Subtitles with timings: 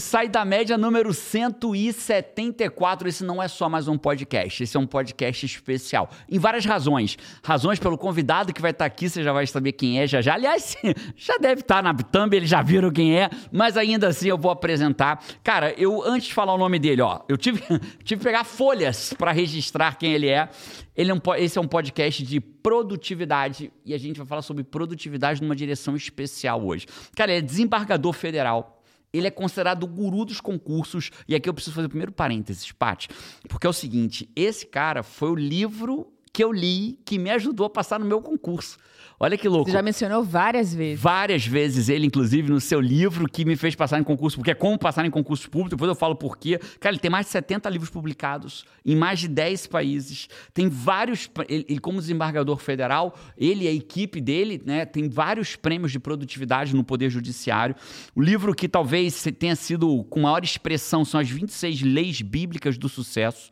[0.00, 3.06] Sai da Média número 174.
[3.06, 6.10] Esse não é só mais um podcast, esse é um podcast especial.
[6.28, 7.18] Em várias razões.
[7.44, 10.34] Razões pelo convidado que vai estar aqui, você já vai saber quem é já já.
[10.34, 10.74] Aliás,
[11.14, 14.50] já deve estar na thumb, eles já viram quem é, mas ainda assim eu vou
[14.50, 15.22] apresentar.
[15.44, 17.60] Cara, eu antes de falar o nome dele, ó, eu tive,
[18.02, 20.48] tive que pegar folhas para registrar quem ele é.
[20.96, 24.64] Ele é um, esse é um podcast de produtividade e a gente vai falar sobre
[24.64, 26.86] produtividade numa direção especial hoje.
[27.14, 28.79] Cara, ele é desembargador federal
[29.12, 31.10] ele é considerado o guru dos concursos.
[31.28, 33.08] E aqui eu preciso fazer o primeiro parênteses, Paty,
[33.48, 37.66] porque é o seguinte: esse cara foi o livro que eu li que me ajudou
[37.66, 38.78] a passar no meu concurso.
[39.22, 39.66] Olha que louco.
[39.66, 40.98] Você já mencionou várias vezes.
[40.98, 44.54] Várias vezes ele, inclusive, no seu livro que me fez passar em concurso, porque é
[44.54, 46.58] como passar em concurso público, depois eu falo por quê.
[46.80, 50.26] Cara, ele tem mais de 70 livros publicados em mais de 10 países.
[50.54, 51.28] Tem vários.
[51.50, 55.98] Ele, ele como desembargador federal, ele e a equipe dele, né, tem vários prêmios de
[55.98, 57.76] produtividade no Poder Judiciário.
[58.14, 62.88] O livro que talvez tenha sido com maior expressão são as 26 leis bíblicas do
[62.88, 63.50] sucesso.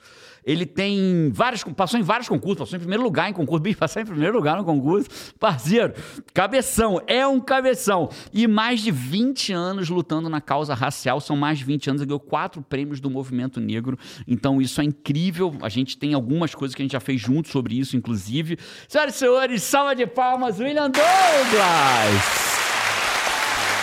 [0.49, 4.01] Ele tem vários, passou em vários concursos, passou em primeiro lugar em concurso, bicho, passou
[4.01, 5.11] em primeiro lugar no concurso.
[5.39, 5.93] Parceiro,
[6.33, 8.09] cabeção, é um cabeção.
[8.33, 12.09] E mais de 20 anos lutando na causa racial, são mais de 20 anos, ele
[12.09, 13.99] ganhou quatro prêmios do movimento negro.
[14.27, 15.55] Então isso é incrível.
[15.61, 18.57] A gente tem algumas coisas que a gente já fez junto sobre isso, inclusive.
[18.89, 22.58] Senhoras e senhores, salva de palmas, William Douglas!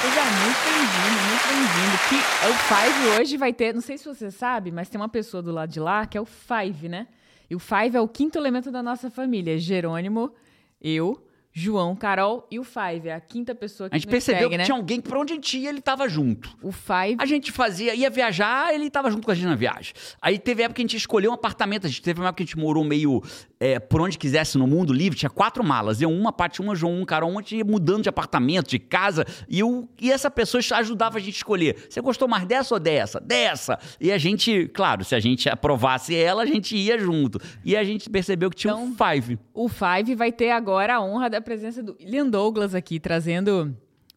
[0.05, 1.97] Seja muito bem-vindo, muito bem-vindo.
[2.09, 5.41] Que o Five hoje vai ter, não sei se você sabe, mas tem uma pessoa
[5.41, 7.07] do lado de lá que é o Five, né?
[7.49, 9.57] E o Five é o quinto elemento da nossa família.
[9.57, 10.31] Jerônimo,
[10.79, 14.51] eu, João, Carol e o Five, é a quinta pessoa que A gente percebeu segue,
[14.51, 14.63] que né?
[14.65, 16.55] tinha alguém que pra onde a gente ia, ele tava junto.
[16.61, 17.15] O Five.
[17.17, 19.91] A gente fazia, ia viajar, ele tava junto com a gente na viagem.
[20.21, 22.43] Aí teve época que a gente escolheu um apartamento, a gente teve uma época que
[22.43, 23.23] a gente morou meio
[23.59, 26.01] é, por onde quisesse no mundo livre, tinha quatro malas.
[26.01, 29.59] Eu uma, parte uma, João, um, Carol, um, ia mudando de apartamento, de casa, e,
[29.59, 31.87] eu, e essa pessoa ajudava a gente a escolher.
[31.89, 33.19] Você gostou mais dessa ou dessa?
[33.19, 33.79] Dessa!
[33.99, 37.39] E a gente, claro, se a gente aprovasse ela, a gente ia junto.
[37.63, 39.39] E a gente percebeu que tinha Então, um five.
[39.53, 43.75] O Five vai ter agora a honra da presença do William Douglas aqui, trazendo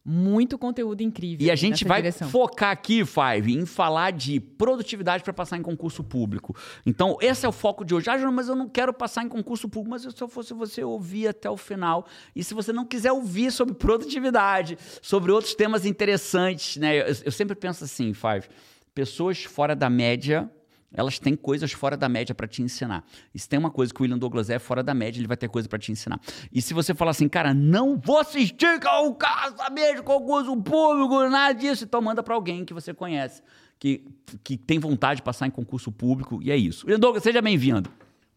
[0.09, 1.45] muito conteúdo incrível.
[1.45, 2.27] E a gente vai direção.
[2.29, 6.55] focar aqui, Five, em falar de produtividade para passar em concurso público.
[6.83, 8.09] Então, esse é o foco de hoje.
[8.09, 9.91] Ah, João, mas eu não quero passar em concurso público.
[9.91, 12.07] Mas se eu fosse você ouvir até o final.
[12.35, 17.01] E se você não quiser ouvir sobre produtividade, sobre outros temas interessantes, né?
[17.01, 18.49] Eu, eu sempre penso assim, Five,
[18.95, 20.49] pessoas fora da média
[20.93, 23.03] elas têm coisas fora da média para te ensinar.
[23.33, 25.37] E se tem uma coisa que o William Douglas é fora da média, ele vai
[25.37, 26.19] ter coisa para te ensinar.
[26.51, 31.53] E se você falar assim, cara, não vou assistir ao casamento de concurso público, nada
[31.53, 33.41] disso, então manda para alguém que você conhece,
[33.77, 34.03] que,
[34.43, 36.85] que tem vontade de passar em concurso público, e é isso.
[36.85, 37.89] William Douglas, seja bem-vindo.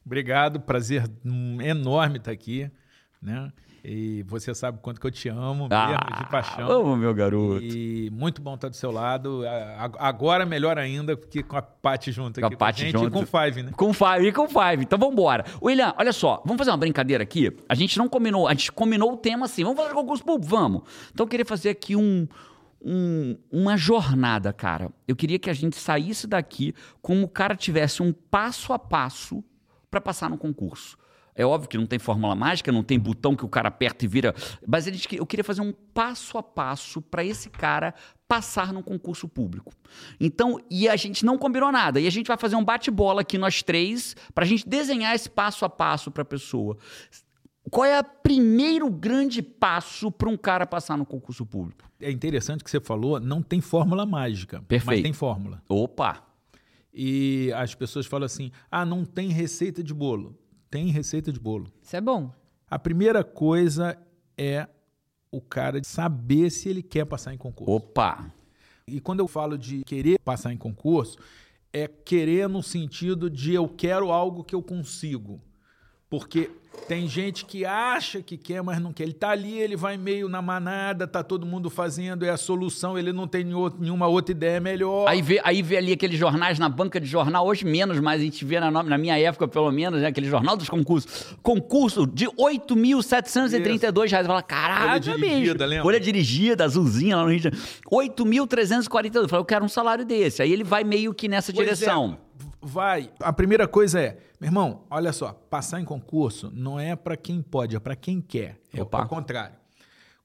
[0.04, 2.70] Obrigado, prazer enorme estar aqui,
[3.20, 3.52] né?
[3.84, 6.68] E você sabe o quanto que eu te amo, mesmo, de paixão.
[6.92, 7.60] Ô, meu garoto.
[7.64, 9.44] E muito bom estar do seu lado.
[9.44, 12.82] A- a- Agora melhor ainda, porque com a Paty junto Com a aqui Paty com
[12.82, 13.08] a gente junto.
[13.08, 13.72] e com o Five, né?
[13.76, 14.82] Com Five, e com Five.
[14.84, 15.44] Então vamos embora.
[15.60, 17.50] William, olha só, vamos fazer uma brincadeira aqui?
[17.68, 20.46] A gente não combinou, a gente combinou o tema assim, vamos fazer concurso público?
[20.48, 20.82] Vamos.
[21.12, 22.28] Então eu queria fazer aqui um,
[22.80, 24.90] um- uma jornada, cara.
[25.08, 29.42] Eu queria que a gente saísse daqui como o cara tivesse um passo a passo
[29.90, 30.96] para passar no concurso.
[31.34, 34.08] É óbvio que não tem fórmula mágica, não tem botão que o cara aperta e
[34.08, 34.34] vira.
[34.66, 37.94] Mas gente- eu queria fazer um passo a passo para esse cara
[38.28, 39.72] passar no concurso público.
[40.20, 42.00] Então, e a gente não combinou nada.
[42.00, 45.28] E a gente vai fazer um bate-bola aqui, nós três, para a gente desenhar esse
[45.30, 46.76] passo a passo para a pessoa.
[47.70, 51.88] Qual é o primeiro grande passo para um cara passar no concurso público?
[52.00, 55.02] É interessante que você falou, não tem fórmula mágica, mas Perfeito.
[55.04, 55.62] tem fórmula.
[55.68, 56.26] Opa!
[56.92, 60.36] E as pessoas falam assim: ah, não tem receita de bolo.
[60.72, 61.70] Tem receita de bolo.
[61.82, 62.32] Isso é bom.
[62.66, 63.94] A primeira coisa
[64.38, 64.66] é
[65.30, 67.70] o cara saber se ele quer passar em concurso.
[67.70, 68.32] Opa!
[68.86, 71.18] E quando eu falo de querer passar em concurso,
[71.74, 75.42] é querer no sentido de eu quero algo que eu consigo.
[76.12, 76.50] Porque
[76.88, 79.04] tem gente que acha que quer, mas não quer.
[79.04, 82.98] Ele tá ali, ele vai meio na manada, tá todo mundo fazendo, é a solução,
[82.98, 85.08] ele não tem nenhum- nenhuma outra ideia melhor.
[85.08, 88.24] Aí vê, aí vê ali aqueles jornais na banca de jornal, hoje menos, mas a
[88.24, 91.34] gente vê na, na minha época, pelo menos, né, aquele jornal dos concursos.
[91.42, 94.26] Concurso de 8.732 reais.
[94.26, 95.82] Fala, caraca, Folha dirigida, lembra?
[95.84, 97.64] Folha dirigida, azulzinha lá no Rio de Janeiro.
[97.90, 99.28] R$ 8.342.
[99.28, 100.42] Fala, eu quero um salário desse.
[100.42, 102.18] Aí ele vai meio que nessa Pois direção.
[102.18, 102.31] é,
[102.62, 103.12] vai.
[103.20, 107.42] A primeira coisa é, meu irmão, olha só, passar em concurso não é para quem
[107.42, 108.60] pode, é para quem quer.
[108.72, 109.00] É Opa.
[109.02, 109.56] ao contrário.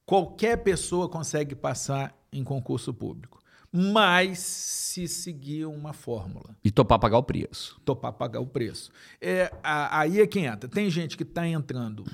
[0.06, 3.42] Qualquer pessoa consegue passar em concurso público,
[3.72, 7.80] mas se seguir uma fórmula, E topar pagar o preço.
[7.84, 8.90] topar pagar o preço.
[9.20, 10.70] É, a- aí é quem entra.
[10.70, 12.06] Tem gente que está entrando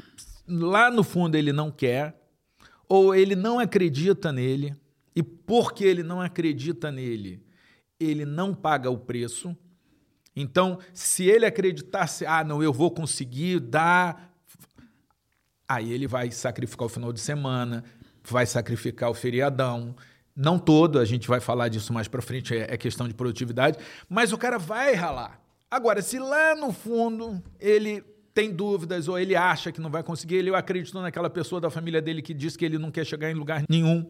[0.47, 2.19] lá no fundo ele não quer,
[2.89, 4.75] ou ele não acredita nele,
[5.15, 7.41] e porque ele não acredita nele,
[7.99, 9.55] ele não paga o preço.
[10.35, 14.33] Então, se ele acreditasse, ah, não, eu vou conseguir dar.
[15.67, 17.83] Aí ele vai sacrificar o final de semana,
[18.23, 19.95] vai sacrificar o feriadão.
[20.35, 23.77] Não todo, a gente vai falar disso mais para frente, é, é questão de produtividade,
[24.09, 25.39] mas o cara vai ralar.
[25.69, 28.03] Agora, se lá no fundo ele
[28.33, 32.01] tem dúvidas ou ele acha que não vai conseguir, ele acreditou naquela pessoa da família
[32.01, 34.09] dele que diz que ele não quer chegar em lugar nenhum,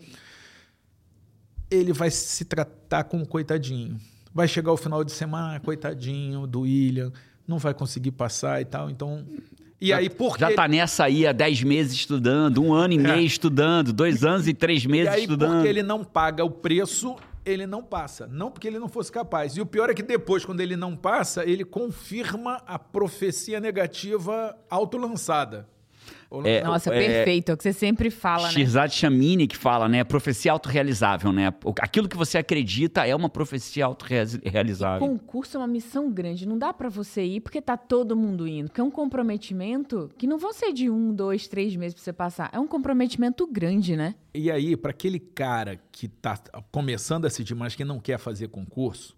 [1.70, 4.00] ele vai se tratar como coitadinho.
[4.34, 7.12] Vai chegar o final de semana, coitadinho do William,
[7.48, 8.90] não vai conseguir passar e tal.
[8.90, 9.26] Então,
[9.80, 12.98] e já, aí, por Já tá nessa aí há 10 meses estudando, um ano e
[12.98, 15.56] meio estudando, dois anos e três meses e aí, estudando.
[15.56, 17.16] Porque ele não paga o preço,
[17.46, 18.26] ele não passa.
[18.26, 19.58] Não porque ele não fosse capaz.
[19.58, 24.58] E o pior é que depois, quando ele não passa, ele confirma a profecia negativa
[24.70, 25.68] autolançada.
[26.44, 27.50] É, Nossa, é, perfeito.
[27.50, 28.54] É o que você sempre fala, né?
[28.54, 30.04] Shirzad Chamini que fala, né?
[30.04, 31.54] Profecia autorrealizável, né?
[31.80, 35.08] Aquilo que você acredita é uma profecia autorrealizável.
[35.08, 36.48] Concurso é uma missão grande.
[36.48, 38.70] Não dá para você ir porque tá todo mundo indo.
[38.70, 42.14] Porque é um comprometimento que não vão ser de um, dois, três meses pra você
[42.14, 42.50] passar.
[42.52, 44.16] É um comprometimento grande, né?
[44.34, 46.40] E aí, para aquele cara que tá
[46.72, 49.16] começando a assistir, mas que não quer fazer concurso,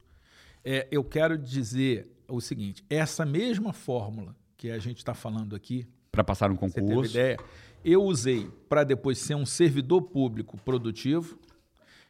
[0.64, 5.88] é, eu quero dizer o seguinte: essa mesma fórmula que a gente está falando aqui,
[6.16, 6.88] para passar um concurso.
[6.88, 7.38] Você teve ideia?
[7.84, 11.38] Eu usei para depois ser um servidor público produtivo.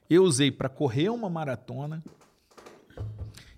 [0.10, 2.02] Eu usei para correr uma maratona.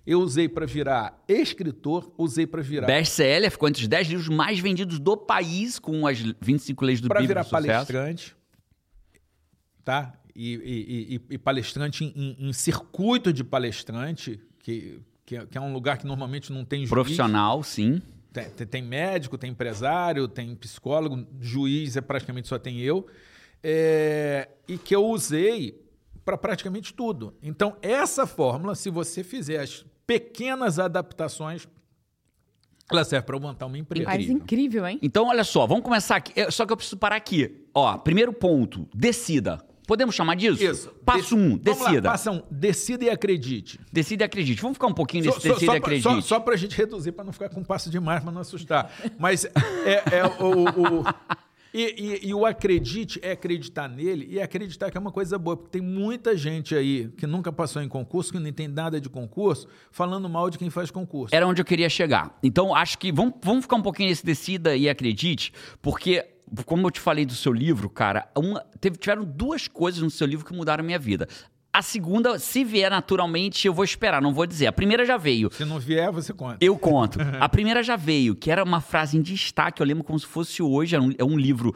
[0.04, 2.86] Eu usei para virar escritor, usei para virar.
[2.86, 7.08] Best-seller, ficou entre os 10 livros mais vendidos do país, com as 25 leis do
[7.08, 8.34] Para Bíblia virar palestrante.
[9.84, 10.14] Tá?
[10.34, 15.98] E, e, e, e palestrante em, em, circuito de palestrante, que, que, é um lugar
[15.98, 16.90] que normalmente não tem juiz.
[16.90, 18.00] Profissional, sim.
[18.32, 23.06] Tem, tem, médico, tem empresário, tem psicólogo, juiz é praticamente só tem eu.
[23.62, 25.82] É, e que eu usei
[26.24, 27.34] para praticamente tudo.
[27.42, 31.66] Então, essa fórmula, se você fizer as pequenas adaptações,
[32.90, 34.06] ela serve para montar uma empresa.
[34.06, 34.98] Mas incrível, hein?
[35.02, 36.32] Então, olha só, vamos começar aqui.
[36.50, 37.66] Só que eu preciso parar aqui.
[37.74, 39.58] Ó, primeiro ponto, decida.
[39.88, 40.62] Podemos chamar disso?
[40.62, 40.90] Isso.
[41.02, 42.08] Passo 1, um, decida.
[42.08, 43.80] Lá, passo 1, um, decida e acredite.
[43.90, 44.60] Decida e acredite.
[44.60, 46.02] Vamos ficar um pouquinho nesse so, decida so, e acredite.
[46.02, 48.92] Só, só para a gente reduzir, para não ficar com passo demais, para não assustar.
[49.18, 50.64] Mas é, é o...
[50.64, 51.04] o
[51.72, 55.56] e, e, e, o acredite é acreditar nele e acreditar que é uma coisa boa,
[55.56, 59.08] porque tem muita gente aí que nunca passou em concurso, que não tem nada de
[59.08, 61.34] concurso, falando mal de quem faz concurso.
[61.34, 62.38] Era onde eu queria chegar.
[62.42, 65.50] Então, acho que vamos, vamos ficar um pouquinho nesse decida e acredite,
[65.80, 66.26] porque
[66.64, 70.26] como eu te falei do seu livro, cara, uma, teve, tiveram duas coisas no seu
[70.26, 71.28] livro que mudaram a minha vida.
[71.72, 74.66] A segunda, se vier naturalmente, eu vou esperar, não vou dizer.
[74.66, 75.52] A primeira já veio.
[75.52, 76.56] Se não vier, você conta.
[76.60, 77.18] Eu conto.
[77.38, 80.62] a primeira já veio, que era uma frase em destaque, eu lembro como se fosse
[80.62, 81.74] hoje, é um, é um livro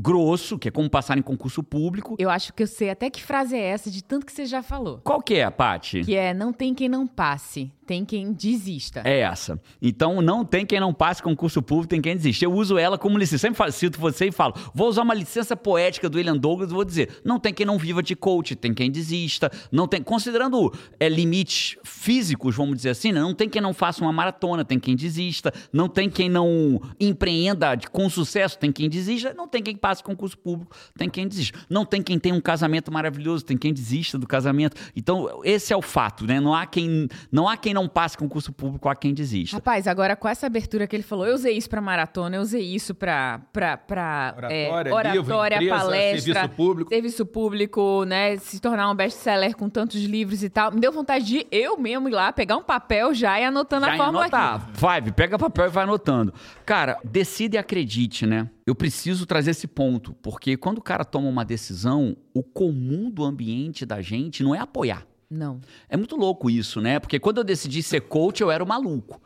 [0.00, 2.16] grosso, que é como passar em concurso público.
[2.18, 4.62] Eu acho que eu sei até que frase é essa, de tanto que você já
[4.62, 5.00] falou.
[5.04, 6.04] Qual que é, Paty?
[6.04, 9.02] Que é, não tem quem não passe tem quem desista.
[9.04, 9.60] É essa.
[9.82, 12.44] Então não tem quem não passe concurso público, tem quem desista.
[12.44, 13.48] Eu uso ela como licença.
[13.48, 16.84] Sempre cito você e falo, vou usar uma licença poética do William Douglas e vou
[16.84, 21.08] dizer, não tem quem não viva de coach, tem quem desista, não tem, considerando é,
[21.08, 23.18] limites físicos, vamos dizer assim, né?
[23.18, 27.76] não tem quem não faça uma maratona, tem quem desista, não tem quem não empreenda
[27.90, 31.58] com sucesso, tem quem desista, não tem quem passe concurso público, tem quem desista.
[31.68, 34.76] Não tem quem tenha um casamento maravilhoso, tem quem desista do casamento.
[34.94, 36.38] Então, esse é o fato, né?
[36.38, 39.54] Não há quem não há quem não não passe concurso público a quem desiste.
[39.54, 42.62] Rapaz, agora com essa abertura que ele falou, eu usei isso para maratona, eu usei
[42.62, 46.90] isso para oratória, é, oratória livro, empresa, palestra, serviço público.
[46.90, 50.72] serviço público, né, se tornar um best-seller com tantos livros e tal.
[50.72, 53.94] Me deu vontade de eu mesmo ir lá, pegar um papel já e anotando já
[53.94, 54.54] a fórmula anotar.
[54.56, 54.80] aqui.
[54.80, 56.32] Vai, pega papel e vai anotando.
[56.64, 58.48] Cara, decida e acredite, né?
[58.66, 63.24] Eu preciso trazer esse ponto, porque quando o cara toma uma decisão, o comum do
[63.24, 65.04] ambiente da gente não é apoiar.
[65.30, 65.60] Não.
[65.88, 66.98] É muito louco isso, né?
[66.98, 69.20] Porque quando eu decidi ser coach, eu era o maluco.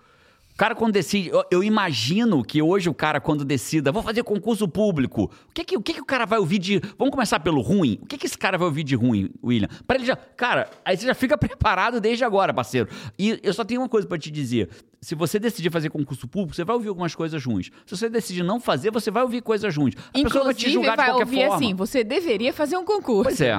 [0.55, 1.31] O cara, quando decide.
[1.31, 5.65] Eu, eu, imagino que hoje o cara, quando decida, vou fazer concurso público, o que
[5.65, 6.79] que, o que que o cara vai ouvir de.
[6.97, 7.99] Vamos começar pelo ruim?
[8.03, 9.69] O que que esse cara vai ouvir de ruim, William?
[9.85, 10.15] Para ele já.
[10.15, 12.89] Cara, aí você já fica preparado desde agora, parceiro.
[13.19, 14.69] E eu só tenho uma coisa para te dizer.
[15.01, 17.71] Se você decidir fazer concurso público, você vai ouvir algumas coisas ruins.
[17.85, 19.95] Se você decidir não fazer, você vai ouvir coisas ruins.
[19.97, 21.57] A Inclusive, pessoa vai te julgar vai de qualquer ouvir forma.
[21.57, 23.25] assim, você deveria fazer um concurso.
[23.25, 23.59] Pois é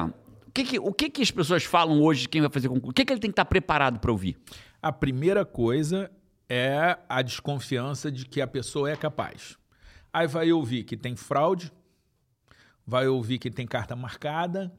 [0.56, 2.92] que, que, o que, que as pessoas falam hoje de quem vai fazer concurso?
[2.92, 4.38] O que, que ele tem que estar preparado para ouvir?
[4.82, 6.10] A primeira coisa
[6.48, 9.58] é a desconfiança de que a pessoa é capaz.
[10.14, 11.74] Aí vai ouvir que tem fraude,
[12.88, 14.72] vai ouvir que tem carta marcada,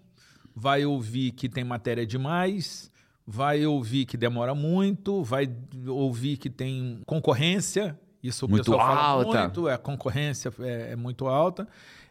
[0.54, 2.90] vai ouvir que tem matéria demais,
[3.26, 5.46] vai ouvir que demora muito, vai
[5.86, 9.40] ouvir que tem concorrência Isso o Muito pessoal fala alta.
[9.42, 11.68] muito, a concorrência é, é muito alta.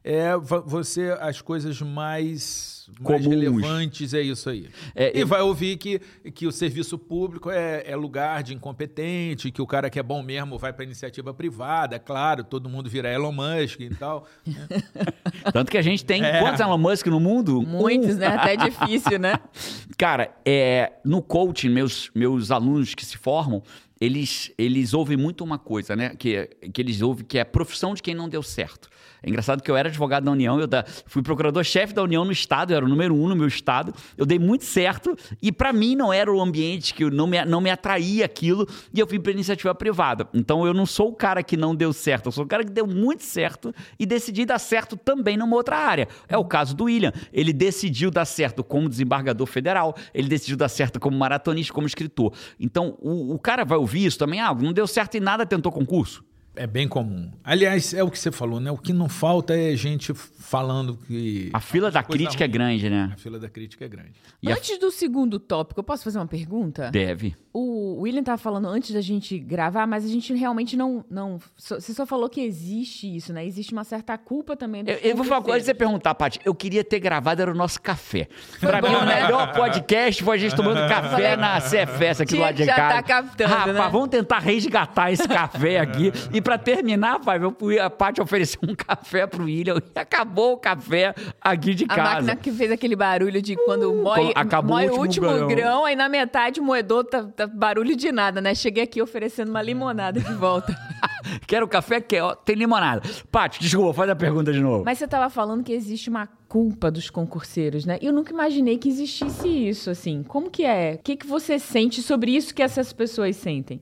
[0.07, 4.69] É você as coisas mais, mais relevantes é isso aí.
[4.93, 5.99] É, e vai ouvir que,
[6.31, 10.21] que o serviço público é, é lugar de incompetente, que o cara que é bom
[10.21, 14.27] mesmo vai para iniciativa privada, é claro, todo mundo vira Elon Musk e tal.
[15.51, 16.39] Tanto que a gente tem É.
[16.39, 17.63] quantos Elon Musk no mundo?
[17.63, 18.19] Muitos, Um.
[18.19, 18.27] né?
[18.27, 19.39] Até difícil, né?
[19.97, 23.63] Cara, é, no coaching, meus, meus alunos que se formam,
[23.99, 26.09] eles, eles ouvem muito uma coisa, né?
[26.15, 28.87] Que, que eles ouvem que é a profissão de quem não deu certo.
[29.25, 32.31] É engraçado que eu era advogado da União, eu da- fui procurador-chefe da União no
[32.31, 35.73] Estado, eu era o número um no meu Estado, eu dei muito certo, e para
[35.73, 39.17] mim não era o ambiente que não me, não me atraía aquilo, e eu fui
[39.17, 40.29] para iniciativa privada.
[40.31, 42.69] Então eu não sou o cara que não deu certo, eu sou o cara que
[42.69, 46.07] deu muito certo e decidi dar certo também numa outra área.
[46.29, 47.11] É o caso do William.
[47.33, 52.31] Ele decidiu dar certo como desembargador federal, ele decidiu dar certo como maratonista, como escritor.
[52.59, 55.71] Então o, o cara vai ouvir isso também, ah, não deu certo em nada, tentou
[55.71, 56.23] concurso.
[56.55, 57.31] É bem comum.
[57.43, 58.71] Aliás, é o que você falou, né?
[58.71, 61.49] O que não falta é gente falando que.
[61.53, 62.53] A fila da crítica é ruim.
[62.53, 63.11] grande, né?
[63.13, 64.13] A fila da crítica é grande.
[64.41, 66.89] E a- Antes do segundo tópico, eu posso fazer uma pergunta?
[66.91, 67.35] Deve.
[67.51, 71.03] O William tava falando antes da gente gravar, mas a gente realmente não.
[71.09, 73.45] não você só falou que existe isso, né?
[73.45, 75.73] Existe uma certa culpa também do Eu, eu vou falar uma coisa, antes de você
[75.73, 76.39] perguntar, Paty.
[76.45, 78.27] Eu queria ter gravado, era o nosso café.
[78.59, 79.23] Pra bom, mim, o né?
[79.23, 82.95] melhor podcast foi a gente tomando café na CFS aqui do lado de já casa.
[82.95, 83.89] tá captando, Rapaz, né?
[83.91, 86.11] vamos tentar resgatar esse café aqui.
[86.33, 90.53] E pra terminar, pai, eu fui, a Paty ofereceu um café pro William e acabou
[90.53, 92.03] o café aqui de A casa.
[92.03, 95.47] máquina que fez aquele barulho de quando moe, Como acabou moe o o último último
[95.47, 95.63] grão.
[95.63, 95.85] grão.
[95.85, 98.53] aí na metade o moedor tá, tá barulho de nada, né?
[98.53, 100.73] Cheguei aqui oferecendo uma limonada de volta.
[101.47, 103.01] Quero café, quer, ó, tem limonada.
[103.31, 104.85] Paty, desculpa, faz a pergunta de novo.
[104.85, 107.97] Mas você tava falando que existe uma culpa dos concurseiros, né?
[107.99, 110.21] Eu nunca imaginei que existisse isso, assim.
[110.21, 110.93] Como que é?
[110.99, 113.81] O que, que você sente sobre isso que essas pessoas sentem?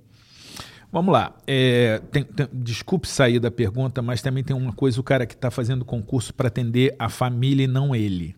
[0.93, 1.35] Vamos lá.
[1.47, 5.33] É, tem- tem- desculpe sair da pergunta, mas também tem uma coisa: o cara que
[5.33, 8.35] está fazendo concurso para atender a família e não ele.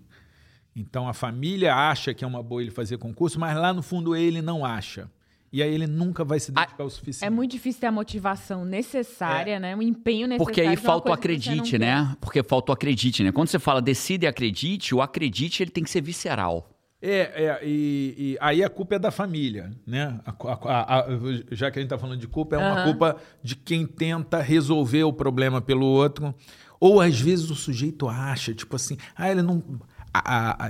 [0.73, 4.15] Então a família acha que é uma boa ele fazer concurso, mas lá no fundo
[4.15, 5.11] ele não acha.
[5.51, 7.25] E aí ele nunca vai se dedicar o suficiente.
[7.25, 9.75] É muito difícil ter a motivação necessária, né?
[9.75, 10.45] O empenho necessário.
[10.45, 12.15] Porque aí falta o acredite, né?
[12.21, 13.31] Porque falta o acredite, né?
[13.31, 16.69] Quando você fala decida e acredite, o acredite ele tem que ser visceral.
[17.07, 20.19] É, é e, e aí a culpa é da família, né?
[20.25, 21.05] A- a- a-
[21.51, 25.03] já que a gente está falando de culpa, é uma culpa de quem tenta resolver
[25.03, 26.33] o problema pelo outro.
[26.79, 29.63] Ou às vezes o sujeito acha, tipo assim, ah, ele não,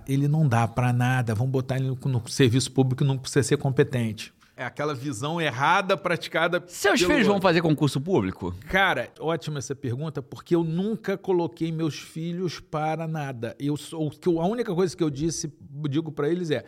[0.07, 3.57] ele não dá para nada, vamos botar ele no, no serviço público, não precisa ser
[3.57, 4.33] competente.
[4.57, 6.63] É aquela visão errada praticada.
[6.67, 8.55] Seus pelo filhos vão fazer concurso público?
[8.69, 13.53] Cara, ótima essa pergunta, porque eu nunca coloquei meus filhos para nada.
[13.59, 15.51] Eu sou, o que eu- a única coisa que eu disse,
[15.89, 16.63] digo para eles é,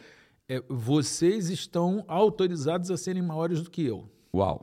[0.50, 4.10] é, vocês estão autorizados a serem maiores do que eu.
[4.36, 4.62] Uau.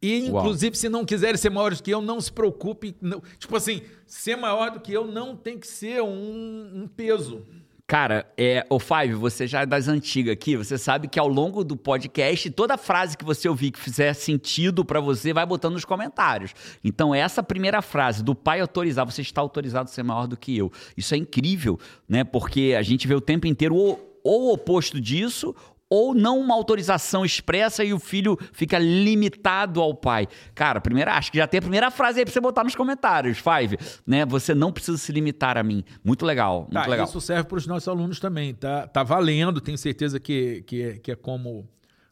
[0.00, 0.40] E, Uau.
[0.40, 2.96] inclusive, se não quiserem ser maiores do que eu, não se preocupe.
[3.02, 7.44] não- tipo assim, ser maior do que eu não tem que ser um, um peso.
[7.90, 11.64] Cara, é, o Five, você já é das antigas aqui, você sabe que ao longo
[11.64, 15.86] do podcast, toda frase que você ouvir que fizer sentido pra você, vai botando nos
[15.86, 16.52] comentários.
[16.84, 20.54] Então, essa primeira frase do pai autorizar, você está autorizado a ser maior do que
[20.54, 20.70] eu.
[20.98, 22.24] Isso é incrível, né?
[22.24, 25.54] Porque a gente vê o tempo inteiro ou, ou o oposto disso,
[25.90, 30.28] ou não uma autorização expressa e o filho fica limitado ao pai.
[30.54, 33.38] Cara, primeira, acho que já tem a primeira frase aí pra você botar nos comentários,
[33.38, 34.24] Five, né?
[34.26, 35.82] Você não precisa se limitar a mim.
[36.04, 37.06] Muito legal, muito Tá, legal.
[37.06, 38.54] isso serve para os nossos alunos também.
[38.54, 41.68] Tá, tá valendo, tenho certeza que, que, é- que é como,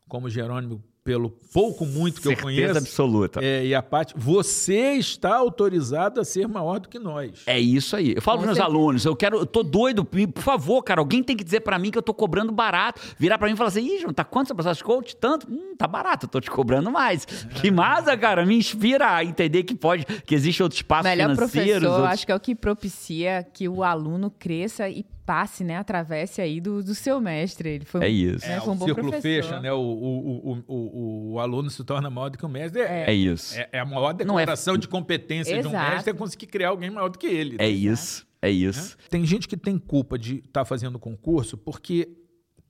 [0.09, 2.79] como Jerônimo, pelo pouco, muito que eu Certeza conheço.
[2.79, 3.41] absoluta.
[3.43, 7.43] É, e a parte, você está autorizado a ser maior do que nós.
[7.47, 8.15] É isso aí.
[8.17, 11.23] Eu falo Com para meus alunos, eu quero, eu tô doido, por favor, cara, alguém
[11.23, 13.01] tem que dizer para mim que eu tô cobrando barato.
[13.17, 15.15] Virar para mim e falar assim, ih, João, tá quanto você de coach?
[15.17, 15.47] Tanto?
[15.49, 17.25] Hum, tá barato, eu tô te cobrando mais.
[17.25, 21.71] Que massa, cara, me inspira a entender que pode, que existe outro espaço Melhor financeiros.
[21.81, 25.76] professor, outros- acho que é o que propicia que o aluno cresça e passe, né?
[25.76, 27.68] Atravesse aí do, do seu mestre.
[27.71, 28.47] Ele foi É isso.
[28.47, 29.42] né, É, foi um o bom círculo professor.
[29.49, 29.73] fecha, né?
[29.73, 32.80] O, o, o, o, o aluno se torna maior do que o mestre.
[32.80, 33.54] É, É isso.
[33.59, 35.90] é, é a maior é- declaração de competência de um Exato.
[35.90, 37.56] mestre é conseguir criar alguém maior do que ele.
[37.59, 38.25] É isso.
[38.40, 38.97] É isso.
[39.11, 42.09] Tem gente que tem culpa de estar fazendo concurso porque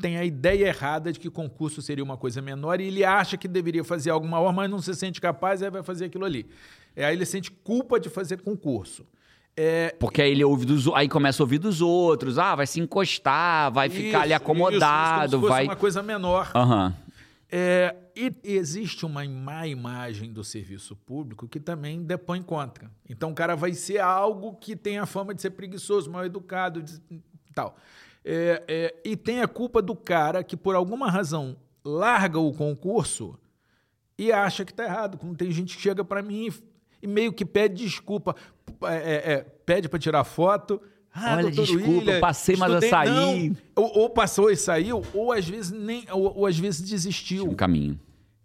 [0.00, 3.46] tem a ideia errada de que concurso seria uma coisa menor e ele acha que
[3.48, 6.46] deveria fazer algo maior, mas não se sente capaz, aí vai fazer aquilo ali.
[6.94, 9.04] É, aí ele sente culpa de fazer concurso.
[9.56, 12.78] É, Porque aí ele ouve dos, aí começa a ouvir dos outros, ah, vai se
[12.78, 15.64] encostar, vai ficar ali isso, isso, acomodado, fosse vai.
[15.64, 16.50] uma coisa menor.
[16.54, 16.94] Aham.
[17.50, 22.90] É, e existe uma má imagem do serviço público que também depõe contra.
[23.08, 26.82] Então o cara vai ser algo que tem a fama de ser preguiçoso, mal educado
[26.82, 27.00] de-
[27.54, 27.76] tal.
[28.24, 33.38] É, é, e tem a culpa do cara que, por alguma razão, larga o concurso
[34.18, 35.16] e acha que tá errado.
[35.16, 36.52] Como tem gente que chega para mim
[37.06, 38.34] e, meio que pede desculpa,
[38.82, 40.80] é, é, é pede para tirar foto.
[41.12, 43.56] Ah, Olha, desculpa, William, passei, mas eu saí.
[43.74, 47.48] Ou, ou, passou e saiu, ou às vezes nem, ou, ou às vezes desistiu.
[47.48, 47.98] Um caminho.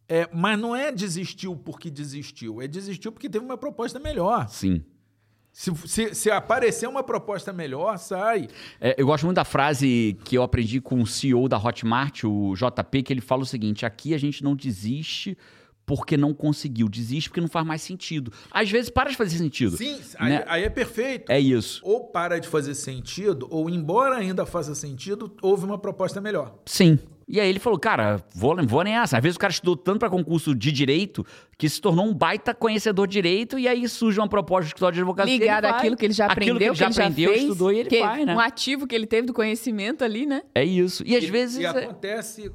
[0.08, 4.48] É, mas não é desistiu porque desistiu, é desistiu porque teve uma proposta melhor.
[4.50, 4.84] Sim.
[5.52, 8.48] Se, se, se aparecer uma proposta melhor, sai.
[8.80, 12.54] É, eu gosto muito da frase que eu aprendi com o CEO da Hotmart, o
[12.56, 15.38] JP, que ele fala o seguinte: aqui a gente não desiste
[15.92, 16.88] porque não conseguiu.
[16.88, 18.32] Desiste porque não faz mais sentido.
[18.50, 19.76] Às vezes para de fazer sentido.
[19.76, 20.38] Sim, né?
[20.38, 21.30] aí, aí, é perfeito.
[21.30, 21.82] É isso.
[21.84, 26.56] Ou para de fazer sentido, ou embora ainda faça sentido, houve uma proposta melhor.
[26.66, 26.98] Sim.
[27.28, 29.18] E aí ele falou, cara, vou, vou nessa.
[29.18, 31.26] Às vezes o cara estudou tanto para concurso de direito
[31.58, 34.96] que se tornou um baita conhecedor de direito e aí surge uma proposta de escritório
[34.96, 35.38] de advocacia.
[35.38, 37.72] Ligado àquilo que ele já aprendeu, que ele já, que ele aprendeu, já fez, estudou
[37.74, 38.34] e ele faz, né?
[38.34, 40.42] Um ativo que ele teve do conhecimento ali, né?
[40.56, 41.04] É isso.
[41.06, 41.58] E às e, vezes...
[41.58, 42.50] E é acontece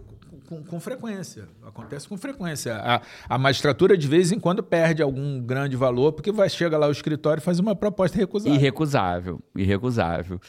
[0.46, 1.48] com, com, frequência.
[1.66, 2.76] Acontece com frequência.
[2.76, 6.86] A, a magistratura, de vez em quando, perde algum grande valor, porque vai chega lá
[6.86, 8.54] o escritório e faz uma proposta recusável.
[8.54, 9.40] Irrecusável.
[9.54, 10.40] Irrecusável.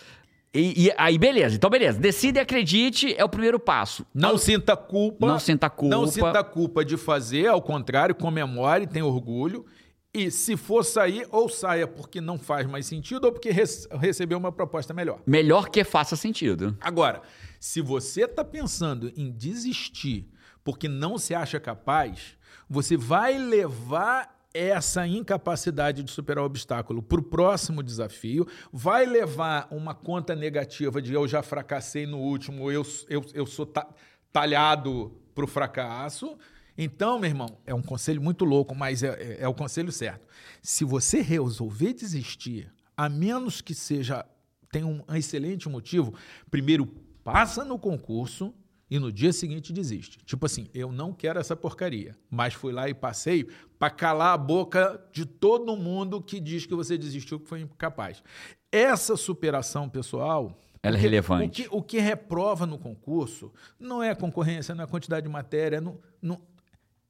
[0.53, 1.55] E, e, aí, beleza.
[1.55, 1.99] Então, beleza.
[1.99, 4.05] Decida e acredite é o primeiro passo.
[4.13, 4.37] Não Ao...
[4.37, 5.27] sinta culpa.
[5.27, 5.95] Não sinta culpa.
[5.95, 9.65] Não sinta culpa de fazer, ao contrário, comemore, tenha orgulho.
[10.13, 14.51] E se for sair, ou saia porque não faz mais sentido ou porque recebeu uma
[14.51, 15.19] proposta melhor.
[15.27, 16.75] Melhor que faça sentido.
[16.81, 17.21] Agora,
[17.59, 20.29] se você está pensando em desistir
[20.67, 22.37] porque não se acha capaz,
[22.69, 29.69] você vai levar essa incapacidade de superar o obstáculo para o próximo desafio, vai levar
[29.71, 33.87] uma conta negativa de eu já fracassei no último, eu, eu, eu sou ta
[34.29, 36.37] talhado para o fracasso.
[36.77, 40.27] Então, meu irmão, é um conselho muito louco, mas é, é, é o conselho certo.
[40.61, 44.25] Se você resolver desistir, a menos que seja
[44.69, 46.13] tenha um excelente motivo,
[46.51, 46.85] primeiro
[47.31, 48.53] passa no concurso,
[48.89, 50.19] e no dia seguinte desiste.
[50.23, 53.45] Tipo assim, eu não quero essa porcaria, mas fui lá e passei
[53.77, 58.23] para calar a boca de todo mundo que diz que você desistiu, que foi incapaz.
[58.71, 60.57] Essa superação pessoal.
[60.81, 61.63] Ela é relevante.
[61.63, 65.25] O que, o que reprova no concurso não é a concorrência, não é a quantidade
[65.25, 66.41] de matéria, não, não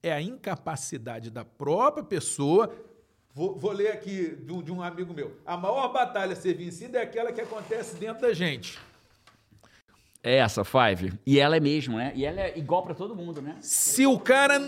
[0.02, 2.74] é a incapacidade da própria pessoa.
[3.36, 5.38] Vou, vou ler aqui de, de um amigo meu.
[5.46, 8.80] A maior batalha a ser vencida é aquela que acontece dentro da gente.
[10.28, 11.14] É essa, Five.
[11.26, 12.12] E ela é mesmo, né?
[12.14, 13.56] E ela é igual para todo mundo, né?
[13.62, 14.60] Se o cara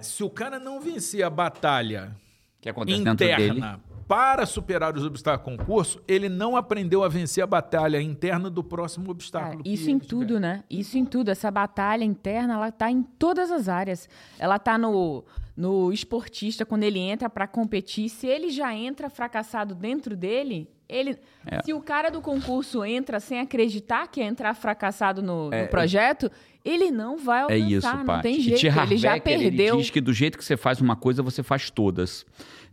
[0.00, 2.16] se o cara não vencer a batalha
[2.60, 7.46] que acontece interna para superar os obstáculos do concurso, ele não aprendeu a vencer a
[7.46, 9.62] batalha interna do próximo obstáculo.
[9.64, 10.40] isso em tudo, tiver.
[10.40, 10.64] né?
[10.68, 11.30] Isso em tudo.
[11.30, 14.08] Essa batalha interna, ela tá em todas as áreas.
[14.40, 15.24] Ela tá no
[15.56, 21.16] no esportista quando ele entra para competir, se ele já entra fracassado dentro dele, ele,
[21.46, 21.62] é.
[21.62, 25.68] se o cara do concurso entra sem acreditar que é entrar fracassado no, é, no
[25.68, 26.30] projeto,
[26.64, 29.74] ele não vai alcançar, é isso, não tem jeito, ele já perdeu.
[29.74, 32.26] Ele diz que do jeito que você faz uma coisa, você faz todas.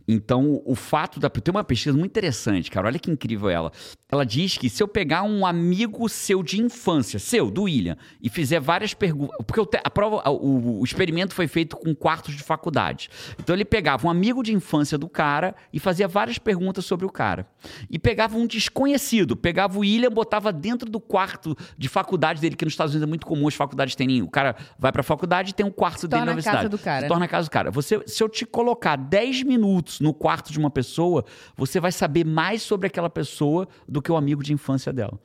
[0.08, 1.28] Então, o fato da.
[1.28, 2.86] Tem uma pesquisa muito interessante, cara.
[2.86, 3.70] Olha que incrível ela.
[4.10, 8.30] Ela diz que se eu pegar um amigo seu de infância, seu, do William, e
[8.30, 9.36] fizer várias perguntas.
[9.46, 13.10] Porque a prova, o, o, experimento foi feito com quartos de faculdade.
[13.38, 17.10] Então, ele pegava um amigo de infância do cara e fazia várias perguntas sobre o
[17.10, 17.46] cara.
[17.90, 22.64] E pegava um desconhecido, pegava o William, botava dentro do quarto de faculdade dele, que
[22.64, 24.22] nos Estados Unidos é muito comum as faculdades terem.
[24.22, 26.56] O cara vai pra faculdade e tem um quarto se dele na universidade.
[26.56, 27.02] Casa do cara.
[27.02, 27.70] Se torna a casa do cara.
[27.70, 31.24] Você, se eu te colocar 10 minutos no quarto de uma pessoa,
[31.56, 35.18] você vai saber mais sobre aquela pessoa do que o amigo de infância dela.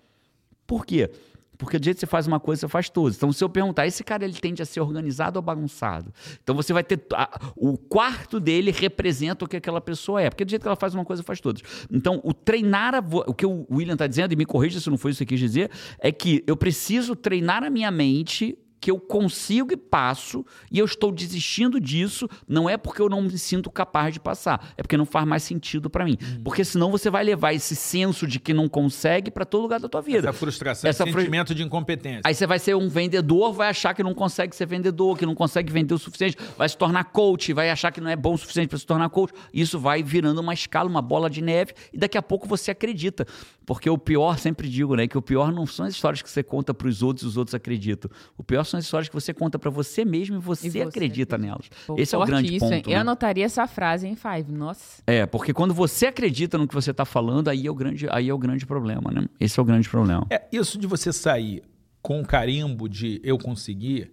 [0.65, 1.09] Por quê?
[1.57, 3.15] Porque do jeito que você faz uma coisa, você faz todas.
[3.15, 6.11] Então, se eu perguntar, esse cara ele tende a ser organizado ou bagunçado?
[6.41, 6.99] Então, você vai ter.
[7.13, 10.29] A, o quarto dele representa o que aquela pessoa é.
[10.29, 11.61] Porque do jeito que ela faz uma coisa, faz todas.
[11.91, 12.95] Então, o treinar.
[12.95, 15.27] A, o que o William está dizendo, e me corrija se não foi isso que
[15.27, 20.45] quis dizer, é que eu preciso treinar a minha mente que eu consigo e passo,
[20.69, 24.73] e eu estou desistindo disso, não é porque eu não me sinto capaz de passar,
[24.75, 26.17] é porque não faz mais sentido para mim.
[26.21, 26.43] Uhum.
[26.43, 29.87] Porque senão você vai levar esse senso de que não consegue para todo lugar da
[29.87, 30.27] tua vida.
[30.27, 31.55] Essa frustração, esse sentimento fru...
[31.55, 32.23] de incompetência.
[32.25, 35.33] Aí você vai ser um vendedor, vai achar que não consegue ser vendedor, que não
[35.33, 38.37] consegue vender o suficiente, vai se tornar coach, vai achar que não é bom o
[38.37, 39.33] suficiente para se tornar coach.
[39.53, 43.25] Isso vai virando uma escala, uma bola de neve, e daqui a pouco você acredita.
[43.65, 46.43] Porque o pior, sempre digo, né, que o pior não são as histórias que você
[46.43, 48.09] conta para os outros e os outros acreditam.
[48.37, 50.81] O pior são as histórias que você conta para você mesmo e você, e você
[50.81, 51.69] acredita nelas.
[51.87, 52.73] Pô, Esse é o grande isso, ponto.
[52.73, 52.83] Hein?
[52.87, 52.95] Né?
[52.95, 54.51] Eu anotaria essa frase, hein, Five?
[54.51, 55.01] Nossa.
[55.07, 58.29] É, porque quando você acredita no que você está falando, aí é, o grande, aí
[58.29, 59.27] é o grande problema, né?
[59.39, 60.25] Esse é o grande problema.
[60.29, 61.63] É, isso de você sair
[62.01, 64.11] com o carimbo de eu consegui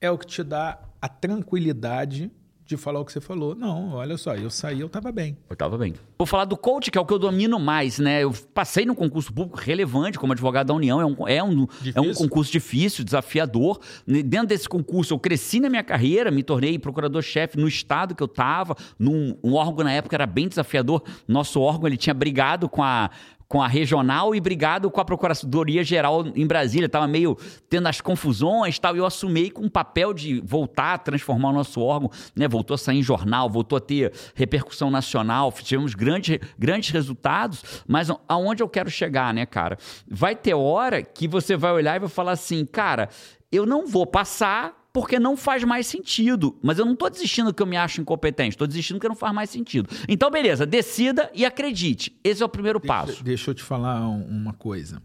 [0.00, 2.30] é o que te dá a tranquilidade
[2.76, 3.54] de falar o que você falou.
[3.54, 5.36] Não, olha só, eu saí, eu tava bem.
[5.48, 5.94] Eu tava bem.
[6.18, 8.22] Vou falar do coach, que é o que eu domino mais, né?
[8.22, 11.00] Eu passei num concurso público relevante como advogado da União.
[11.00, 13.78] É um, é um, é um concurso difícil, desafiador.
[14.06, 18.28] Dentro desse concurso, eu cresci na minha carreira, me tornei procurador-chefe no estado que eu
[18.28, 21.02] tava, num um órgão na época era bem desafiador.
[21.28, 23.10] Nosso órgão ele tinha brigado com a
[23.52, 26.86] com a regional e brigado com a Procuradoria Geral em Brasília.
[26.86, 27.36] Estava meio
[27.68, 28.96] tendo as confusões tal.
[28.96, 32.10] E eu assumi com o papel de voltar a transformar o nosso órgão.
[32.34, 32.48] Né?
[32.48, 35.52] Voltou a sair em jornal, voltou a ter repercussão nacional.
[35.52, 37.62] Tivemos grandes, grandes resultados.
[37.86, 39.76] Mas aonde eu quero chegar, né, cara?
[40.08, 43.10] Vai ter hora que você vai olhar e vai falar assim, cara,
[43.52, 46.58] eu não vou passar porque não faz mais sentido.
[46.62, 49.34] Mas eu não estou desistindo que eu me acho incompetente, estou desistindo que não faz
[49.34, 49.88] mais sentido.
[50.08, 52.18] Então, beleza, decida e acredite.
[52.22, 53.24] Esse é o primeiro deixa, passo.
[53.24, 55.02] Deixa eu te falar uma coisa.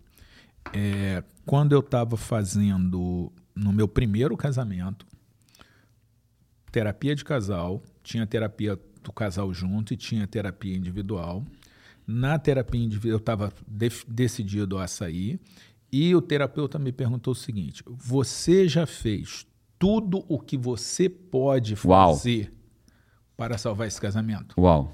[0.73, 5.05] É, quando eu estava fazendo no meu primeiro casamento,
[6.71, 11.45] terapia de casal, tinha terapia do casal junto e tinha terapia individual.
[12.05, 13.53] Na terapia individual, eu estava
[14.07, 15.39] decidido a sair.
[15.89, 19.47] E o terapeuta me perguntou o seguinte: Você já fez
[19.79, 22.55] tudo o que você pode fazer Uau.
[23.35, 24.59] para salvar esse casamento?
[24.59, 24.93] Uau.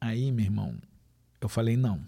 [0.00, 0.76] Aí, meu irmão,
[1.40, 2.00] eu falei não.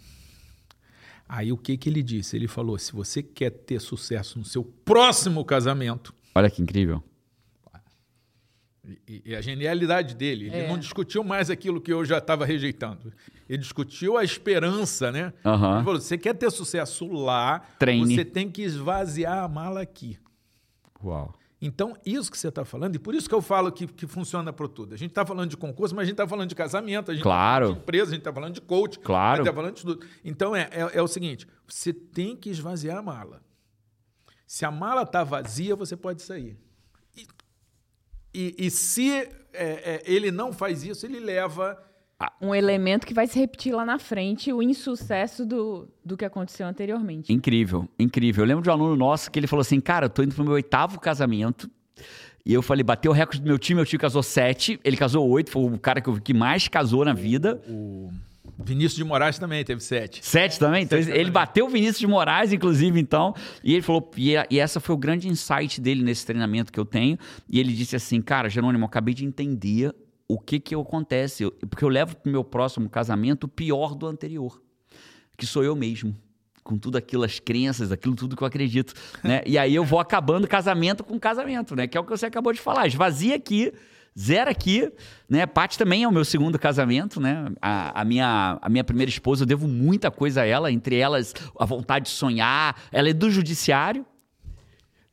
[1.29, 2.37] Aí o que que ele disse?
[2.37, 6.15] Ele falou: se você quer ter sucesso no seu próximo casamento.
[6.35, 7.03] Olha que incrível.
[9.07, 10.69] E, e a genialidade dele, ele é.
[10.69, 13.13] não discutiu mais aquilo que eu já estava rejeitando.
[13.49, 15.33] Ele discutiu a esperança, né?
[15.45, 15.75] Uhum.
[15.77, 18.15] Ele falou: você quer ter sucesso lá, Treine.
[18.15, 20.19] você tem que esvaziar a mala aqui.
[21.05, 21.35] Uau.
[21.65, 24.53] Então, isso que você está falando, e por isso que eu falo que, que funciona
[24.53, 24.95] para tudo.
[24.95, 27.21] A gente está falando de concurso, mas a gente está falando de casamento, a gente
[27.21, 29.33] está falando de empresa, a gente está falando de coach, claro.
[29.33, 30.07] a gente está falando de tudo.
[30.25, 33.41] Então, é, é, é, o seguinte: você tem que esvaziar a mala.
[34.45, 36.59] Se a mala está vazia, você pode sair.
[37.17, 37.29] E,
[38.35, 41.81] e, e se é, é ele não faz isso, ele leva
[42.41, 46.67] um elemento que vai se repetir lá na frente, o insucesso do, do que aconteceu
[46.67, 47.33] anteriormente.
[47.33, 48.45] Incrível, incrível.
[48.45, 50.45] Eu lembro de um aluno nosso que ele falou assim, cara, eu tô indo pro
[50.45, 51.71] meu oitavo casamento,
[52.45, 55.29] e eu falei, bateu o recorde do meu time, meu time casou sete, ele casou
[55.29, 57.63] oito, foi o cara que, que mais casou na vida.
[57.69, 58.11] O,
[58.59, 60.25] o Vinícius de Moraes também teve sete.
[60.27, 60.83] Sete também?
[60.83, 61.33] Então, sete ele também.
[61.33, 63.33] bateu o Vinícius de Moraes, inclusive, então.
[63.63, 66.85] E ele falou, e, e essa foi o grande insight dele nesse treinamento que eu
[66.85, 67.17] tenho.
[67.49, 69.95] E ele disse assim, cara, Jerônimo, eu acabei de entender
[70.35, 71.51] o que que acontece?
[71.69, 74.63] Porque eu levo para o meu próximo casamento o pior do anterior,
[75.37, 76.17] que sou eu mesmo.
[76.65, 79.43] Com tudo aquilo, as crenças, aquilo tudo que eu acredito, né?
[79.45, 81.89] E aí eu vou acabando casamento com casamento, né?
[81.89, 82.87] Que é o que você acabou de falar.
[82.87, 83.73] Esvazia aqui,
[84.19, 84.91] zero aqui,
[85.29, 85.45] né?
[85.45, 87.47] Paty também é o meu segundo casamento, né?
[87.61, 91.35] A, a, minha, a minha primeira esposa, eu devo muita coisa a ela, entre elas
[91.59, 92.81] a vontade de sonhar.
[92.93, 94.07] Ela é do judiciário,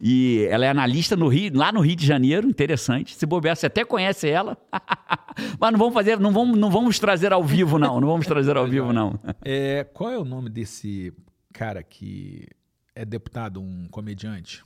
[0.02, 3.16] e ela é analista no Rio, lá no Rio de Janeiro, interessante.
[3.16, 4.58] Se bobear, você até conhece ela.
[5.60, 8.00] Mas não vamos fazer, não vamos, não vamos trazer ao vivo, não.
[8.00, 9.20] Não vamos trazer ao vivo, não.
[9.44, 11.14] É, qual é o nome desse
[11.54, 12.48] cara que
[12.96, 14.64] é deputado, um comediante?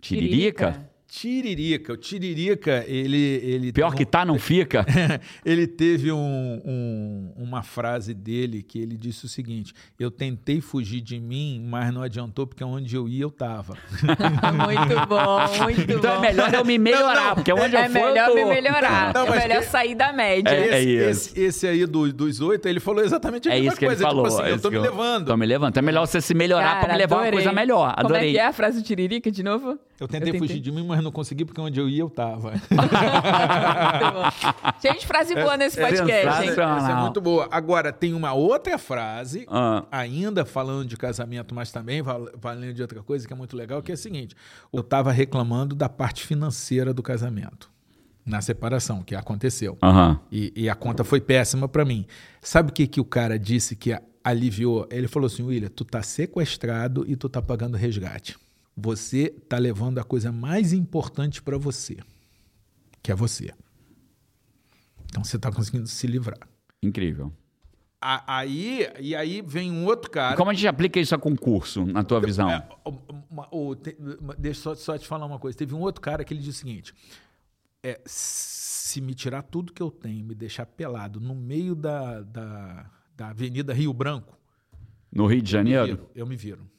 [0.00, 0.88] Tiririca?
[1.08, 1.92] Tiririca.
[1.92, 3.40] O Tiririca, ele.
[3.42, 4.86] ele Pior que tá, não fica.
[5.44, 11.00] ele teve um, um, uma frase dele que ele disse o seguinte: Eu tentei fugir
[11.00, 13.74] de mim, mas não adiantou, porque onde eu ia eu tava.
[14.52, 15.98] muito bom, muito então bom.
[15.98, 17.98] Então é melhor eu me melhorar, não, não, porque onde é eu for.
[17.98, 18.34] É melhor eu tô...
[18.34, 19.14] me melhorar.
[19.14, 19.68] Não, é melhor que...
[19.68, 20.50] sair da média.
[20.50, 23.68] É, é esse, esse, esse, aí do, dos oito, ele falou exatamente a é mesma
[23.68, 24.02] isso que coisa.
[24.02, 25.26] Ele falou, tipo assim, eu tô me levando.
[25.26, 25.70] Tô me levando.
[25.70, 27.30] Então é melhor você se melhorar Cara, pra me levar adorei.
[27.30, 27.94] uma coisa melhor.
[27.96, 28.02] Adorei.
[28.02, 29.78] Como é que é a frase do Tiririca de novo?
[30.00, 32.10] Eu tentei, eu tentei, fugir de mim, mas não consegui, porque onde eu ia, eu
[32.10, 32.52] tava.
[34.82, 36.50] Gente, frase boa nesse podcast, hein?
[36.50, 37.48] Essa é muito boa.
[37.50, 39.84] Agora, tem uma outra frase, ah.
[39.90, 43.90] ainda falando de casamento, mas também valendo de outra coisa que é muito legal, que
[43.90, 44.34] é a seguinte:
[44.72, 47.72] eu tava reclamando da parte financeira do casamento.
[48.26, 49.76] Na separação, que aconteceu.
[49.82, 50.18] Uhum.
[50.32, 52.06] E, e, a conta foi péssima para mim.
[52.40, 54.88] Sabe o que, que o cara disse que aliviou?
[54.90, 58.38] Ele falou assim: William, tu tá sequestrado e tu tá pagando resgate
[58.76, 61.96] você está levando a coisa mais importante para você,
[63.02, 63.52] que é você.
[65.06, 66.48] Então você está conseguindo se livrar.
[66.82, 67.32] Incrível.
[68.00, 70.34] Aí, e aí vem um outro cara.
[70.34, 72.50] E como a gente aplica isso a concurso, na tua visão?
[72.50, 73.96] É, o, o, te,
[74.38, 75.56] deixa só, só te falar uma coisa.
[75.56, 76.94] Teve um outro cara que ele disse o seguinte:
[77.82, 82.90] é, se me tirar tudo que eu tenho, me deixar pelado no meio da, da,
[83.16, 84.38] da Avenida Rio Branco.
[85.10, 85.80] No Rio de Janeiro?
[85.80, 86.10] Eu me viro.
[86.14, 86.73] Eu me viro.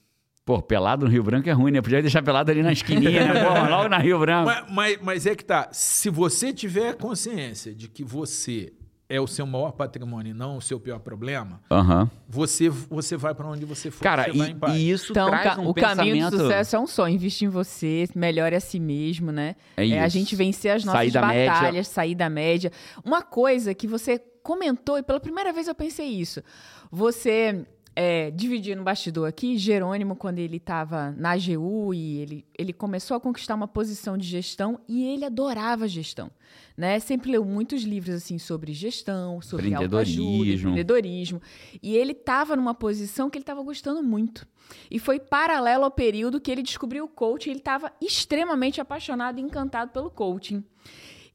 [0.45, 1.81] Pô, pelado no Rio Branco é ruim, né?
[1.81, 3.43] Podia deixar pelado ali na esquininha, né?
[3.43, 4.45] Pô, logo na Rio Branco.
[4.45, 5.69] Mas, mas, mas, é que tá.
[5.71, 8.71] Se você tiver consciência de que você
[9.09, 12.09] é o seu maior patrimônio e não o seu pior problema, Aham.
[12.29, 14.03] você, você vai para onde você for.
[14.03, 14.75] Cara, você vai em e, paz.
[14.75, 16.31] e isso Então, traz um o caminho pensamento...
[16.37, 17.15] do sucesso é um sonho.
[17.15, 19.55] Investir em você, melhore a si mesmo, né?
[19.75, 20.15] É a isso.
[20.15, 21.53] gente vencer as nossas Sair da média.
[21.53, 22.71] batalhas, sair da média.
[23.03, 26.43] Uma coisa que você comentou, e pela primeira vez eu pensei isso.
[26.91, 32.73] Você é, dividir no bastidor aqui, Jerônimo, quando ele estava na AGU e ele, ele
[32.73, 36.29] começou a conquistar uma posição de gestão e ele adorava gestão.
[36.75, 36.99] Né?
[36.99, 41.41] Sempre leu muitos livros assim sobre gestão, sobre autoajuda, Empreendedorismo.
[41.81, 44.45] E ele estava numa posição que ele estava gostando muito.
[44.91, 47.51] E foi paralelo ao período que ele descobriu o coaching.
[47.51, 50.65] Ele estava extremamente apaixonado e encantado pelo coaching.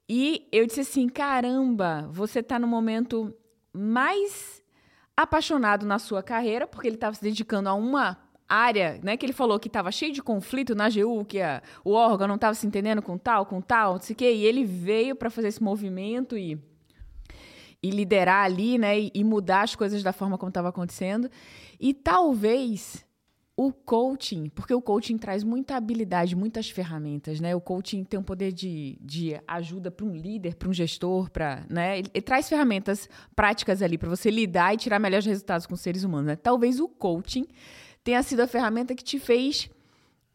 [0.07, 3.35] E eu disse assim: caramba, você está no momento
[3.73, 4.60] mais
[5.23, 9.33] apaixonado na sua carreira, porque ele estava se dedicando a uma área, né, que ele
[9.33, 12.67] falou que estava cheio de conflito na AGU, que a, o órgão não estava se
[12.67, 15.63] entendendo com tal, com tal, não sei o quê, e ele veio para fazer esse
[15.63, 16.59] movimento e
[17.83, 21.31] e liderar ali, né, e, e mudar as coisas da forma como estava acontecendo.
[21.79, 23.07] E talvez
[23.63, 27.55] o coaching, porque o coaching traz muita habilidade, muitas ferramentas, né?
[27.55, 31.67] O coaching tem um poder de, de ajuda para um líder, para um gestor, para,
[31.69, 31.99] né?
[31.99, 36.05] Ele, ele traz ferramentas práticas ali para você lidar e tirar melhores resultados com seres
[36.05, 36.29] humanos.
[36.29, 36.37] Né?
[36.37, 37.47] Talvez o coaching
[38.03, 39.69] tenha sido a ferramenta que te fez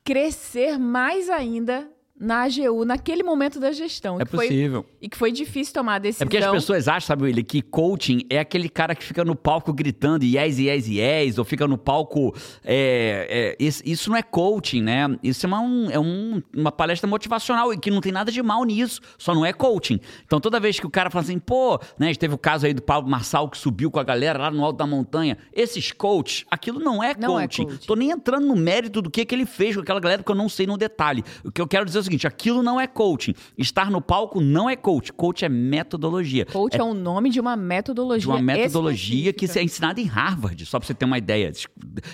[0.04, 4.19] crescer mais ainda na AGU, naquele momento da gestão.
[4.19, 4.86] É que foi- possível.
[5.01, 6.25] e que foi difícil tomar a É decisão.
[6.28, 9.73] porque as pessoas acham, sabe, Willi, que coaching é aquele cara que fica no palco
[9.73, 12.34] gritando yes, yes, yes, ou fica no palco.
[12.63, 15.17] é, é, isso, isso não é coaching, né?
[15.21, 18.41] Isso é, uma, um- é um- uma palestra motivacional e que não tem nada de
[18.41, 19.99] mal nisso, só não é coaching.
[20.25, 22.82] Então toda vez que o cara fala assim, pô, né, teve o caso aí do
[22.82, 26.80] Paulo Marçal que subiu com a galera lá no alto da montanha, esses coach, aquilo
[26.80, 27.65] não é Não é coaching.
[27.65, 27.86] coaching.
[27.86, 30.36] Tô nem entrando no mérito do que, que ele fez com aquela galera, porque eu
[30.36, 31.23] não sei no detalhe.
[31.43, 33.34] O que eu quero dizer é o seguinte: aquilo não é coaching.
[33.58, 35.12] Estar no palco não é coach.
[35.13, 36.46] Coach é metodologia.
[36.46, 38.22] Coach é, o nome de uma metodologia.
[38.22, 41.52] De uma metodologia que é ensinada em Harvard, só pra você ter uma ideia.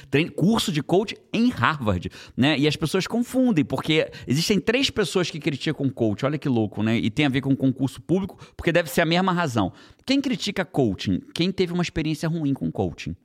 [0.09, 2.57] Treino- Curso de coach em Harvard, né?
[2.57, 6.25] E as pessoas confundem, porque existem três pessoas que criticam coach.
[6.25, 6.97] Olha que louco, né?
[6.97, 9.71] E tem a ver com concurso público, porque deve ser a mesma razão.
[10.05, 11.19] Quem critica coaching?
[11.33, 13.15] Quem teve uma experiência ruim com coaching.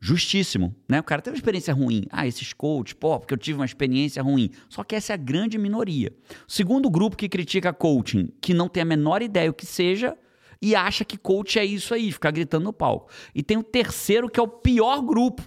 [0.00, 1.00] Justíssimo, né?
[1.00, 2.04] O cara teve uma experiência ruim.
[2.10, 4.50] Ah, esses coaches, pô, porque eu tive uma experiência ruim.
[4.68, 6.12] Só que essa é a grande minoria.
[6.46, 10.16] Segundo grupo que critica coaching, que não tem a menor ideia o que seja
[10.60, 13.10] e acha que coach é isso aí, ficar gritando no palco.
[13.34, 15.42] E tem o terceiro, que é o pior grupo.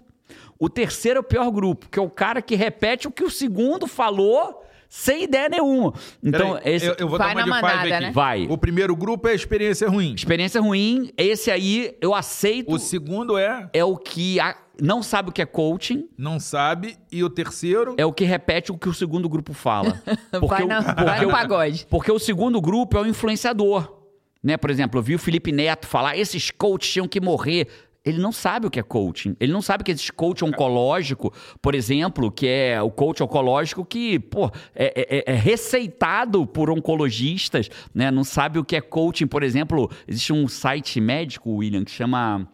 [0.59, 3.29] O terceiro é o pior grupo, que é o cara que repete o que o
[3.29, 5.93] segundo falou sem ideia nenhuma.
[6.23, 6.85] Então, Peraí, esse...
[6.87, 8.05] eu, eu vou Vai dar uma na de five manada, aqui.
[8.07, 8.11] né?
[8.11, 8.47] Vai.
[8.49, 10.13] O primeiro grupo é experiência ruim.
[10.13, 12.73] Experiência ruim, esse aí eu aceito.
[12.73, 16.95] O segundo é É o que a- não sabe o que é coaching, não sabe.
[17.11, 17.95] E o terceiro...
[17.97, 20.01] é o que repete o que o segundo grupo fala.
[20.47, 21.87] Vai, o- na, vai porque no o- pagode.
[21.89, 23.95] Porque o segundo grupo é o influenciador.
[24.43, 24.55] Né?
[24.55, 27.67] Por exemplo, eu vi o Felipe Neto falar: esses coaches tinham que morrer.
[28.07, 29.35] Ele não sabe o que é coaching.
[29.39, 34.17] Ele não sabe que existe coach oncológico, por exemplo, que é o coach oncológico que,
[34.19, 38.09] pô, é, é- é receitado por oncologistas, né?
[38.11, 39.89] Não sabe o que é coaching, por exemplo.
[40.07, 42.47] Existe um site médico, William, que chama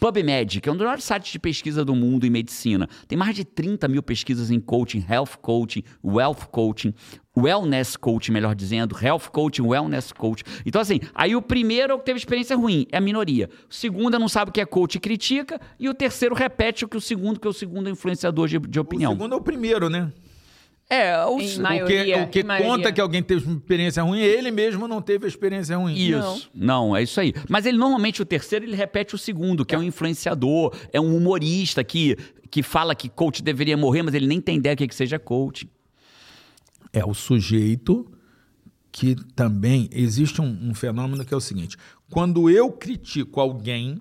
[0.00, 2.88] PubMed, que é um dos maiores sites de pesquisa do mundo em medicina.
[3.06, 6.94] Tem mais de 30 mil pesquisas em coaching, health coaching, wealth coaching,
[7.36, 10.44] wellness coaching, melhor dizendo, health coaching, wellness coaching.
[10.64, 13.48] Então, assim, aí o primeiro é o que teve experiência ruim, é a minoria.
[13.70, 15.60] O segundo não sabe o que é coach e critica.
[15.78, 18.78] E o terceiro repete o que o segundo, que é o segundo influenciador de, de
[18.78, 19.12] O opinião.
[19.12, 20.10] segundo é o primeiro, né?
[20.90, 22.68] É, o, Em O maioria, que, o que maioria.
[22.68, 25.94] conta que alguém teve uma experiência ruim, ele mesmo não teve a experiência ruim.
[25.94, 26.50] Isso.
[26.52, 26.96] Não.
[26.96, 27.32] é isso aí.
[27.48, 31.16] Mas ele normalmente, o terceiro, ele repete o segundo, que é um influenciador, é um
[31.16, 32.16] humorista que,
[32.50, 35.16] que fala que coach deveria morrer, mas ele nem tem ideia do que, que seja
[35.16, 35.70] coach.
[36.92, 38.10] É o sujeito
[38.90, 41.76] que também existe um, um fenômeno que é o seguinte:
[42.10, 44.00] quando eu critico alguém,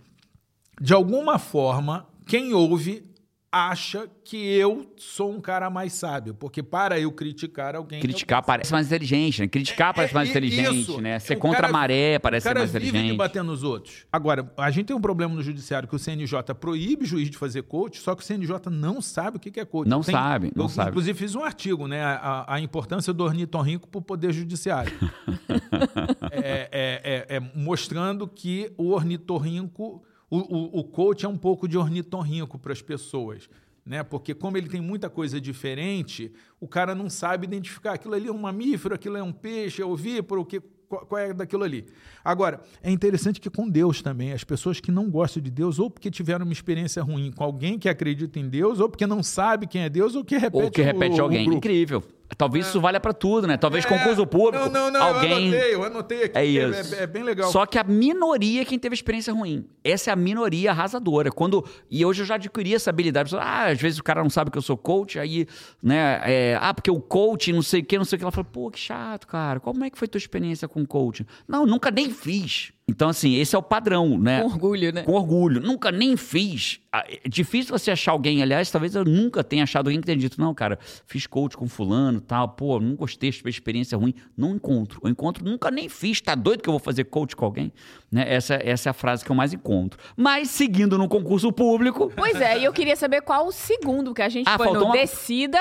[0.82, 3.04] de alguma forma, quem ouve
[3.51, 7.99] acha que eu sou um cara mais sábio, porque para eu criticar alguém.
[7.99, 9.47] Criticar parece mais inteligente, né?
[9.47, 11.01] Criticar parece mais É, inteligente, isso.
[11.01, 11.17] né?
[11.17, 13.17] Ser O contra cara- a maré parece o cara ser mais vive de inteligente.
[13.17, 14.05] bater nos outros.
[14.12, 17.38] Agora, a gente tem um problema no judiciário que o CNJ proíbe o juiz de
[17.38, 19.88] fazer coach, só que o CNJ não sabe o que é coach.
[19.89, 20.89] Não sabe, não eu, sabe.
[20.91, 22.03] Inclusive, fiz um artigo, né?
[22.03, 24.93] A, a importância do ornitorrinco para o poder judiciário.
[26.31, 31.67] é, é- é- é mostrando que o ornitorrinco, o, o, o coach é um pouco
[31.67, 33.49] de ornitorrinco para as pessoas.
[33.85, 34.03] Né?
[34.03, 38.31] Porque como ele tem muita coisa diferente, o cara não sabe identificar aquilo ali é
[38.31, 41.87] um mamífero, aquilo é um peixe, é ovíparo, o que, qual, é daquilo ali.
[42.23, 45.89] Agora, é interessante que com Deus também, as pessoas que não gostam de Deus, ou
[45.89, 49.65] porque tiveram uma experiência ruim com alguém que acredita em Deus, ou porque não sabe
[49.65, 51.45] quem é Deus, ou que repete Ou que repete o- o alguém.
[51.45, 51.57] grupo.
[51.57, 52.03] Incrível.
[52.37, 53.57] Talvez isso valha pra tudo, né?
[53.57, 54.69] Talvez concurso público, É.
[54.69, 55.31] Não, não, não, alguém...
[55.31, 56.37] eu anotei, eu anotei aqui.
[56.37, 56.95] É porque isso.
[56.95, 57.51] É, é bem legal.
[57.51, 59.65] Só que a minoria é quem teve experiência ruim.
[59.83, 61.31] Essa é a minoria arrasadora.
[61.31, 63.35] Quando e hoje eu já adquiri essa habilidade.
[63.35, 65.47] Ah, às vezes o cara não sabe que eu sou coach, aí,
[65.81, 66.21] né?
[66.23, 68.23] é, ah, porque o coach, não sei o que, não sei o que.
[68.23, 69.59] Ela fala, pô, que chato, cara.
[69.59, 71.25] Como é que foi tua experiência com coaching?
[71.47, 72.71] Não, nunca nem fiz.
[72.89, 74.41] Então, assim, esse é o padrão, né?
[74.41, 75.04] Com orgulho, né?
[75.04, 75.62] Com orgulho.
[75.62, 76.80] Nunca nem fiz.
[76.91, 80.17] Ah, É difícil você achar alguém, aliás, talvez eu nunca tenha achado alguém que tenha
[80.17, 84.13] dito, não, cara, fiz coach com fulano tal, pô, não gostei, tive experiência ruim.
[84.36, 84.99] Não encontro.
[85.04, 87.71] Eu encontro, nunca nem fiz, tá doido que eu vou fazer coach com alguém?
[88.12, 88.25] Né?
[88.28, 89.99] Essa, essa é a frase que eu mais encontro.
[90.17, 94.21] Mas, seguindo no concurso público, Pois é, e eu queria saber qual o segundo que
[94.23, 95.60] a gente Ah, foi no uma- Decida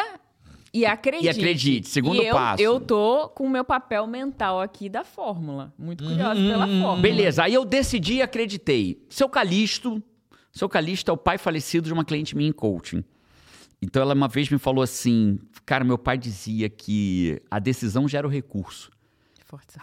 [0.73, 1.25] e acredite.
[1.25, 2.63] E acredite, segundo E eu, passo.
[2.63, 5.73] Eu tô com o meu papel mental aqui da fórmula.
[5.79, 7.01] Muito curiosa pela fórmula.
[7.01, 7.45] beleza.
[7.45, 9.05] Aí eu decidi e acreditei.
[9.09, 10.03] Seu Calixto,
[10.53, 13.05] seu Calixto é o pai falecido de uma cliente minha em coaching.
[13.81, 18.27] Então ela uma vez me falou assim, cara, meu pai dizia que a decisão gera
[18.27, 18.91] o recurso.
[19.45, 19.79] Forte.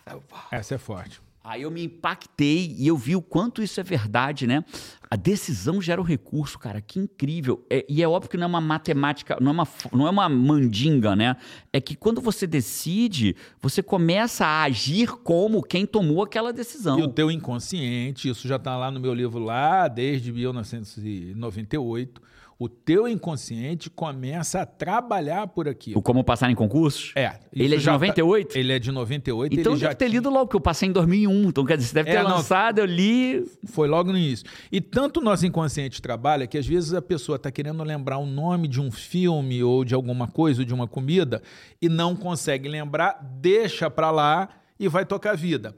[0.51, 1.19] Essa é forte.
[1.47, 4.65] Aí eu me impactei e eu vi o quanto isso é verdade, né?
[5.11, 7.63] A decisão gera o recurso, cara, que incrível.
[7.69, 10.27] É- e é óbvio que não é uma matemática, não é uma, não é uma
[10.27, 11.35] mandinga, né?
[11.71, 16.97] É que quando você decide, você começa a agir como quem tomou aquela decisão.
[16.99, 22.21] E o teu inconsciente, isso já está lá no meu livro lá desde 1998.
[22.57, 25.99] O teu inconsciente começa a trabalhar por aquilo.
[25.99, 27.11] O Como Passar em Concursos?
[27.13, 27.33] É.
[27.51, 28.57] Ele é de já tá- 98?
[28.57, 29.59] ele é de 98.
[29.59, 31.49] Então ele já deve ter tinha- lido logo, porque eu passei em 2001.
[31.49, 32.29] Então, quer dizer, você deve ter É, não.
[32.37, 33.45] lançado, eu li...
[33.65, 34.45] Foi logo no início.
[34.71, 38.25] E tanto o nosso inconsciente trabalha que às vezes a pessoa está querendo lembrar o
[38.25, 41.41] nome de um filme ou de alguma coisa, ou de uma comida,
[41.81, 44.47] e não consegue lembrar, deixa para lá
[44.79, 45.75] e vai tocar a vida.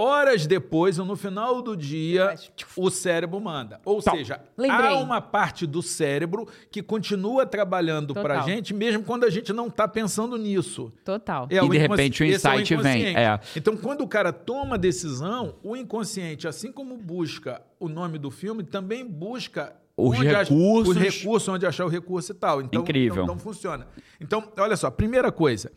[0.00, 2.34] Horas depois, ou no final do dia,
[2.76, 3.80] o cérebro manda.
[3.84, 4.88] Ou seja, Lembrei.
[4.94, 9.52] há uma parte do cérebro que continua trabalhando para a gente, mesmo quando a gente
[9.52, 10.90] não está pensando nisso.
[11.04, 11.46] Total.
[11.50, 13.38] É, E o de repente o esse é insight vem, é.
[13.54, 18.62] Então, quando o cara toma decisão, o inconsciente, assim como busca o nome do filme,
[18.62, 20.96] também busca Os onde ach- recursos.
[20.96, 22.62] os recursos, onde achar o recurso e tal.
[22.62, 23.24] Então, Incrível.
[23.24, 23.86] Então, então funciona.
[24.20, 25.70] Então, olha só, primeira coisa,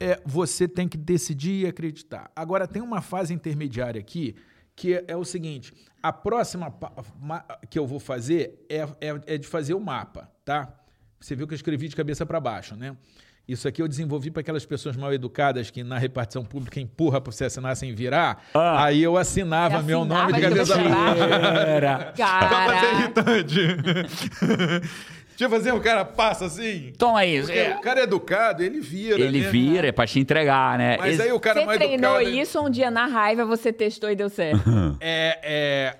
[0.00, 2.30] é você tem que decidir e acreditar.
[2.34, 4.36] Agora, tem uma fase intermediária aqui,
[4.74, 6.72] que é, o seguinte, a próxima
[7.68, 10.72] que eu vou fazer é, é, é de fazer o mapa, tá?
[11.20, 12.96] Você viu que eu escrevi de cabeça para baixo, né?
[13.48, 17.32] Isso aqui eu desenvolvi para aquelas pessoas mal educadas que na repartição pública empurra para
[17.32, 18.44] você assinar sem virar.
[18.52, 18.84] Ah.
[18.84, 21.80] Aí eu assinava Você meu nome de assinava cabeça para baixo.
[21.80, 22.80] Pra Cara.
[22.80, 23.60] ser irritante.
[25.38, 26.92] Deixa eu fazer o cara passa assim.
[26.98, 27.52] Toma isso.
[27.52, 27.76] É.
[27.76, 29.20] o cara é educado, ele vira.
[29.20, 29.48] Ele né?
[29.50, 30.96] vira, é pra te entregar, né?
[30.98, 32.36] Mas Esse- aí o cara Você mais treinou educado.
[32.42, 34.58] isso um dia na raiva, você testou e deu certo.
[35.00, 35.96] É, é,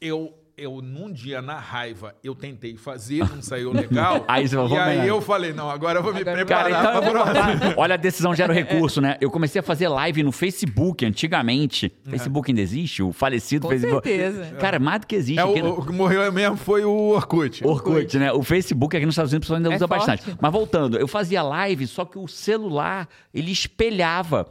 [0.00, 4.24] eu, eu, num dia, na raiva, eu tentei fazer, não saiu legal.
[4.28, 6.98] Aí você falou, e aí eu falei, não, agora eu vou me Agora- preparar Cara,
[6.98, 7.12] então,
[7.60, 9.16] pra olha a decisão gera o recurso, né?
[9.20, 11.92] Eu comecei a fazer live no Facebook antigamente.
[12.04, 13.02] Facebook ainda existe?
[13.02, 14.08] O falecido Com Facebook.
[14.08, 14.54] certeza.
[14.56, 15.38] Cara, mais do que existe.
[15.40, 17.62] É, o, no- o que morreu mesmo foi o Orkut.
[17.66, 18.32] Orkut, né?
[18.32, 20.06] O Facebook aqui nos Estados Unidos ainda É usa forte.
[20.06, 20.38] bastante.
[20.40, 24.46] Mas voltando, eu fazia live, só que o celular, ele espelhava.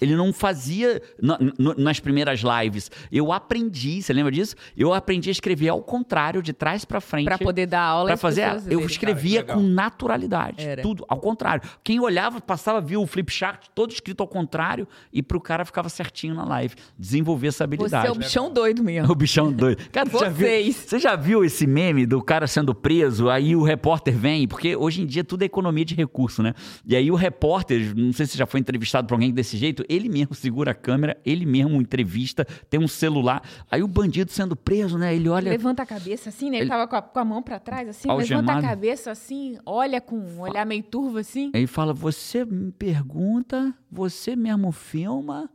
[0.00, 2.90] Ele não fazia na- n- nas primeiras lives.
[3.10, 4.54] Eu aprendi, você lembra disso?
[4.76, 7.24] Eu aprendi a escrever ao contrário, de trás pra frente.
[7.26, 10.64] Pra poder dar aula Pra às fazer, eu escrevia Cara, com naturalidade.
[10.66, 10.82] Era.
[10.82, 11.62] Tudo ao contrário.
[11.84, 15.88] Quem olhava, passava, via o flip chart todo escrito ao contrário e pro cara ficava
[15.88, 16.74] certinho na live.
[16.98, 18.06] Desenvolver essa Você habilidade.
[18.06, 19.10] é o bichão doido mesmo.
[19.12, 19.82] O bichão doido.
[19.92, 20.76] Cara, você já, viu, Vocês.
[20.76, 25.02] você já viu esse meme do cara sendo preso, aí o repórter vem, porque hoje
[25.02, 26.54] em dia tudo é economia de recurso, né?
[26.86, 30.08] E aí o repórter, não sei se já foi entrevistado por alguém desse jeito, ele
[30.08, 33.42] mesmo segura a câmera, ele mesmo entrevista, tem um celular.
[33.70, 35.14] Aí o bandido sendo preso, né?
[35.14, 35.50] Ele olha.
[35.50, 36.56] Levanta a cabeça assim, né?
[36.58, 38.46] Ele, Ele- tava com a, com a mão pra trás, assim, Algemado.
[38.46, 41.50] levanta a cabeça assim, olha com um olhar meio turvo assim.
[41.54, 45.50] Aí fala: Você me pergunta, você mesmo filma.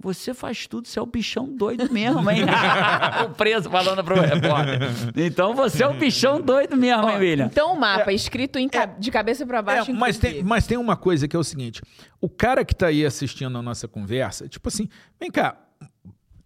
[0.00, 2.42] Você faz tudo, você é o bichão doido mesmo, hein?
[3.26, 4.78] o preso falando pro repórter.
[5.16, 7.46] Então você é o bichão doido mesmo, hein, William?
[7.46, 9.90] Então o mapa, escrito em ca- de cabeça pra baixo.
[9.90, 11.82] É, mas, tem, mas tem uma coisa que é o seguinte:
[12.20, 14.88] o cara que tá aí assistindo a nossa conversa, tipo assim,
[15.20, 15.56] vem cá.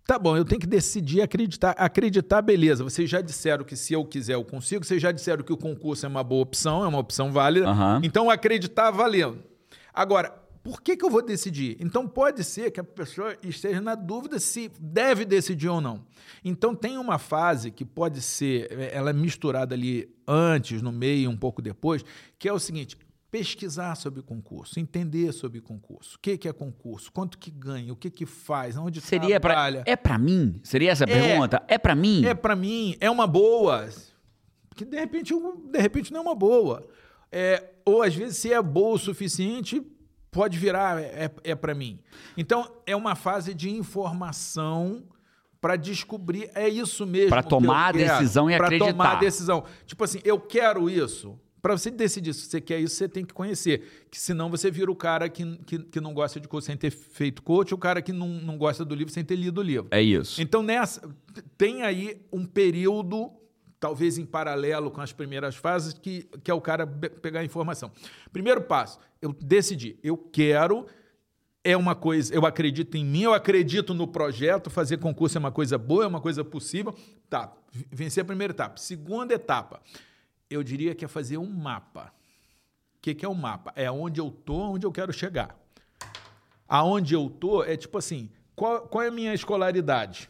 [0.07, 1.73] Tá bom, eu tenho que decidir acreditar.
[1.79, 2.83] Acreditar, beleza.
[2.83, 4.83] Vocês já disseram que se eu quiser eu consigo.
[4.85, 7.69] Vocês já disseram que o concurso é uma boa opção, é uma opção válida.
[7.69, 8.01] Aham.
[8.03, 9.39] Então acreditar valendo.
[9.95, 11.77] Agora, por que, que eu vou decidir?
[11.81, 16.05] Então pode ser que a pessoa esteja na dúvida se deve decidir ou não.
[16.45, 21.31] Então tem uma fase que pode ser, eh, ela é misturada ali antes, no meio,
[21.31, 22.05] um pouco depois,
[22.39, 22.97] que é o seguinte:
[23.31, 27.97] pesquisar sobre concurso, entender sobre concurso, o que, que é concurso, quanto que ganha, o
[27.97, 29.83] que que faz, onde Seria pra, trabalha.
[29.87, 30.61] é pra mim?
[30.63, 31.63] Seria essa a pergunta?
[31.67, 32.25] É pra mim?
[32.25, 33.89] É para mim, é uma boa.
[34.77, 35.35] Que de repente,
[35.71, 36.87] de repente não é uma boa.
[37.31, 39.81] É, ou às vezes, se é boa o suficiente,
[40.33, 42.01] pode virar, é, é para mim.
[42.37, 45.05] Então, é uma fase de informação
[45.61, 47.29] para descobrir, é isso mesmo.
[47.29, 48.85] Para tomar a decisão e acreditar.
[48.85, 49.65] Para tomar a decisão.
[49.87, 51.39] Tipo assim, eu quero isso.
[51.61, 54.09] Para você decidir se você quer isso, você tem que conhecer.
[54.11, 56.91] Que senão você vira o cara que, que, que não gosta de coach sem ter
[56.91, 59.87] feito coach, o cara que não, não gosta do livro sem ter lido o livro.
[59.93, 60.43] É isso.
[60.43, 61.09] Então, nessa,
[61.57, 63.31] tem aí um período,
[63.79, 67.93] talvez em paralelo com as primeiras fases, que, que é o cara pegar a informação.
[68.33, 70.87] Primeiro passo, eu decidi, eu quero
[71.65, 75.53] é uma coisa, eu acredito em mim, eu acredito no projeto, fazer concurso é uma
[75.53, 76.93] coisa boa, é uma coisa possível.
[77.31, 77.53] Tá,
[77.91, 78.79] vencer a primeira etapa.
[78.79, 79.81] Segunda etapa,
[80.51, 82.13] eu diria que é fazer um mapa.
[82.97, 83.73] O que, que é um mapa?
[83.77, 85.57] É onde eu tô, onde eu quero chegar.
[86.69, 90.29] Aonde eu tô é tipo assim, qual, qual é a minha escolaridade?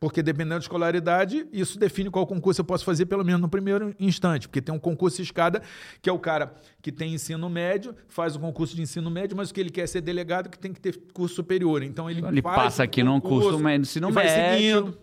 [0.00, 3.94] Porque dependendo da escolaridade, isso define qual concurso eu posso fazer, pelo menos no primeiro
[3.98, 4.46] instante.
[4.46, 5.60] Porque tem um concurso escada,
[6.00, 9.50] que é o cara que tem ensino médio, faz o concurso de ensino médio, mas
[9.50, 11.82] o que ele quer é ser delegado, que tem que ter curso superior.
[11.82, 14.30] Então ele, ele passa aqui num curso de ensino médio.
[14.30, 14.98] Seguindo.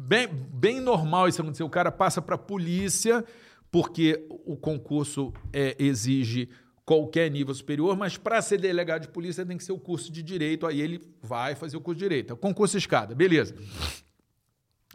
[0.00, 1.62] Bem, bem normal isso acontecer.
[1.62, 3.24] O cara passa para a polícia,
[3.70, 6.48] porque o concurso é, exige
[6.84, 10.22] qualquer nível superior, mas para ser delegado de polícia tem que ser o curso de
[10.22, 12.30] direito, aí ele vai fazer o curso de direito.
[12.30, 13.54] É o concurso escada, beleza.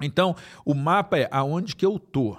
[0.02, 0.36] Então,
[0.66, 2.38] o mapa é aonde que eu tô.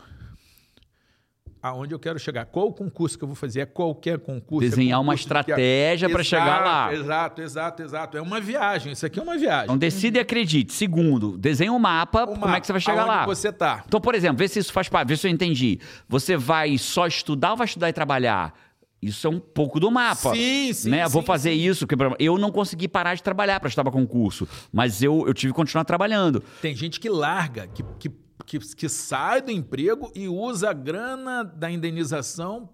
[1.60, 2.46] Aonde eu quero chegar.
[2.46, 3.60] Qual o concurso que eu vou fazer?
[3.60, 4.68] É qualquer concurso.
[4.68, 6.94] Desenhar é uma estratégia para chegar lá.
[6.94, 8.16] Exato, exato, exato.
[8.16, 8.92] É uma viagem.
[8.92, 9.64] Isso aqui é uma viagem.
[9.64, 10.72] Então decida e acredite.
[10.72, 13.26] Segundo, desenhe um mapa, o como mapa, é que você vai chegar lá.
[13.26, 13.82] você tá.
[13.86, 15.80] Então, por exemplo, vê se isso faz parte, vê se eu entendi.
[16.08, 18.54] Você vai só estudar ou vai estudar e trabalhar?
[19.00, 20.34] Isso é um pouco do mapa.
[20.34, 20.90] Sim, sim.
[20.90, 21.06] Né?
[21.06, 21.68] Sim, Vou fazer sim.
[21.68, 21.86] isso.
[22.18, 25.56] Eu não consegui parar de trabalhar para estudar para concurso, mas eu, eu tive que
[25.56, 26.42] continuar trabalhando.
[26.60, 28.10] Tem gente que larga, que, que,
[28.44, 32.70] que, que sai do emprego e usa a grana da indenização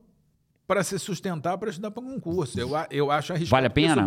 [0.67, 2.59] para se sustentar para estudar para concurso.
[2.59, 3.51] Eu, eu acho arriscado.
[3.51, 4.05] Vale a pena?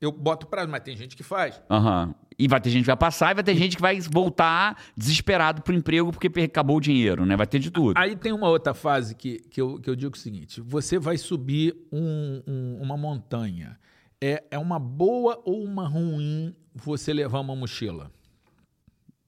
[0.00, 1.60] Eu boto prazo, mas tem gente que faz.
[1.70, 2.06] Aham.
[2.06, 2.26] Uhum.
[2.38, 5.62] E vai ter gente que vai passar e vai ter gente que vai voltar desesperado
[5.62, 7.34] pro emprego porque acabou o dinheiro, né?
[7.34, 7.96] Vai ter de tudo.
[7.96, 11.16] Aí tem uma outra fase que, que, eu, que eu digo o seguinte: você vai
[11.16, 13.78] subir um, um, uma montanha.
[14.20, 18.10] É, é uma boa ou uma ruim você levar uma mochila?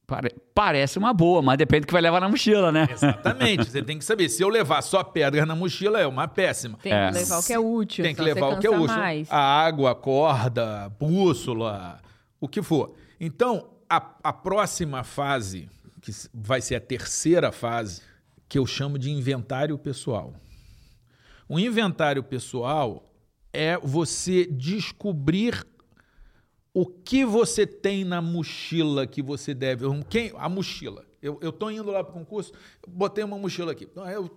[0.08, 2.88] Pare parece uma boa, mas depende do que vai levar na mochila, né?
[2.90, 3.70] Exatamente.
[3.70, 4.30] Você tem que saber.
[4.30, 6.78] Se eu levar só pedra na mochila, é uma péssima.
[6.82, 7.08] Tem é.
[7.08, 8.04] que levar o que é útil.
[8.04, 8.96] Tem que levar o que é útil.
[8.96, 9.30] Mais.
[9.30, 12.00] A água, a corda, a bússola,
[12.40, 12.94] o que for.
[13.20, 15.68] Então, a, a próxima fase,
[16.00, 18.00] que vai ser a terceira fase,
[18.48, 20.32] que eu chamo de inventário pessoal.
[21.46, 23.12] O inventário pessoal
[23.52, 25.66] é você descobrir
[26.80, 29.84] o que você tem na mochila que você deve.
[30.08, 31.04] Quem, a mochila.
[31.20, 32.52] Eu estou indo lá para o concurso,
[32.86, 33.88] botei uma mochila aqui.
[33.90, 34.30] Então, eu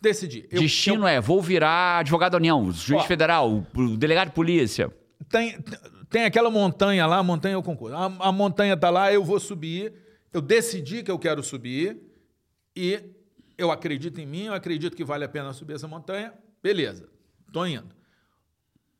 [0.00, 0.46] decidi.
[0.48, 3.66] Eu, Destino eu, é, vou virar advogado da União, juiz ó, federal,
[3.98, 4.94] delegado de polícia.
[5.28, 5.58] Tem,
[6.08, 7.96] tem aquela montanha lá, a montanha é o concurso.
[7.96, 9.92] A, a montanha está lá, eu vou subir.
[10.32, 12.00] Eu decidi que eu quero subir
[12.76, 13.02] e
[13.56, 16.32] eu acredito em mim, eu acredito que vale a pena subir essa montanha.
[16.62, 17.08] Beleza,
[17.44, 17.88] estou indo.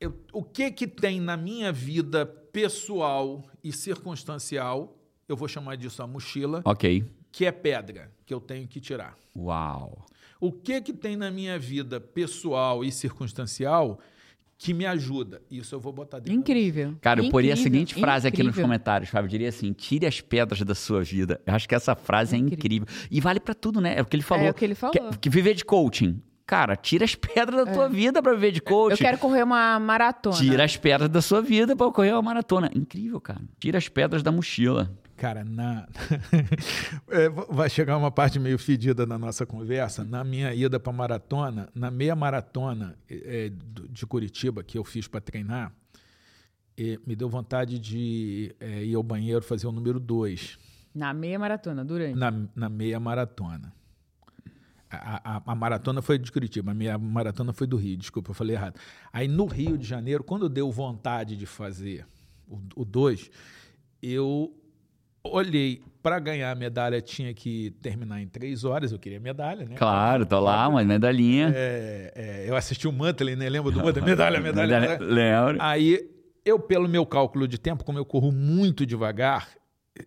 [0.00, 4.96] Eu, o que que tem na minha vida pessoal e circunstancial,
[5.28, 6.62] eu vou chamar disso a mochila.
[6.64, 7.04] Ok.
[7.30, 9.16] Que é pedra, que eu tenho que tirar.
[9.36, 10.06] Uau.
[10.40, 13.98] O que que tem na minha vida pessoal e circunstancial
[14.58, 15.40] que me ajuda.
[15.48, 16.32] Isso eu vou botar dentro.
[16.32, 16.96] Incrível.
[17.00, 18.50] Cara, eu poria a seguinte frase incrível.
[18.50, 19.26] aqui nos comentários, Fábio.
[19.26, 21.40] Eu diria assim: tire as pedras da sua vida.
[21.46, 22.82] Eu acho que essa frase é incrível.
[22.82, 23.08] é incrível.
[23.08, 23.96] E vale para tudo, né?
[23.96, 24.46] É o que ele falou.
[24.46, 24.92] É o que ele falou.
[24.92, 26.20] Que, que viver de coaching.
[26.48, 27.74] Cara, tira as pedras da é.
[27.74, 28.94] tua vida para viver de coaching.
[28.94, 30.34] Eu quero correr uma maratona.
[30.34, 32.70] Tira as pedras da sua vida para correr uma maratona.
[32.74, 33.42] Incrível, cara.
[33.60, 34.90] Tira as pedras da mochila.
[35.14, 35.86] Cara, na...
[37.10, 40.02] é, vai chegar uma parte meio fedida na nossa conversa.
[40.04, 43.52] Na minha ida para maratona, na meia maratona é,
[43.90, 45.70] de Curitiba que eu fiz para treinar,
[47.06, 50.58] me deu vontade de é, ir ao banheiro fazer o número 2.
[50.94, 52.18] Na meia maratona, durante?
[52.18, 53.70] Na, na meia maratona.
[54.90, 58.34] A, a, a, maratona foi de Curitiba, a minha maratona foi do Rio, desculpa, eu
[58.34, 58.78] falei errado.
[59.12, 62.06] Aí no Rio de Janeiro, quando deu vontade de fazer
[62.74, 63.30] o 2,
[64.02, 64.54] eu
[65.22, 68.92] olhei para ganhar a medalha tinha que terminar em três horas.
[68.92, 69.76] Eu queria medalha, né?
[69.76, 71.52] Claro, tô lá, uma medalhinha.
[71.54, 73.48] É, é, eu assisti o Mantley, né?
[73.48, 74.04] Lembra do Mantley?
[74.08, 74.98] Medalha, medalha, medalha.
[75.04, 75.62] Lembro.
[75.62, 76.08] Aí
[76.44, 79.48] eu, pelo meu cálculo de tempo, como eu corro muito devagar,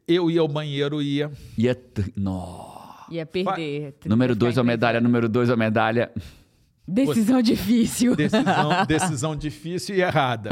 [0.08, 1.32] eu ia ao banheiro e ia.
[1.58, 1.78] Ia.
[2.16, 2.81] Nossa.
[3.12, 3.96] Ia perder.
[4.06, 6.12] Número dois a medalha, número dois a medalha.
[6.88, 7.44] Decisão Você...
[7.44, 8.16] difícil.
[8.16, 10.50] Decisão, decisão difícil e errada.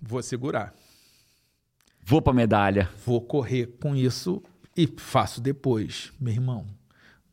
[0.00, 0.72] Vou segurar.
[2.02, 2.88] Vou para medalha.
[3.04, 4.42] Vou correr com isso
[4.76, 6.66] e faço depois, meu irmão.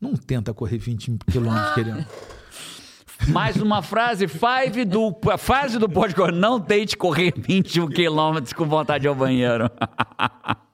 [0.00, 2.06] Não tenta correr 20 quilômetros querendo.
[3.28, 8.64] Mais uma frase, five do, a frase do podcast, não tente correr 21 quilômetros com
[8.64, 9.68] vontade de ir ao banheiro.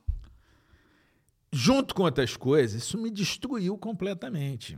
[1.57, 4.77] Junto com outras coisas, isso me destruiu completamente.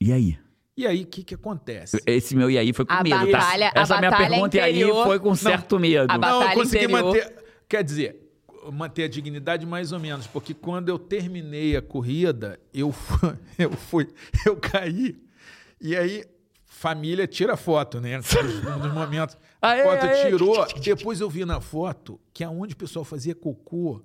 [0.00, 0.38] E aí?
[0.76, 2.00] E aí, o que, que acontece?
[2.06, 3.80] Esse meu e aí foi com A medo, batalha- tá?
[3.80, 6.06] a Essa minha pergunta e aí interior- foi com certo medo.
[6.12, 7.04] a Não, eu consegui interior.
[7.06, 7.34] manter.
[7.68, 8.30] Quer dizer,
[8.72, 13.72] manter a dignidade mais ou menos, porque quando eu terminei a corrida, eu fui, eu
[13.72, 14.08] fui,
[14.46, 15.16] eu caí.
[15.80, 16.24] E aí,
[16.66, 18.18] família tira foto, né?
[18.18, 19.36] Nos momentos.
[19.60, 20.30] A Aê, foto aê.
[20.30, 20.66] tirou.
[20.80, 24.00] Depois eu vi na foto que aonde o pessoal fazia cocô.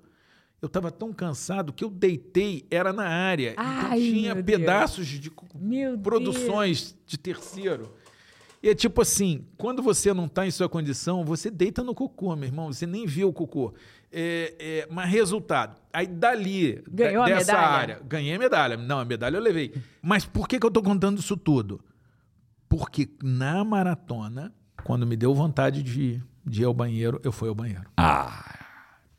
[0.64, 3.52] Eu estava tão cansado que eu deitei, era na área.
[3.52, 4.60] então Ai, tinha meu Deus.
[4.60, 7.94] pedaços de Meu produções de terceiro.
[8.62, 12.34] E é tipo assim, quando você não está em sua condição, você deita no cocô,
[12.38, 12.72] meu irmão.
[12.72, 13.74] Você nem vê o cocô.
[14.10, 17.68] É, é, mas resultado, aí dali, Ganhou a dessa medalha?
[17.68, 18.78] área, ganhei a medalha.
[18.78, 19.74] Não, a medalha eu levei.
[20.02, 21.82] Mas por que, que eu estou contando isso tudo?
[22.70, 24.54] Porque na maratona,
[24.86, 27.84] quando me deu vontade de, de ir ao banheiro, eu fui ao banheiro.
[27.98, 28.63] Ah,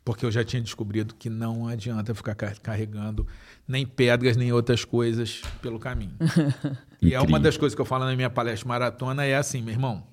[0.05, 3.27] Porque eu já tinha descobrido que não adianta ficar car- carregando
[3.67, 6.15] nem pedras, nem outras coisas pelo caminho.
[7.01, 9.73] e é uma das coisas que eu falo na minha palestra maratona, é assim, meu
[9.73, 10.05] irmão.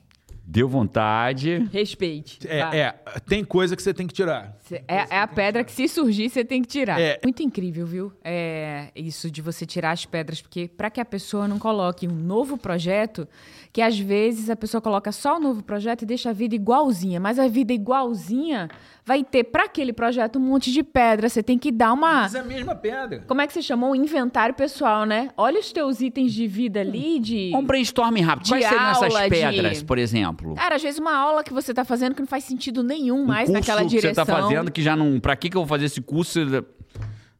[0.45, 1.67] deu vontade.
[1.73, 2.39] Respeite.
[2.47, 2.95] É, é,
[3.27, 4.57] tem coisa que você tem que tirar.
[4.61, 6.99] Cê- É, é a pedra que se surgir, você tem que tirar.
[6.99, 7.19] É.
[7.23, 8.13] Muito incrível, viu?
[8.23, 12.15] É isso de você tirar as pedras, porque para que a pessoa não coloque um
[12.15, 13.27] novo projeto,
[13.73, 17.19] que às vezes a pessoa coloca só o novo projeto e deixa a vida igualzinha,
[17.21, 18.69] mas a vida igualzinha
[19.05, 22.35] vai ter para aquele projeto um monte de pedra, você tem que dar uma Mas
[22.35, 23.23] é a mesma pedra.
[23.27, 23.91] como é que você chamou?
[23.91, 25.29] O inventário pessoal, né?
[25.37, 27.51] Olha os teus itens de vida ali, de.
[27.55, 28.43] Um brainstorming rápido.
[28.45, 30.55] De Quais seriam essas aula, de- pedras, por exemplo?
[30.55, 33.25] Cara, às vezes uma aula que você tá fazendo que não faz sentido nenhum Um
[33.25, 34.25] mais curso naquela que direção.
[34.25, 35.19] você tá fazendo que já não...
[35.19, 36.39] Pra que que eu vou fazer esse curso?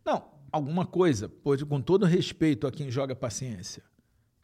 [0.05, 3.83] Não, alguma coisa, pode, com todo respeito a quem joga paciência.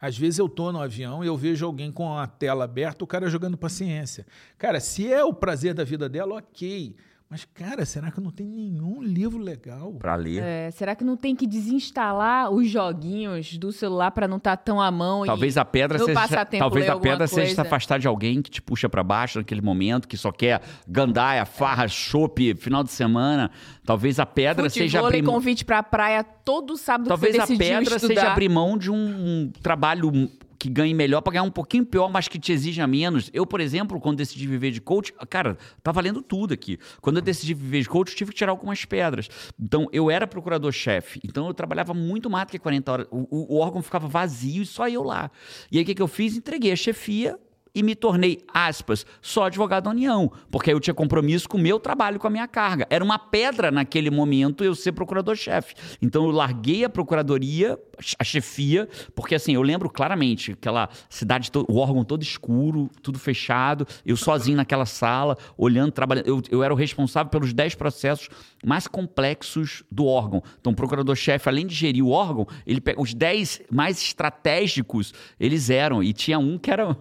[0.00, 3.06] Às vezes eu tô no avião e eu vejo alguém com a tela aberta, o
[3.06, 4.26] cara jogando paciência.
[4.56, 6.94] Cara, se é o prazer da vida dela, ok.
[7.30, 9.92] Mas, cara, será que não tem nenhum livro legal?
[9.98, 10.42] Pra ler.
[10.42, 14.80] É, será que não tem que desinstalar os joguinhos do celular pra não estar tão
[14.80, 15.26] à mão?
[15.26, 18.62] Talvez e a pedra seja, talvez a pedra seja se afastar de alguém que te
[18.62, 23.50] puxa pra baixo naquele momento, que só quer gandaia, farra, chope, final de semana.
[23.84, 27.46] Talvez a pedra seja Futevôlei, abrir mão- convite pra praia todo sábado Talvez que a
[27.46, 27.98] pedra estudar.
[28.14, 32.26] seja abrir mão de um trabalho que ganhe melhor pra ganhar um pouquinho pior, mas
[32.28, 33.30] que te exija menos.
[33.32, 36.78] Eu, por exemplo, quando decidi viver de coach, cara, tá valendo tudo aqui.
[37.00, 39.28] Quando eu decidi viver de coach, eu tive que tirar algumas pedras.
[39.60, 41.20] Então, eu era procurador-chefe.
[41.24, 43.06] Então, eu trabalhava muito mais do que 40 horas.
[43.10, 45.30] O, o- o órgão ficava vazio e só eu lá.
[45.70, 46.36] E aí, o que, que eu fiz?
[46.36, 47.38] Entreguei a chefia
[47.78, 51.78] e me tornei, aspas, só advogado da União, porque eu tinha compromisso com o meu
[51.78, 52.84] trabalho, com a minha carga.
[52.90, 55.76] Era uma pedra naquele momento eu ser procurador-chefe.
[56.02, 57.78] Então eu larguei a procuradoria,
[58.18, 63.86] a chefia, porque assim, eu lembro claramente aquela cidade, o órgão todo escuro, tudo fechado,
[64.04, 66.26] eu sozinho naquela sala, olhando, trabalhando.
[66.26, 68.28] Eu, eu era o responsável pelos 10 processos
[68.66, 70.42] mais complexos do órgão.
[70.60, 75.70] Então o procurador-chefe, além de gerir o órgão, ele pega os 10 mais estratégicos, eles
[75.70, 76.96] eram, e tinha um que era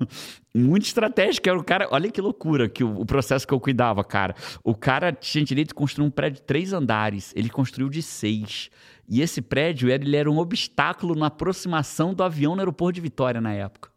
[0.58, 1.47] muito estratégico.
[1.47, 1.88] Era o cara.
[1.91, 4.36] Olha que loucura que o, o processo que eu cuidava, cara.
[4.64, 7.34] O cara tinha direito de construir um prédio de três andares.
[7.36, 8.70] Ele construiu de seis.
[9.10, 13.01] E esse prédio era, ele era um obstáculo na aproximação do avião no aeroporto de
[13.01, 13.89] Vitória na época.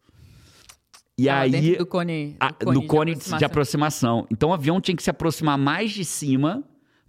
[1.18, 1.76] E Tava aí.
[1.76, 3.46] do cone, a- do no cone de aproximação.
[3.46, 4.26] aproximação.
[4.30, 6.62] Então o avião tinha que se aproximar mais de cima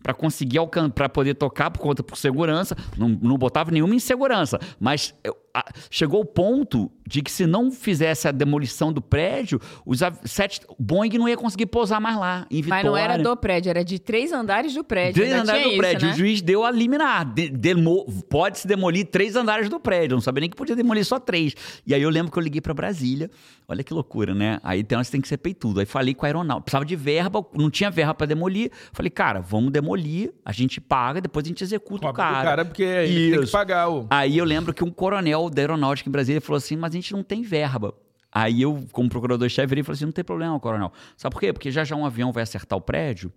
[0.04, 2.76] para conseguir alcançar, para poder tocar por conta por segurança.
[2.98, 5.14] Não, não botava nenhuma insegurança, mas
[5.54, 10.62] a- chegou o ponto de que se não fizesse a demolição do prédio, os sete
[10.80, 12.84] Boeing não ia conseguir pousar mais lá em Vitória.
[12.84, 15.16] Mas não era do prédio, era de três andares do prédio.
[15.22, 15.98] Três andares do prédio.
[15.98, 16.14] Isso, né?
[16.14, 17.26] O juiz deu a liminar.
[17.34, 20.14] De- demo- Pode-se demolir três andares do prédio.
[20.14, 21.54] Eu não sabia nem que podia demolir só três.
[21.86, 23.30] E aí eu lembro que eu liguei pra Brasília.
[23.68, 24.60] Olha que loucura, né?
[24.64, 25.80] Aí tem você tem que ser peitudo.
[25.80, 26.64] Aí falei com a aeronáutica.
[26.66, 28.70] Precisava de verba, não tinha verba pra demolir.
[28.94, 32.44] Falei, cara, vamos demolir, a gente paga, depois a gente executa o Cobra do cara.
[32.44, 33.52] cara, porque ele tem que Isso.
[33.52, 34.08] pagar o.
[34.10, 37.12] Aí eu lembro que um coronel da aeronáutica em Brasília falou assim: mas a gente
[37.14, 37.94] não tem verba.
[38.34, 40.94] Aí eu, como procurador-chefe, virei e falei assim: não tem problema, coronel.
[41.18, 41.52] Sabe por quê?
[41.52, 43.30] Porque já já um avião vai acertar o prédio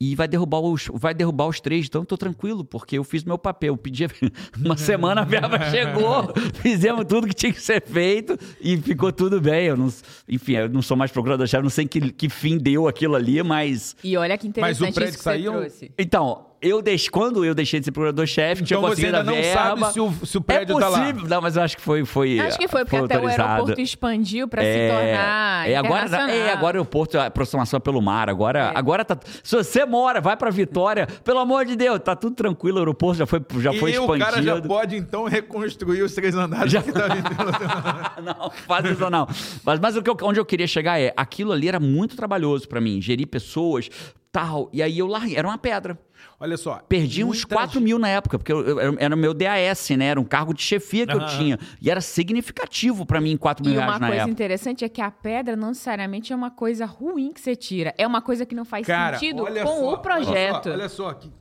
[0.00, 1.86] e vai derrubar os, vai derrubar os três.
[1.86, 3.74] Então eu tô tranquilo, porque eu fiz meu papel.
[3.74, 4.08] Eu pedi
[4.58, 9.40] uma semana, a verba chegou, fizemos tudo que tinha que ser feito e ficou tudo
[9.40, 9.66] bem.
[9.66, 9.88] Eu não,
[10.28, 13.94] enfim, eu não sou mais procurador-chefe, não sei que, que fim deu aquilo ali, mas.
[14.02, 15.92] E olha que Mas o interessante prédio isso que você saiu- trouxe.
[15.96, 17.08] Então, eu deix...
[17.08, 19.60] quando eu deixei de ser procurador-chefe, tinha Então você conseguido ainda não verba.
[19.80, 20.98] sabe se o, se o É prédio tá lá.
[21.00, 21.28] possível.
[21.28, 22.04] Não, mas eu acho que foi.
[22.04, 26.28] foi Acho que foi, porque até o aeroporto expandiu pra se tornar é agora, internacional.
[26.28, 28.28] é, agora o aeroporto, a aproximação é pelo mar.
[28.28, 29.18] Agora, agora tá.
[29.42, 32.76] Se você mora, vai pra Vitória, pelo amor de Deus, tá tudo tranquilo.
[32.76, 34.24] O aeroporto já foi, já foi e o expandido.
[34.30, 37.08] cara já pode, então, reconstruir os três andares Já- que tá
[38.22, 39.26] não, faz isso não.
[39.64, 42.68] Mas, mas o que eu- onde eu queria chegar é, aquilo ali era muito trabalhoso
[42.68, 43.88] pra mim, gerir pessoas,
[44.32, 44.68] tal.
[44.72, 45.98] E aí eu larguei, era uma pedra.
[46.38, 46.76] Olha só.
[46.88, 50.06] Perdi uns muita 4 mil na época, porque eu- eu- era o meu DAS, né?
[50.06, 51.38] Era um cargo de chefia que eu Aham.
[51.38, 51.58] tinha.
[51.80, 54.32] E era significativo pra mim 4 mil E uma reais na coisa época.
[54.32, 57.94] interessante é que a pedra não necessariamente é uma coisa ruim que você tira.
[57.98, 60.70] É uma coisa que não faz Cara, sentido com só, o projeto.
[60.70, 61.32] Olha só, olha só que-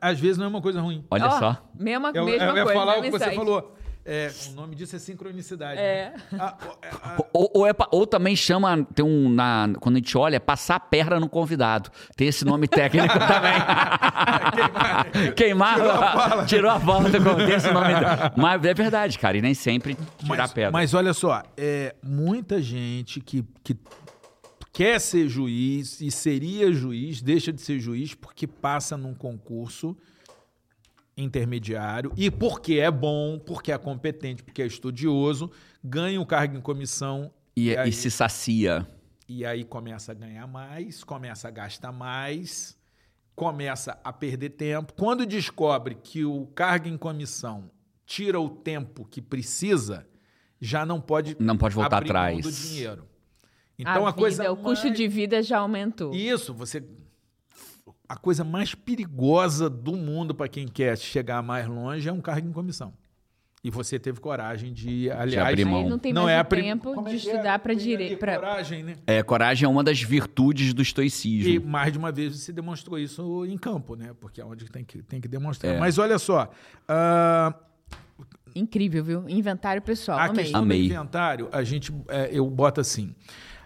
[0.00, 1.04] às vezes não é uma coisa ruim.
[1.10, 1.70] Olha Ó, só.
[1.74, 2.78] Mesma, Eu, mesma eu ia coisa.
[2.78, 3.74] falar o que você falou.
[4.04, 5.78] É, o nome disso é sincronicidade.
[5.78, 6.12] É.
[6.32, 6.38] né?
[6.38, 6.56] Ah,
[7.02, 10.40] ah, Ou, ou é ou também chama, tem um, na, quando a gente olha, é
[10.40, 11.90] passar a perna no convidado.
[12.16, 13.52] Tem esse nome técnico também.
[15.34, 15.74] Queimar.
[15.76, 16.46] Tirou a fala.
[16.46, 17.46] Tirou a fala do convidado.
[17.46, 17.92] Tem esse nome.
[18.36, 19.36] Mas é verdade, cara.
[19.36, 20.70] E nem sempre tirar a mas, pedra.
[20.70, 23.76] mas olha só, é, muita gente que, que
[24.72, 29.96] quer ser juiz e seria juiz, deixa de ser juiz porque passa num concurso
[31.16, 35.50] intermediário e porque é bom, porque é competente, porque é estudioso,
[35.82, 38.86] ganha o cargo em comissão e, aí- e se sacia.
[39.28, 42.76] E aí começa a ganhar mais, começa a gastar mais,
[43.34, 44.92] começa a perder tempo.
[44.94, 47.70] Quando descobre que o cargo em comissão
[48.04, 50.06] tira o tempo que precisa,
[50.60, 52.42] já não pode Não pode voltar atrás.
[52.42, 53.06] do dinheiro.
[53.78, 56.12] Então a, vida, coisa o custo mais- de vida já aumentou.
[56.12, 56.82] isso, você
[58.10, 62.48] a coisa mais perigosa do mundo para quem quer chegar mais longe é um cargo
[62.48, 62.92] em comissão.
[63.62, 65.84] E você teve coragem de, aliás, abrir mão.
[65.84, 67.32] Aí não tem não mais é o a prim- tempo Como é de que é?
[67.32, 68.18] estudar para direito.
[68.18, 68.34] Pra...
[68.34, 68.96] coragem, né?
[69.06, 71.48] É, coragem é uma das virtudes do estoicismo.
[71.52, 74.12] E mais de uma vez você demonstrou isso em campo, né?
[74.18, 75.76] Porque é onde tem que, tem que demonstrar.
[75.76, 75.78] É.
[75.78, 76.50] Mas olha só,
[76.88, 77.54] ah,
[78.56, 79.28] Incrível, viu?
[79.28, 80.18] Inventário pessoal.
[80.18, 80.42] a Amei.
[80.42, 80.80] questão Amei.
[80.80, 83.14] do inventário, a gente, é, eu boto assim.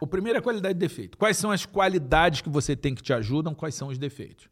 [0.04, 1.16] O primeiro é qualidade e defeito.
[1.16, 4.50] Quais são as qualidades que você tem que te ajudam, quais são os defeitos.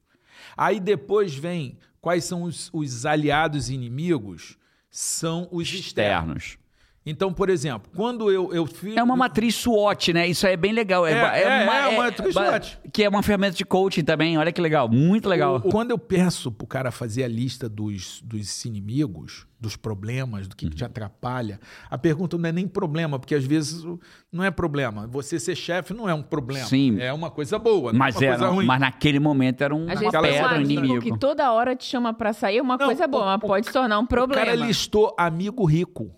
[0.56, 4.56] Aí depois vem quais são os, os aliados e inimigos,
[4.90, 6.42] são os externos.
[6.44, 6.61] Externos.
[7.04, 8.96] Então, por exemplo, quando eu, eu fiz...
[8.96, 10.28] É uma matriz SWOT, né?
[10.28, 11.04] Isso aí é bem legal.
[11.04, 12.78] É, ba- é, é uma- uma matriz SWOT.
[12.92, 14.38] Que é uma ferramenta de coaching também.
[14.38, 14.88] Olha que legal.
[14.88, 15.56] Muito legal.
[15.56, 20.54] O- Quando eu peço pro cara fazer a lista dos, dos inimigos, dos problemas, do
[20.54, 21.58] que, que te atrapalha,
[21.90, 23.98] a pergunta não é nem problema, porque às vezes o-
[24.30, 25.04] não é problema.
[25.08, 26.66] Você ser chefe não é um problema.
[26.66, 27.00] Sim.
[27.00, 28.66] É uma coisa boa, não Mas, é uma era, coisa ruim.
[28.66, 31.00] mas naquele momento era um, Às uma um pedra, um inimigo.
[31.00, 33.66] que toda hora te chama pra sair, uma Não, coisa o- boa, mas o- pode
[33.66, 34.44] se tornar um O problema.
[34.46, 36.12] cara listou amigo rico.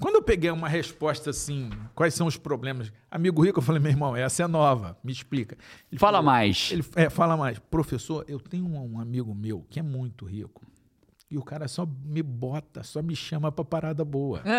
[0.00, 2.90] Quando eu peguei uma resposta assim, quais são os problemas?
[3.10, 5.56] Amigo rico, eu falei, meu irmão, essa é nova, me explica.
[5.92, 6.70] Ele Fala falou- mais.
[6.72, 7.58] Ele é, fala mais.
[7.58, 10.62] Professor, eu tenho um, um amigo meu que é muito rico.
[11.30, 14.42] E o cara só me bota, só me chama pra parada boa.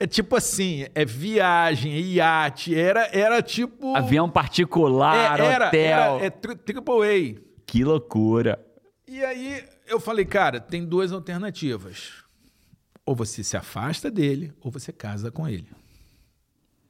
[0.00, 3.94] é tipo assim, é viagem, é iate, era, era tipo...
[3.94, 5.80] Avião particular, é, era, hotel.
[5.80, 6.92] era, é tri- triple
[7.38, 7.40] A.
[7.66, 8.58] Que loucura.
[9.06, 12.12] E aí eu falei, cara, tem duas alternativas.
[13.04, 15.68] Ou você se afasta dele, ou você casa com ele.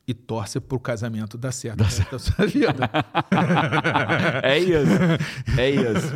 [0.09, 2.89] E torce pro casamento dar certo da sua vida.
[4.43, 5.59] É isso.
[5.59, 6.15] É isso.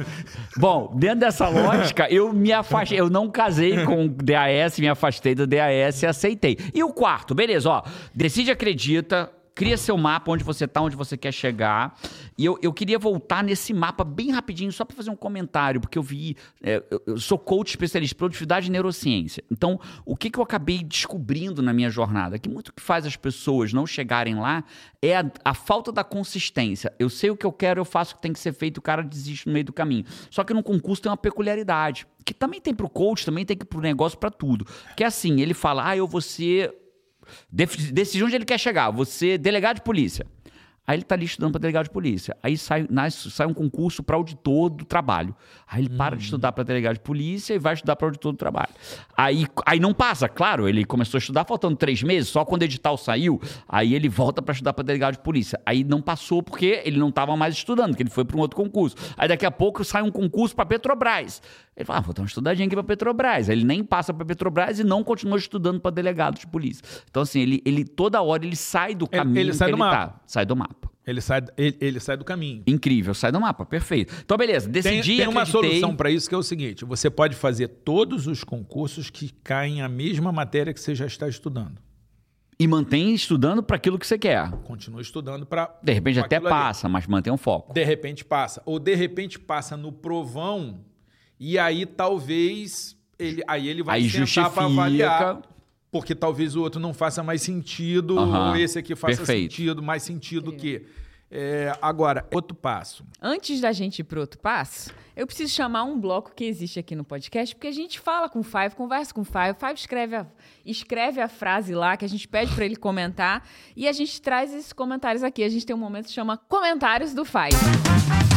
[0.56, 3.00] Bom, dentro dessa lógica, eu me afastei.
[3.00, 6.56] Eu não casei com o DAS, me afastei do DAS e aceitei.
[6.72, 7.82] E o quarto, beleza, ó.
[8.14, 9.30] Decide, acredita.
[9.60, 11.94] Cria seu mapa onde você tá, onde você quer chegar.
[12.38, 15.98] E eu, eu queria voltar nesse mapa bem rapidinho, só para fazer um comentário, porque
[15.98, 16.34] eu vi.
[16.62, 19.44] é, eu, sou coach especialista em produtividade e neurociência.
[19.50, 22.38] Então, o que, que eu acabei descobrindo na minha jornada?
[22.38, 24.64] Que muito que faz as pessoas não chegarem lá
[25.02, 26.90] é a, a falta da consistência.
[26.98, 28.82] Eu sei o que eu quero, eu faço o que tem que ser feito, o
[28.82, 30.06] cara desiste no meio do caminho.
[30.30, 32.06] Só que no concurso tem uma peculiaridade.
[32.24, 34.66] Que também tem pro coach, também tem que pro negócio, para tudo.
[34.96, 36.80] Que é assim, ele fala, ah, eu vou ser
[37.50, 38.90] Decide onde ele quer chegar.
[38.90, 40.26] Você, delegado de polícia.
[40.86, 42.36] Aí ele tá ali estudando para delegado de polícia.
[42.42, 45.36] Aí sai, nasce- sai um concurso para auditor do trabalho.
[45.70, 48.36] Aí ele para de estudar para delegado de polícia e vai estudar para auditor do
[48.38, 48.70] trabalho.
[49.16, 50.68] Aí, aí não passa, claro.
[50.68, 53.40] Ele começou a estudar faltando três meses, só quando o edital saiu.
[53.68, 55.60] Aí ele volta para estudar para delegado de polícia.
[55.64, 58.56] Aí não passou porque ele não estava mais estudando, que ele foi para um outro
[58.56, 58.96] concurso.
[59.16, 61.40] Aí daqui a pouco sai um concurso para Petrobras.
[61.80, 63.48] Ele fala, ah, vou dar uma estudadinha aqui para Petrobras.
[63.48, 66.82] Aí ele nem passa para Petrobras e não continua estudando para delegado de polícia.
[67.10, 69.76] Então assim, ele, ele toda hora ele sai do Ele- caminho ele sai que do
[69.82, 70.06] ele mapa.
[70.12, 70.20] tá.
[70.26, 70.90] Sai do mapa.
[71.06, 72.62] Ele sai, ele, ele sai do caminho.
[72.66, 74.14] Incrível, sai do mapa, perfeito.
[74.24, 75.70] Então, beleza, Tem, decidi, tem uma acreditei.
[75.70, 79.82] solução para isso que é o seguinte: você pode fazer todos os concursos que caem
[79.82, 81.80] a mesma matéria que você já está estudando.
[82.58, 84.50] E mantém estudando para aquilo que você quer.
[84.64, 85.74] Continua estudando para.
[85.82, 86.92] De repente até passa, ali.
[86.92, 87.72] mas mantém um foco.
[87.72, 88.62] De repente passa.
[88.66, 90.84] Ou de repente passa no provão
[91.40, 95.40] e aí talvez ele, aí ele vai aí sentar para avaliar.
[95.90, 99.54] Porque talvez o outro não faça mais sentido, ou esse aqui faça Perfeito.
[99.54, 100.86] sentido, mais sentido que.
[101.32, 103.04] É, agora, outro passo.
[103.22, 106.96] Antes da gente ir para outro passo, eu preciso chamar um bloco que existe aqui
[106.96, 109.74] no podcast, porque a gente fala com o Five, conversa com o Five, o Five
[109.74, 110.26] escreve a,
[110.66, 114.52] escreve a frase lá que a gente pede para ele comentar e a gente traz
[114.52, 115.44] esses comentários aqui.
[115.44, 118.29] A gente tem um momento que chama Comentários do Five.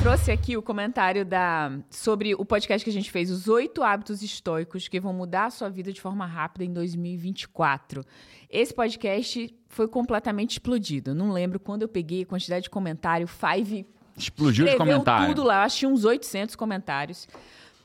[0.00, 3.82] Eu trouxe aqui o comentário da sobre o podcast que a gente fez, os oito
[3.82, 8.02] hábitos estoicos que vão mudar a sua vida de forma rápida em 2024.
[8.48, 11.14] Esse podcast foi completamente explodido.
[11.14, 13.28] Não lembro quando eu peguei a quantidade de comentário.
[13.28, 13.86] Five
[14.16, 15.28] explodiu de comentário.
[15.28, 15.56] tudo lá.
[15.56, 17.28] Eu achei uns 800 comentários.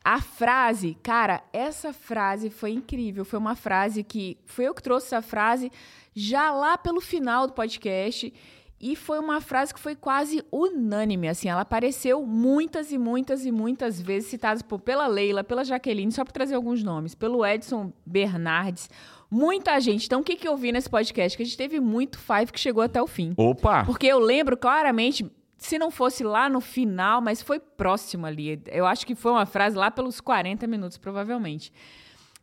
[0.01, 3.25] A frase, cara, essa frase foi incrível.
[3.25, 5.69] Foi uma frase que foi eu que trouxe essa frase
[6.15, 8.33] já lá pelo final do podcast.
[8.85, 13.51] E foi uma frase que foi quase unânime, assim, ela apareceu muitas e muitas e
[13.51, 18.87] muitas vezes citada pela Leila, pela Jaqueline, só para trazer alguns nomes, pelo Edson Bernardes,
[19.27, 20.05] Muita gente.
[20.05, 21.35] Então, o que, que eu vi nesse podcast?
[21.35, 23.33] Que a gente teve muito Five que chegou até o fim.
[23.35, 23.83] Opa!
[23.83, 28.61] Porque eu lembro claramente, se não fosse lá no final, mas foi próximo ali.
[28.67, 31.73] Eu acho que foi uma frase lá pelos 40 minutos, provavelmente.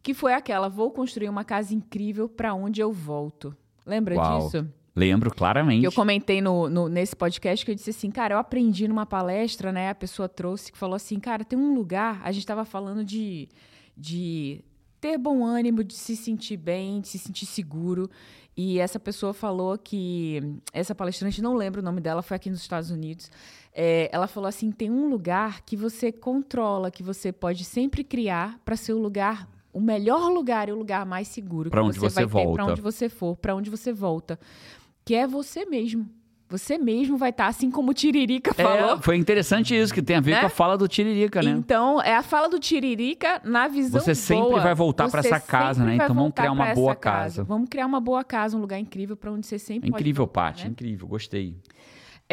[0.03, 3.57] Que foi aquela: vou construir uma casa incrível para onde eu volto.
[3.87, 4.41] Lembra Uau.
[4.41, 4.69] disso?
[4.95, 5.85] Lembro, claramente.
[5.85, 9.73] Eu comentei no, no, nesse podcast que eu disse assim, cara, eu aprendi numa palestra,
[9.73, 9.89] né?
[9.89, 13.49] A pessoa trouxe que falou assim, cara, tem um lugar, a gente estava falando de,
[13.97, 14.63] de
[15.01, 18.09] ter bom ânimo, de se sentir bem, de se sentir seguro.
[18.57, 20.41] E essa pessoa falou que.
[20.73, 23.31] Essa palestrante, não lembro o nome dela, foi aqui nos Estados Unidos.
[23.75, 28.61] É, ela falou assim: tem um lugar que você controla, que você pode sempre criar
[28.65, 31.71] para ser o lugar, o melhor lugar e o lugar mais seguro.
[31.71, 32.53] Para onde você, você volta.
[32.53, 34.39] Para onde você for, para onde você volta.
[35.05, 36.09] Que é você mesmo.
[36.53, 38.97] Você mesmo vai estar, tá, assim como o Tiririca é, falou.
[38.97, 40.41] É, foi interessante isso, que tem a ver né?
[40.41, 41.51] com a fala do Tiririca, né?
[41.51, 44.61] Então, é a fala do Tiririca na visão Você sempre boa.
[44.61, 45.95] vai voltar para essa casa, né?
[45.95, 47.23] Então vamos criar uma boa casa.
[47.23, 47.45] casa.
[47.45, 50.65] Vamos criar uma boa casa, um lugar incrível para onde você sempre é Incrível, Paty,
[50.65, 50.71] né?
[50.73, 51.57] incrível, gostei.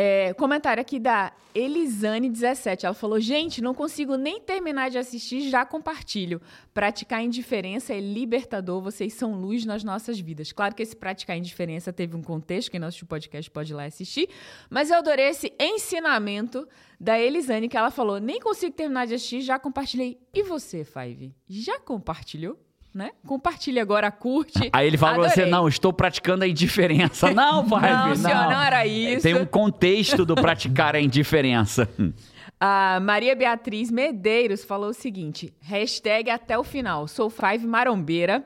[0.01, 2.85] É, comentário aqui da Elisane17.
[2.85, 6.41] Ela falou: Gente, não consigo nem terminar de assistir, já compartilho.
[6.73, 10.53] Praticar indiferença é libertador, vocês são luz nas nossas vidas.
[10.53, 13.75] Claro que esse praticar indiferença teve um contexto, quem não assistiu o podcast pode ir
[13.75, 14.29] lá assistir,
[14.69, 16.65] mas eu adorei esse ensinamento
[16.97, 20.17] da Elisane, que ela falou: Nem consigo terminar de assistir, já compartilhei.
[20.33, 21.35] E você, Five?
[21.45, 22.57] Já compartilhou?
[22.93, 23.11] Né?
[23.25, 24.69] Compartilhe agora, curte.
[24.73, 27.31] Aí ele fala pra você, não, estou praticando a indiferença.
[27.33, 28.07] Não, pai, não.
[28.09, 29.23] Não, senhor, não era isso.
[29.23, 31.87] Tem um contexto do praticar a indiferença.
[32.59, 38.45] A Maria Beatriz Medeiros falou o seguinte, hashtag até o final, sou Five Marombeira,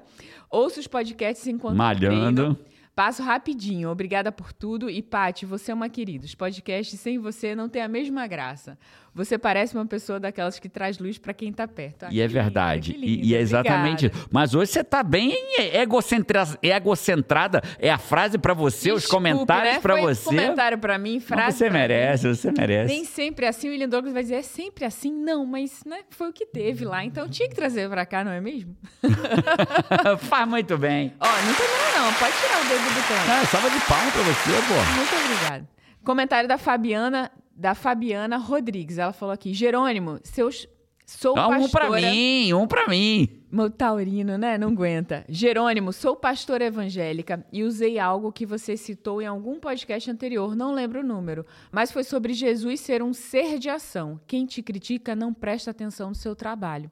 [0.52, 2.54] ouço os podcasts enquanto Malhando.
[2.54, 2.74] Treino.
[2.96, 3.89] Passo rapidinho.
[3.89, 4.88] Obrigada por tudo.
[4.88, 6.26] E, Pati, você é uma querida.
[6.26, 8.78] Os podcasts sem você não têm a mesma graça.
[9.16, 12.05] Você parece uma pessoa daquelas que traz luz para quem está perto.
[12.05, 12.93] Ah, e é verdade.
[12.93, 14.28] Lindo, e, e, é exatamente isso.
[14.32, 15.36] Mas hoje você está bem
[15.74, 16.43] egocentra...
[16.61, 17.61] egocentrada.
[17.78, 19.80] É a frase para você, Desculpe, os comentários né?
[19.80, 20.26] para você.
[20.26, 21.43] comentário para mim, frase.
[21.43, 22.34] Mas você merece, mim.
[22.34, 22.93] você merece.
[22.93, 23.68] Nem sempre é assim.
[23.68, 25.11] O William Douglas vai dizer, é sempre assim?
[25.14, 27.05] Não, mas né, foi o que teve lá.
[27.05, 28.76] Então tinha que trazer para cá, não é mesmo?
[30.22, 31.14] Faz muito bem.
[31.20, 32.14] Ó, não termina não.
[32.14, 33.32] Pode tirar o dedo do canto.
[33.32, 34.95] Ah, salva de palma para você, pô.
[34.95, 35.70] Muito obrigada.
[36.03, 38.97] Comentário da Fabiana da Fabiana Rodrigues.
[38.97, 40.68] Ela falou aqui: Jerônimo, seus.
[41.06, 41.66] Sou Dá pastora...
[41.66, 43.43] um pra mim, um pra mim.
[43.51, 44.58] Meu taurino, né?
[44.58, 45.26] Não aguenta.
[45.28, 50.74] Jerônimo, sou pastora evangélica e usei algo que você citou em algum podcast anterior, não
[50.74, 54.20] lembro o número, mas foi sobre Jesus ser um ser de ação.
[54.26, 56.89] Quem te critica não presta atenção no seu trabalho.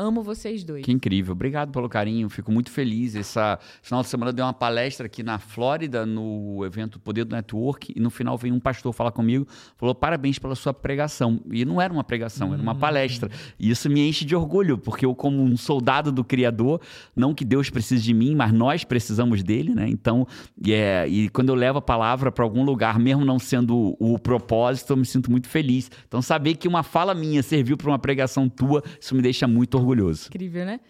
[0.00, 0.82] Amo vocês dois.
[0.82, 1.32] Que incrível.
[1.32, 2.30] Obrigado pelo carinho.
[2.30, 3.14] Fico muito feliz.
[3.14, 7.36] Essa final de semana eu dei uma palestra aqui na Flórida, no evento Poder do
[7.36, 9.46] Network, e no final veio um pastor falar comigo,
[9.76, 11.38] falou: parabéns pela sua pregação.
[11.52, 12.78] E não era uma pregação, era uma hum.
[12.78, 13.30] palestra.
[13.58, 16.80] E isso me enche de orgulho, porque eu, como um soldado do Criador,
[17.14, 19.86] não que Deus precise de mim, mas nós precisamos dele, né?
[19.86, 20.26] Então,
[20.66, 24.18] é, e quando eu levo a palavra para algum lugar, mesmo não sendo o, o
[24.18, 25.90] propósito, eu me sinto muito feliz.
[26.08, 29.74] Então, saber que uma fala minha serviu para uma pregação tua, isso me deixa muito
[29.74, 30.28] orgulhoso orgulhoso.
[30.28, 30.80] Incrível, né?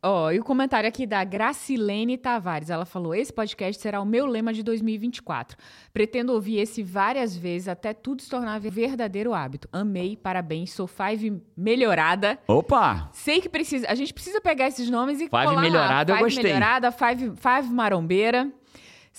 [0.00, 2.70] Ó, oh, e o comentário aqui da Gracilene Tavares.
[2.70, 5.56] Ela falou: Esse podcast será o meu lema de 2024.
[5.92, 9.68] Pretendo ouvir esse várias vezes até tudo se tornar verdadeiro hábito.
[9.72, 12.38] Amei, parabéns, sou Five melhorada.
[12.46, 13.08] Opa!
[13.12, 13.88] Sei que precisa.
[13.88, 16.20] A gente precisa pegar esses nomes e Five colar melhorada, lá.
[16.20, 16.44] eu gostei.
[16.44, 18.52] melhorada, Five, Five marombeira.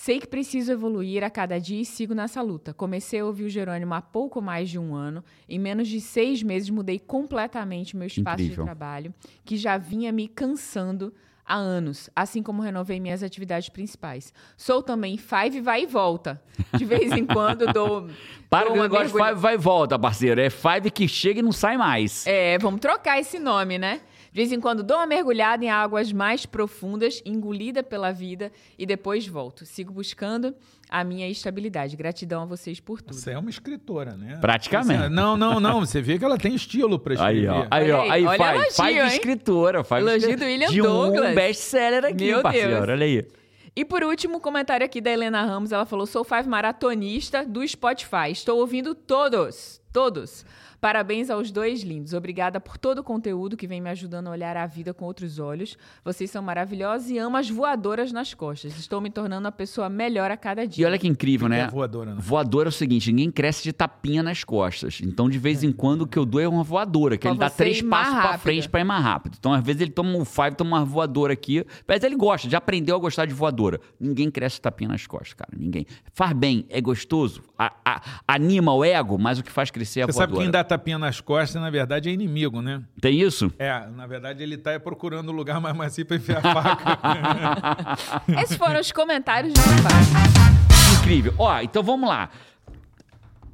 [0.02, 2.72] Sei que preciso evoluir a cada dia e sigo nessa luta.
[2.72, 5.22] Comecei a ouvir o Jerônimo há pouco mais de um ano.
[5.46, 8.64] Em menos de seis meses, mudei completamente meu espaço Incrível.
[8.64, 11.12] de trabalho, que já vinha me cansando
[11.44, 14.32] há anos, assim como renovei minhas atividades principais.
[14.56, 16.42] Sou também Five vai e volta.
[16.74, 18.08] De vez em quando dou.
[18.48, 20.40] Para dou o negócio de mergulha- Five vai e volta, parceiro.
[20.40, 22.26] É Five que chega e não sai mais.
[22.26, 24.00] É, vamos trocar esse nome, né?
[24.32, 28.86] De vez em quando dou uma mergulhada em águas mais profundas, engolida pela vida e
[28.86, 29.66] depois volto.
[29.66, 30.54] Sigo buscando
[30.88, 31.96] a minha estabilidade.
[31.96, 33.14] Gratidão a vocês por tudo.
[33.16, 34.38] Você é uma escritora, né?
[34.40, 35.02] Praticamente.
[35.02, 35.80] Você- Não, não, não.
[35.80, 37.48] Você vê que ela tem estilo pra escrever.
[37.50, 37.66] Aí, ó.
[37.70, 38.00] Aí, ó.
[38.12, 38.54] Aí, olha faz.
[38.54, 39.06] elogio, Faz de hein?
[39.08, 39.82] escritora.
[39.84, 41.30] Faz de Elogio do William de Douglas.
[41.30, 42.70] um best-seller aqui, Meu parceiro.
[42.70, 42.88] Deus.
[42.88, 43.26] Olha aí.
[43.74, 45.72] E por último, comentário aqui da Helena Ramos.
[45.72, 48.30] Ela falou: sou Five maratonista do Spotify.
[48.30, 49.80] Estou ouvindo todos.
[49.92, 50.44] Todos.
[50.80, 52.14] Parabéns aos dois lindos.
[52.14, 55.38] Obrigada por todo o conteúdo que vem me ajudando a olhar a vida com outros
[55.38, 55.76] olhos.
[56.02, 58.78] Vocês são maravilhosos e amo as voadoras nas costas.
[58.78, 60.86] Estou me tornando uma pessoa melhor a cada E dia.
[60.86, 61.62] olha que incrível, Não né?
[61.64, 62.20] é voadora, não.
[62.22, 65.00] Voadora é o seguinte, ninguém cresce de tapinha nas costas.
[65.04, 67.38] Então, de vez em quando, o que eu dou é uma voadora, que Pra ele
[67.38, 68.40] dá três passos pra rápido.
[68.40, 69.36] frente pra ir mais rápido.
[69.38, 71.62] Então, às vezes, ele toma um five, toma uma voadora aqui.
[71.86, 73.78] Mas ele gosta, já aprendeu a gostar de voadora.
[74.00, 75.50] Ninguém cresce de tapinha nas costas, cara.
[75.54, 75.84] Ninguém.
[76.14, 80.02] Faz bem, é gostoso, a- a- anima o ego, mas o que faz crescer é
[80.04, 80.44] a Você sabe voadora.
[80.44, 82.82] quem dá tapinha nas costas, na verdade, é inimigo, né?
[83.00, 83.52] Tem isso?
[83.58, 87.98] É, na verdade, ele tá procurando o lugar mais macio pra enfiar a faca.
[88.40, 91.00] Esses foram os comentários do Five.
[91.00, 91.34] Incrível.
[91.38, 92.30] Ó, então vamos lá.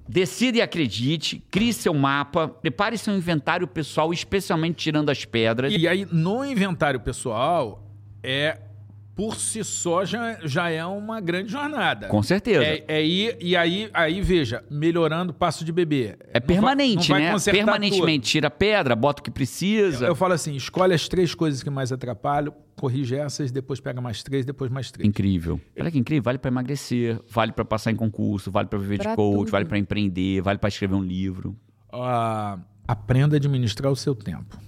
[0.07, 5.73] Decida e acredite, crie seu mapa, prepare seu inventário pessoal, especialmente tirando as pedras.
[5.73, 7.83] e aí, no inventário pessoal,
[8.23, 8.59] é
[9.17, 12.09] por si só já, já é uma grande jornada.
[12.09, 12.63] Com certeza.
[12.63, 16.19] É, é ir, e aí, aí, veja, melhorando passo de bebê.
[16.35, 17.33] É permanente, né?
[17.33, 18.29] consertar Permanentemente.
[18.29, 19.97] Tira pedra, bota o que precisa.
[19.97, 20.07] tudo.
[20.07, 24.23] Eu falo assim, escolhe as três coisas que mais atrapalham, corrige essas, depois pega mais
[24.23, 25.09] três, depois mais três.
[25.09, 25.59] Incrível.
[25.81, 26.23] Olha que incrível.
[26.23, 29.51] Vale pra emagrecer, vale pra passar em concurso, vale pra viver Pra de coach, tudo.
[29.51, 31.57] vale pra empreender, vale pra escrever um livro.
[31.91, 34.59] Ah, aprenda a administrar o seu tempo.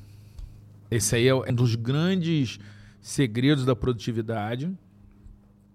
[0.91, 2.59] Esse aí é um dos grandes
[3.09, 4.71] segredos da produtividade.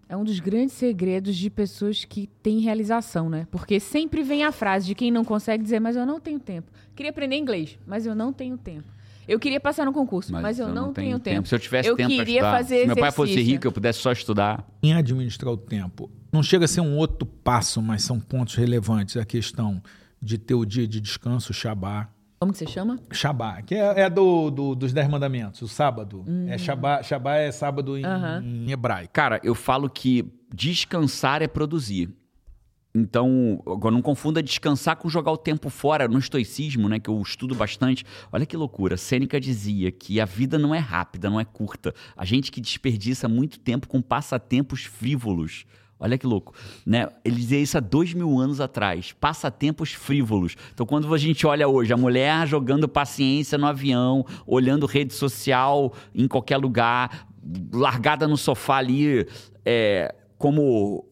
[0.07, 3.47] É um dos grandes segredos de pessoas que têm realização, né?
[3.49, 6.71] Porque sempre vem a frase de quem não consegue dizer, mas eu não tenho tempo.
[6.95, 8.87] Queria aprender inglês, mas eu não tenho tempo.
[9.27, 11.47] Eu queria passar no concurso, mas, eu, não tenho, tempo.
[11.47, 13.99] Se eu tivesse eu tempo queria estudar, fazer se meu pai fosse rico, eu pudesse
[13.99, 14.67] só estudar.
[14.83, 19.17] Em administrar o tempo, não chega a ser um outro passo, mas são pontos relevantes.
[19.17, 19.81] A questão
[20.21, 22.12] de ter o dia de descanso, Shabá.
[22.43, 22.99] Como que você chama?
[23.11, 26.25] Shabá, que é, é do, do- dos Dez Mandamentos, o sábado.
[26.47, 28.43] É Shabá, Shabá é sábado em, Aham.
[28.43, 29.13] em hebraico.
[29.13, 32.09] Cara, eu falo que descansar é produzir.
[32.95, 37.19] Então, agora não confunda descansar com jogar o tempo fora no estoicismo, né, que eu
[37.21, 38.05] estudo bastante.
[38.31, 38.97] Olha que loucura.
[38.97, 41.91] Sêneca dizia que a vida não é rápida, não é curta.
[42.15, 45.65] A gente que desperdiça muito tempo com passatempos frívolos.
[46.03, 46.53] Olha que louco,
[46.85, 47.07] né?
[47.23, 49.13] Ele dizia isso há dois mil anos atrás.
[49.13, 50.57] Passatempos frívolos.
[50.73, 55.93] Então, quando a gente olha hoje a mulher jogando paciência no avião, olhando rede social
[56.13, 57.25] em qualquer lugar,
[57.71, 59.25] largada no sofá ali,
[59.63, 61.05] é, como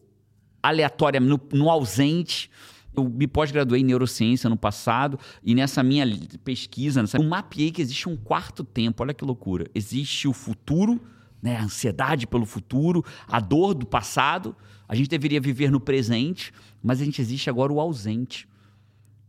[0.62, 2.50] aleatória, no, no ausente.
[2.94, 6.06] Eu me pós-graduei em neurociência no passado e nessa minha
[6.44, 9.02] pesquisa, nessa, eu mapeei que existe um quarto tempo.
[9.02, 9.70] Olha que loucura.
[9.74, 11.00] Existe o futuro,
[11.42, 14.54] né, a ansiedade pelo futuro, a dor do passado.
[14.92, 18.46] A gente deveria viver no presente, mas a gente existe agora o ausente.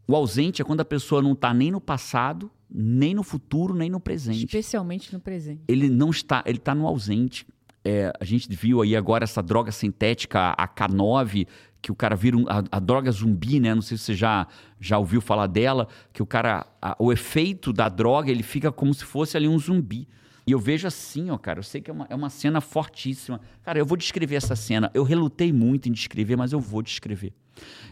[0.06, 3.90] O ausente é quando a pessoa não está nem no passado, nem no futuro, nem
[3.90, 5.62] no presente Especialmente no presente.
[5.66, 7.48] ele não está, ele está no ausente.
[7.82, 11.48] É, a gente viu aí agora essa droga sintética, a K9,
[11.82, 13.74] que o cara vira um- a, a droga zumbi, né?
[13.74, 14.46] Não sei se você já,
[14.82, 18.94] já ouviu falar dela, que o cara, a- o efeito da droga, ele fica como
[18.94, 20.10] se fosse ali um zumbi.
[20.46, 23.40] E eu vejo assim, ó, cara, eu sei que é uma, é uma cena fortíssima.
[23.64, 24.92] Cara, eu vou descrever essa cena.
[24.94, 27.34] Eu relutei muito em descrever, mas eu vou descrever.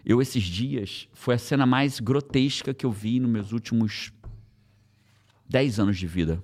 [0.06, 4.12] Eu, esses dias, foi a cena mais grotesca que eu vi nos meus últimos
[5.48, 6.44] 10 anos de vida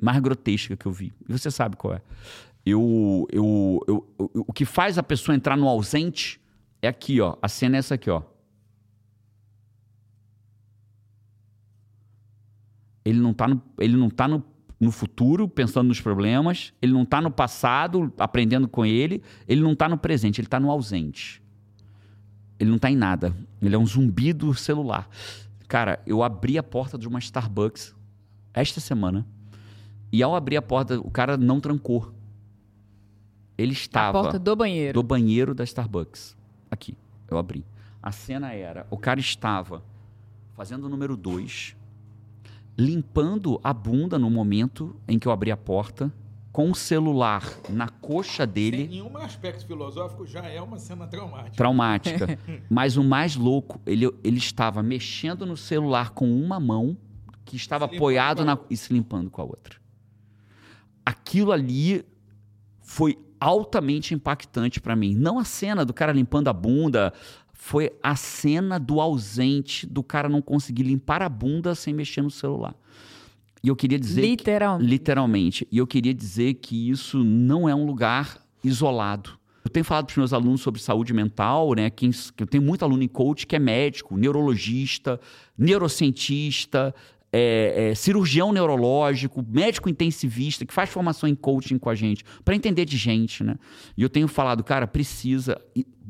[0.00, 1.12] mais grotesca que eu vi.
[1.28, 2.02] E você sabe qual é.
[2.64, 6.40] Eu, eu, eu, eu- o que faz a pessoa entrar no ausente
[6.82, 7.36] é aqui, ó.
[7.40, 8.22] A cena é essa aqui, ó.
[13.04, 14.42] Ele não tá no, ele não tá no,
[14.78, 19.74] no futuro pensando nos problemas, ele não tá no passado aprendendo com ele, ele não
[19.74, 21.42] tá no presente, ele tá no ausente.
[22.58, 23.34] Ele não tá em nada.
[23.60, 25.08] Ele é um zumbi do celular.
[25.68, 27.94] Cara, eu abri a porta de uma Starbucks
[28.54, 29.26] esta semana.
[30.12, 32.12] E ao abrir a porta, o cara não trancou.
[33.58, 34.94] Ele A estava porta do banheiro.
[34.94, 36.36] do banheiro da Starbucks.
[36.70, 36.96] Aqui,
[37.28, 37.64] eu abri.
[38.02, 39.82] A cena era: o cara estava
[40.54, 41.74] fazendo o número 2,
[42.78, 46.12] limpando a bunda no momento em que eu abri a porta,
[46.52, 48.88] com o celular na coxa Sem dele.
[48.88, 51.56] nenhum aspecto filosófico, já é uma cena traumática.
[51.56, 52.38] traumática.
[52.70, 56.96] Mas o mais louco, ele, ele estava mexendo no celular com uma mão
[57.44, 59.76] que estava apoiado na, e se limpando com a outra.
[61.04, 62.04] aquilo ali
[62.80, 65.14] foi altamente impactante para mim.
[65.14, 67.12] Não a cena do cara limpando a bunda,
[67.56, 72.30] foi a cena do ausente, do cara não conseguir limpar a bunda sem mexer no
[72.30, 72.74] celular.
[73.62, 74.22] E eu queria dizer.
[74.22, 74.84] Literalmente.
[74.84, 75.68] Que, literalmente.
[75.72, 79.38] E eu queria dizer que isso não é um lugar isolado.
[79.64, 81.90] Eu tenho falado para os meus alunos sobre saúde mental, né?
[81.90, 85.18] Que eu tenho muito aluno em coach que é médico, neurologista,
[85.58, 86.94] neurocientista,
[87.32, 92.54] é, é, cirurgião neurológico, médico intensivista, que faz formação em coaching com a gente, para
[92.54, 93.56] entender de gente, né?
[93.96, 95.60] E eu tenho falado, cara, precisa.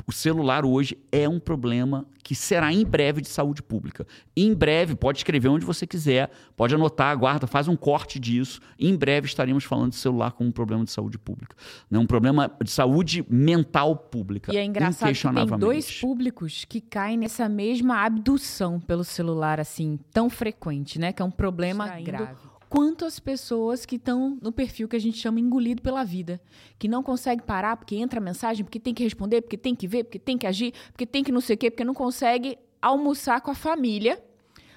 [0.04, 4.04] O celular hoje é um problema que será em breve de saúde pública.
[4.36, 8.60] Em breve, pode escrever onde você quiser, pode anotar, aguarda, faz um corte disso.
[8.78, 11.56] Em breve estaremos falando de celular como um problema de saúde pública.
[11.88, 11.98] Né?
[11.98, 14.52] Um problema de saúde mental pública.
[14.52, 19.98] E é engraçado que tem dois públicos que caem nessa mesma abdução pelo celular, assim,
[20.12, 21.12] tão frequente, né?
[21.12, 25.40] Que é um problema grave quantas pessoas que estão no perfil que a gente chama
[25.40, 26.40] engolido pela vida,
[26.78, 30.04] que não consegue parar porque entra mensagem, porque tem que responder, porque tem que ver,
[30.04, 33.40] porque tem que agir, porque tem que não sei o quê, porque não consegue almoçar
[33.40, 34.22] com a família,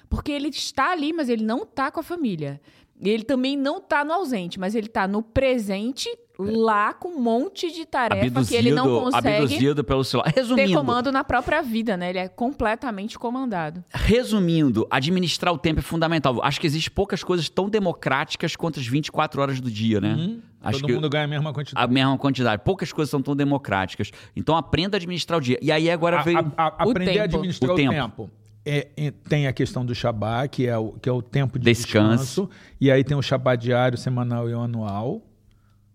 [0.08, 2.60] porque ele está ali, mas ele não está com a família.
[3.00, 6.08] Ele também não está no ausente, mas ele está no presente
[6.40, 10.32] lá com um monte de tarefa abduzido, que ele não consegue abduzido pelo celular.
[10.34, 12.10] Resumindo, ter comando na própria vida, né?
[12.10, 13.84] Ele é completamente comandado.
[13.92, 16.42] Resumindo, administrar o tempo é fundamental.
[16.42, 20.14] Acho que existem poucas coisas tão democráticas quanto as 24 horas do dia, né?
[20.14, 20.40] Uhum.
[20.62, 21.84] Acho Todo mundo ganha a mesma quantidade.
[21.84, 22.62] A mesma quantidade.
[22.62, 24.10] Poucas coisas são tão democráticas.
[24.36, 25.58] Então aprenda a administrar o dia.
[25.62, 26.38] E aí agora a, veio...
[26.56, 27.20] A, a, aprender tempo.
[27.20, 27.92] a administrar o, o tempo.
[27.92, 28.30] tempo.
[28.64, 31.64] É, é, tem a questão do Shabá, que é o, que é o tempo de
[31.64, 32.42] descanso.
[32.42, 32.50] descanso.
[32.78, 35.22] E aí tem o Shabá diário, semanal e anual.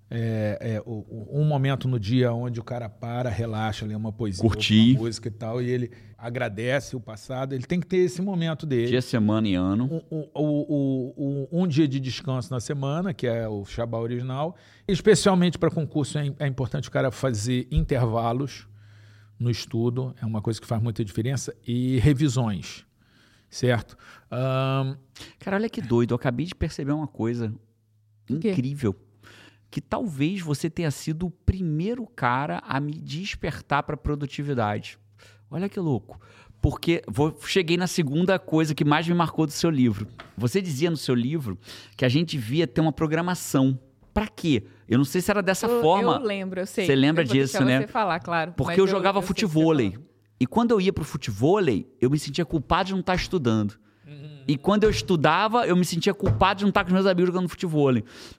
[0.10, 4.92] É, é um momento no dia onde o cara para, relaxa, lê uma poesia, Curtir.
[4.92, 7.54] uma música e tal, e ele agradece o passado.
[7.54, 8.88] Ele tem que ter esse momento dele.
[8.88, 9.90] Dia, semana e ano.
[10.12, 14.56] Um, um, um, um dia de descanso na semana, que é o Shabá original.
[14.88, 18.68] Especialmente para concurso, é, é importante o cara fazer intervalos
[19.40, 22.86] no estudo, é uma coisa que faz muita diferença, e revisões,
[23.50, 23.98] certo?
[24.32, 24.96] Um...
[25.40, 27.54] Cara, olha que doido, eu acabei de perceber uma coisa
[28.30, 28.96] incrível.
[29.76, 34.98] Que talvez você tenha sido o primeiro cara a me despertar para produtividade.
[35.52, 36.18] Olha que louco.
[36.62, 40.08] Porque vou, cheguei na segunda coisa que mais me marcou do seu livro.
[40.38, 41.60] Você dizia no seu livro
[41.98, 43.78] que a gente via ter uma programação
[44.14, 44.64] Pra quê?
[44.88, 46.14] Eu não sei se era dessa eu, forma.
[46.14, 46.86] Eu lembro, eu sei.
[46.86, 47.82] Você lembra disso, né?
[47.82, 48.54] Você falar, claro.
[48.56, 49.98] Porque eu, eu jogava futevôlei.
[50.40, 53.78] E quando eu ia pro futevôlei, eu me sentia culpado de não estar tá estudando.
[54.48, 57.28] E quando eu estudava, eu me sentia culpado de não estar com os meus amigos
[57.28, 57.94] jogando futebol.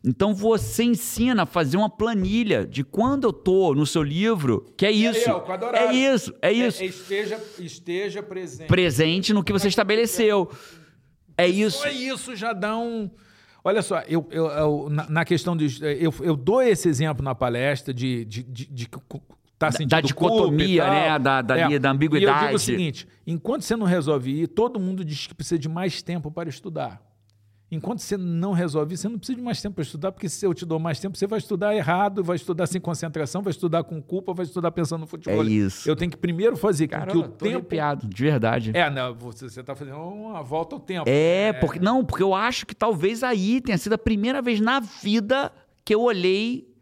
[0.04, 4.86] Então você ensina a fazer uma planilha de quando eu tô no seu livro, que
[4.86, 5.28] é isso.
[5.72, 6.82] É, é isso, é isso.
[6.82, 8.68] É, esteja, esteja presente.
[8.68, 10.50] Presente no que você estabeleceu.
[11.36, 11.82] É isso.
[11.82, 13.10] Só isso já dá um.
[13.64, 15.66] Olha só, eu, eu, eu na, na, questão de.
[15.82, 18.88] Eu, eu dou esse exemplo na palestra de, de, de, de
[19.58, 21.18] tá sentindo da dicotomia, né?
[21.18, 21.78] Da, da, é.
[21.78, 22.38] da ambiguidade.
[22.38, 25.58] E eu digo o seguinte: enquanto você não resolve ir, todo mundo diz que precisa
[25.58, 27.06] de mais tempo para estudar.
[27.68, 30.46] Enquanto você não resolve isso, você não precisa de mais tempo para estudar, porque se
[30.46, 33.82] eu te dou mais tempo, você vai estudar errado, vai estudar sem concentração, vai estudar
[33.82, 35.42] com culpa, vai estudar pensando no futebol.
[35.42, 35.88] É isso.
[35.88, 37.56] Eu tenho que primeiro fazer com que o tempo.
[37.56, 38.70] Arrepiado, de verdade.
[38.72, 41.08] É, não, você está fazendo uma volta ao tempo.
[41.08, 44.60] É, é, porque não, porque eu acho que talvez aí tenha sido a primeira vez
[44.60, 45.50] na vida
[45.84, 46.72] que eu olhei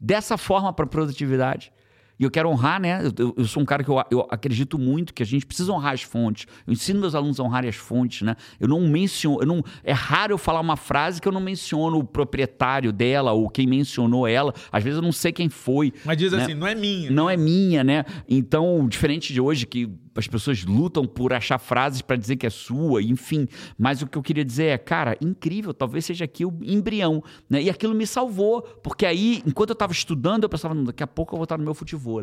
[0.00, 1.72] dessa forma para produtividade.
[2.18, 3.00] E eu quero honrar, né?
[3.18, 5.94] Eu, eu sou um cara que eu, eu, acredito muito que a gente precisa honrar
[5.94, 6.46] as fontes.
[6.66, 8.36] Eu ensino meus alunos a honrarem as fontes, né?
[8.60, 11.98] Eu não menciono, eu não, é raro eu falar uma frase que eu não menciono
[11.98, 14.54] o proprietário dela ou quem mencionou ela.
[14.70, 15.92] Às vezes eu não sei quem foi.
[16.04, 16.42] Mas diz né?
[16.42, 17.10] assim, não é minha.
[17.10, 17.34] Não né?
[17.34, 18.04] é minha, né?
[18.28, 22.50] Então, diferente de hoje que as pessoas lutam por achar frases para dizer que é
[22.50, 23.48] sua, enfim.
[23.76, 27.62] Mas o que eu queria dizer é, cara, incrível, talvez seja aqui o embrião, né?
[27.62, 31.34] E aquilo me salvou, porque aí, enquanto eu estava estudando, eu pensava, daqui a pouco
[31.34, 32.14] eu vou estar no meu futebol.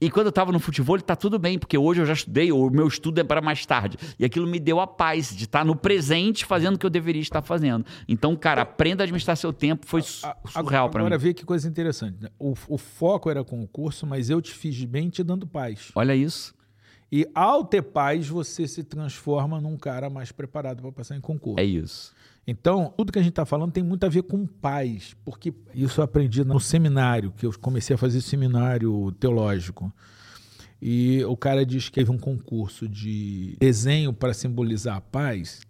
[0.00, 2.68] E quando eu estava no futebol, tá tudo bem, porque hoje eu já estudei, o
[2.68, 3.96] meu estudo é para mais tarde.
[4.18, 7.22] E aquilo me deu a paz de estar no presente fazendo o que eu deveria
[7.22, 7.84] estar fazendo.
[8.06, 11.06] Então, cara, aprenda a administrar seu tempo, foi surreal para mim.
[11.06, 12.20] Agora vê que coisa interessante.
[12.20, 12.28] Né?
[12.38, 15.90] O, o foco era concurso, mas eu te fiz bem te dando paz.
[15.94, 16.54] Olha isso.
[17.10, 21.60] E ao ter paz, você se transforma num cara mais preparado para passar em concurso.
[21.60, 22.12] É isso.
[22.46, 26.00] Então, tudo que a gente está falando tem muito a ver com paz, porque isso
[26.00, 29.92] eu aprendi no seminário, que eu comecei a fazer seminário teológico.
[30.80, 35.60] E o cara diz que teve um concurso de desenho para simbolizar a paz,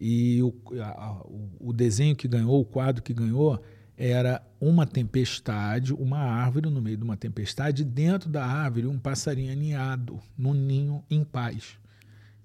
[0.00, 1.22] e o, a,
[1.60, 3.60] o desenho que ganhou, o quadro que ganhou,
[3.96, 9.52] era uma tempestade, uma árvore no meio de uma tempestade, dentro da árvore um passarinho
[9.52, 11.78] aninhado num ninho em paz.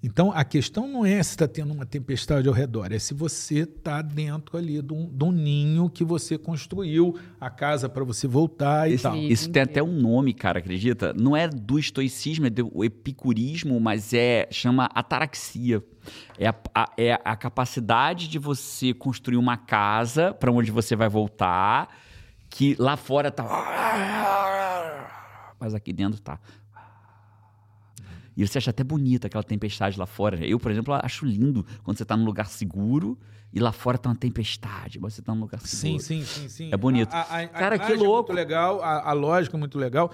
[0.02, 3.60] Então, a questão não é se está tendo uma tempestade ao redor, é se você
[3.60, 8.26] está dentro ali de um, de um, ninho que você construiu, a casa para você
[8.26, 9.16] voltar e isso, tal.
[9.16, 11.12] Isso tem até um nome, cara, acredita?
[11.12, 15.84] Não é do estoicismo, é do epicurismo, mas é chama ataraxia.
[16.38, 21.10] É a, a, é a capacidade de você construir uma casa para onde você vai
[21.10, 21.94] voltar,
[22.48, 23.44] que lá fora tá.
[25.60, 26.40] Mas aqui dentro tá
[28.40, 30.44] e você acha até bonita aquela tempestade lá fora.
[30.46, 33.18] Eu, por exemplo, acho lindo quando você está num lugar seguro
[33.52, 36.02] e lá fora tá uma tempestade, mas você está num lugar seguro.
[36.02, 36.70] Sim, sim, sim, sim.
[36.72, 37.12] É bonito.
[37.12, 38.32] A, a, a, Cara, que louco.
[38.32, 40.10] É muito legal, a, lógica é muito legal.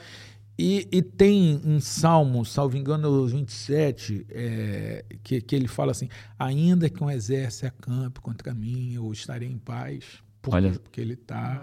[0.59, 6.09] E, e, tem em Salmo, salvo engano, 27, é, que, que ele fala assim:
[6.39, 10.05] ainda que um exército acampe contra mim, eu estarei em paz.
[10.43, 10.73] Por Olha.
[10.73, 11.63] Porque ele está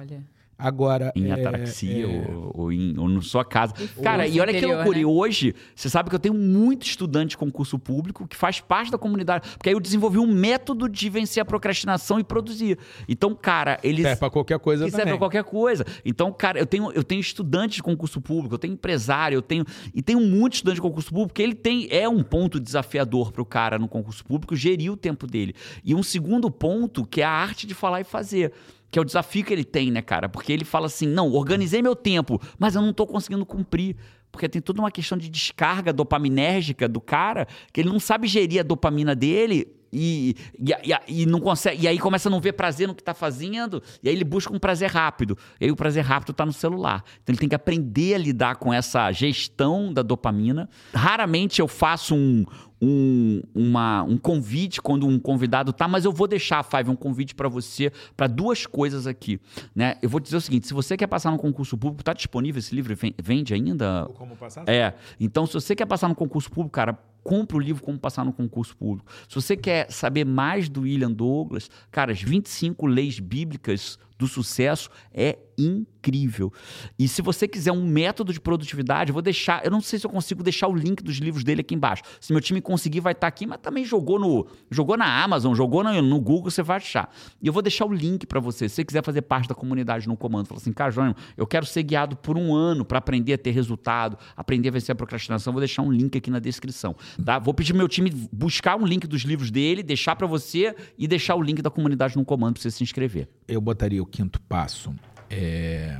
[0.63, 1.11] Agora.
[1.13, 2.07] Em é, ataraxia é...
[2.07, 3.73] Ou, ou, em, ou na sua casa.
[4.01, 4.95] Cara, e olha interior, que loucura.
[4.95, 5.01] Né?
[5.01, 8.89] E hoje, você sabe que eu tenho muito estudante de concurso público que faz parte
[8.89, 9.49] da comunidade.
[9.57, 12.79] Porque aí eu desenvolvi um método de vencer a procrastinação e produzir.
[13.09, 14.03] Então, cara, eles.
[14.03, 15.85] Serve pra qualquer coisa serve pra qualquer coisa.
[16.05, 19.65] Então, cara, eu tenho, eu tenho estudante de concurso público, eu tenho empresário, eu tenho.
[19.93, 21.89] E tenho muito estudante de concurso público, que ele tem.
[21.91, 25.53] É um ponto desafiador pro cara no concurso público gerir o tempo dele.
[25.83, 28.53] E um segundo ponto, que é a arte de falar e fazer
[28.93, 30.29] que é o desafio que ele tem, né, cara?
[30.29, 33.95] Porque ele fala assim: não, organizei meu tempo, mas eu não tô conseguindo cumprir.
[34.31, 38.59] Porque tem toda uma questão de descarga dopaminérgica do cara, que ele não sabe gerir
[38.59, 41.83] a dopamina dele e, e, e, e, não consegue.
[41.83, 44.53] E aí começa a não ver prazer no que está fazendo, e aí ele busca
[44.53, 45.37] um prazer rápido.
[45.61, 47.03] E aí o prazer rápido está no celular.
[47.21, 50.67] Então ele tem que aprender a lidar com essa gestão da dopamina.
[50.93, 52.43] Raramente eu faço um,
[52.81, 57.33] um, uma, um convite quando um convidado tá, mas eu vou deixar, Five, um convite
[57.33, 59.39] para você para duas coisas aqui.
[59.73, 59.95] Né?
[60.01, 62.75] Eu vou dizer o seguinte: se você quer passar no concurso público, tá disponível esse
[62.75, 62.95] livro?
[63.21, 64.09] Vende ainda?
[64.15, 64.67] Como passar?
[64.67, 64.93] É.
[65.19, 68.33] Então, se você quer passar no concurso público, cara, compra o livro Como Passar no
[68.33, 69.11] Concurso Público.
[69.27, 74.89] Se você quer saber mais do William Douglas, cara, as 25 leis bíblicas do sucesso
[75.13, 76.51] é incrível.
[76.97, 80.05] E se você quiser um método de produtividade, eu vou deixar, eu não sei se
[80.05, 82.03] eu consigo deixar o link dos livros dele aqui embaixo.
[82.19, 85.83] Se meu time conseguir, vai estar aqui, mas também jogou no, jogou na Amazon, jogou
[85.83, 87.13] no, no Google, você vai achar.
[87.41, 88.67] E eu vou deixar o link para você.
[88.67, 90.93] Se você quiser fazer parte da comunidade no comando, fala assim, cara,
[91.37, 94.93] eu quero ser guiado por um ano para aprender a ter resultado, aprender a vencer
[94.93, 96.95] a procrastinação, vou deixar um link aqui na descrição.
[97.23, 97.39] Tá?
[97.39, 101.35] Vou pedir meu time buscar um link dos livros dele, deixar para você e deixar
[101.35, 103.27] o link da comunidade no comando para você se inscrever.
[103.47, 104.93] Eu botaria o quinto passo
[105.27, 105.99] é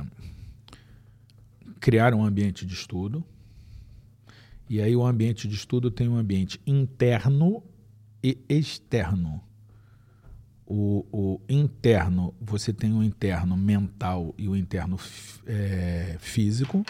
[1.80, 3.24] criar um ambiente de estudo.
[4.70, 7.62] E aí o ambiente de estudo tem um ambiente interno
[8.22, 9.42] e externo.
[10.64, 14.96] O, o interno, você tem o interno mental e o interno
[15.44, 16.84] é, físico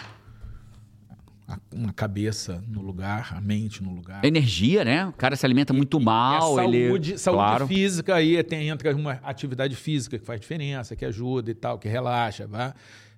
[1.73, 4.23] uma cabeça no lugar, a mente no lugar.
[4.25, 5.05] Energia, né?
[5.05, 6.53] O cara se alimenta muito mal.
[6.53, 7.17] E saúde, ele...
[7.17, 7.67] saúde claro.
[7.67, 11.87] física, aí tem, entra uma atividade física que faz diferença, que ajuda e tal, que
[11.87, 12.47] relaxa.
[12.47, 12.73] Vá.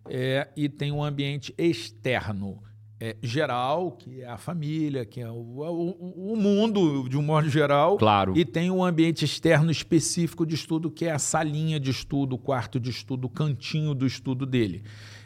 [0.09, 2.61] É, e tem um ambiente externo,
[2.99, 7.49] é, geral, que é a família, que é o, o, o, mundo de um modo
[7.49, 7.97] geral.
[7.97, 8.36] Claro.
[8.36, 12.39] E tem um ambiente externo específico de estudo, que é a salinha de estudo, o
[12.39, 14.84] quarto de estudo, o cantinho do estudo dele.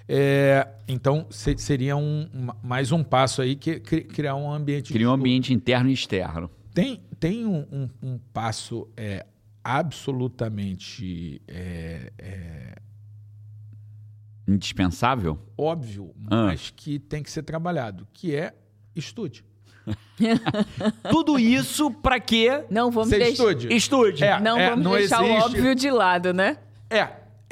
[0.08, 2.28] É, então, se, seria um,
[2.64, 4.92] mais um passo aí que criar um ambiente.
[4.92, 6.50] Criar um ambiente interno e externo.
[6.74, 9.26] Tem, tem um, um, um passo é,
[9.64, 11.42] absolutamente.
[11.48, 12.76] É, é
[14.48, 15.40] Indispensável?
[15.58, 16.48] Óbvio, ah.
[16.48, 18.54] mas que tem que ser trabalhado, que é
[18.96, 19.46] estude.
[21.10, 22.66] Tudo isso para quê?
[22.70, 23.32] Não vamos deixar.
[23.32, 23.74] Estude.
[23.74, 24.24] Estude.
[24.24, 25.42] É, não é, vamos não deixar existe...
[25.42, 26.58] o óbvio de lado, né?
[26.90, 27.08] É,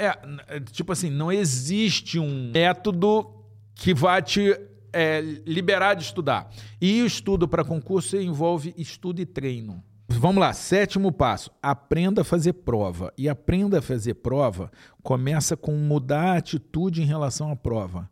[0.05, 3.29] é, tipo assim, não existe um método
[3.75, 4.57] que vá te
[4.93, 6.49] é, liberar de estudar.
[6.81, 9.83] E o estudo para concurso envolve estudo e treino.
[10.07, 11.51] Vamos lá, sétimo passo.
[11.61, 13.13] Aprenda a fazer prova.
[13.17, 14.71] E aprenda a fazer prova
[15.03, 18.09] começa com mudar a atitude em relação à prova.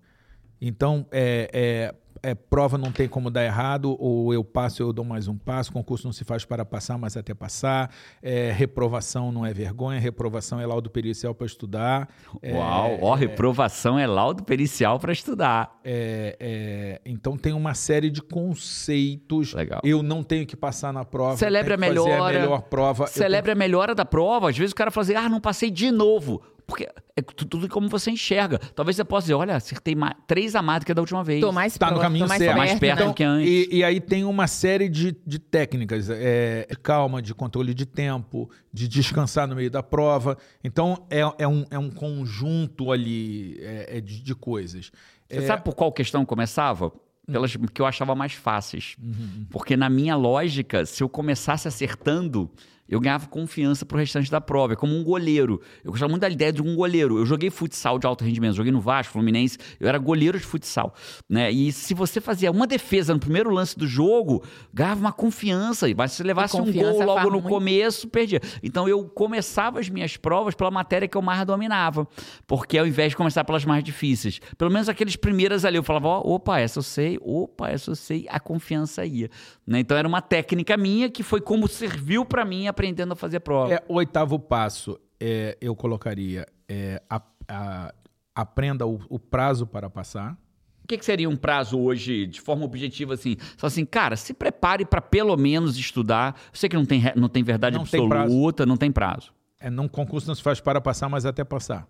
[0.62, 5.06] Então, é, é é, prova não tem como dar errado, ou eu passo, eu dou
[5.06, 7.92] mais um passo, concurso não se faz para passar, mas até passar,
[8.22, 12.10] é, reprovação não é vergonha, reprovação é laudo pericial para estudar.
[12.42, 15.80] É, Uau, ó, reprovação é laudo pericial para estudar.
[15.84, 19.54] É, é, então tem uma série de conceitos.
[19.54, 19.82] Legal.
[19.84, 21.38] Eu não tenho que passar na prova.
[21.38, 22.38] Celebre a melhora.
[22.38, 23.08] a melhor prova.
[23.08, 23.58] Celebre tenho...
[23.58, 24.50] a melhora da prova.
[24.50, 26.42] Às vezes o cara fala assim, ah, não passei de novo.
[26.68, 28.60] Porque é tudo como você enxerga.
[28.60, 29.96] Talvez você possa dizer, olha, acertei
[30.28, 31.40] três a mais do que da última vez.
[31.40, 32.58] Tô mais tá no caminho mais certo.
[32.58, 33.50] mais perto então, do que antes.
[33.50, 38.50] E, e, aí tem uma série de, de técnicas, é, calma, de controle de tempo,
[38.74, 40.38] de descansar no meio da prova.
[40.62, 44.92] Então, é, é, um, é um conjunto ali é, é de, de coisas.
[45.30, 46.92] Você sabe por qual questão começava?
[47.30, 48.96] pelas que eu achava mais fáceis.
[49.02, 49.46] Uhum.
[49.50, 52.50] Porque na minha lógica, se eu começasse acertando,
[52.88, 54.74] eu ganhava confiança pro restante da prova.
[54.74, 55.62] É como um goleiro.
[55.84, 57.18] Eu gostava muito da ideia de um goleiro.
[57.18, 60.94] Eu joguei futsal de alto rendimento, joguei no Vasco, Fluminense, eu era goleiro de futsal.
[61.30, 61.52] Né?
[61.52, 64.44] E se você fazia uma defesa no primeiro lance do jogo,
[64.74, 65.88] ganhava uma confiança.
[65.96, 67.50] Mas se levasse um gol logo no muito.
[67.50, 68.42] começo, perdia.
[68.64, 72.08] Então eu começava as minhas provas pela matéria que eu mais dominava.
[72.46, 76.08] Porque ao invés de começar pelas mais difíceis, pelo menos aqueles primeiras ali, eu falava,
[76.08, 79.30] ó, opa, essa eu sei, opa, essa eu sei, a confiança ia.
[79.66, 79.80] Né?
[79.80, 83.74] Então era uma técnica minha que foi como serviu para mim aprendendo a fazer prova.
[83.74, 87.94] É, o oitavo passo, é, eu colocaria, é, a- a-
[88.36, 90.38] aprenda o, o prazo para passar.
[90.84, 93.36] O que, que seria um prazo hoje, de forma objetiva, assim?
[93.58, 96.36] Só assim, cara, se prepare para pelo menos estudar.
[96.54, 98.24] Eu sei que não tem, não tem verdade Não tem prazo.
[98.26, 99.34] absoluta, não tem prazo.
[99.60, 101.86] É, num concurso não se faz para passar, mas até passar.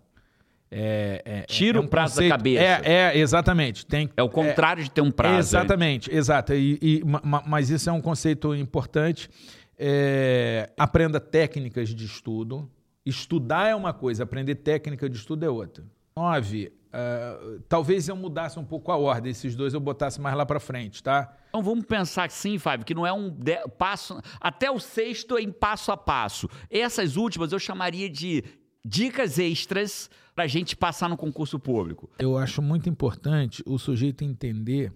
[0.70, 2.62] É, é- Tira é o prazo da cabeça.
[2.62, 2.80] É,
[3.14, 3.86] é, exatamente.
[3.86, 5.38] Tem, É o contrário de ter um prazo.
[5.38, 6.52] Exatamente, exato.
[6.54, 9.30] E, e- ma- ma- mas isso é um conceito importante.
[9.78, 12.70] É, aprenda técnicas de estudo.
[13.06, 15.84] Estudar é uma coisa, aprender técnica de estudo é outra.
[16.16, 17.38] Nove, ah,
[17.68, 21.02] talvez eu mudasse um pouco a ordem, esses dois eu botasse mais lá para frente,
[21.02, 21.34] tá?
[21.48, 24.20] Então vamos pensar assim, Fábio, que não é um de- passo.
[24.40, 26.48] Até o sexto é em passo a passo.
[26.70, 28.42] Essas últimas eu chamaria de
[28.84, 32.10] dicas extras para a gente passar no concurso público.
[32.18, 34.92] Eu acho muito importante o sujeito entender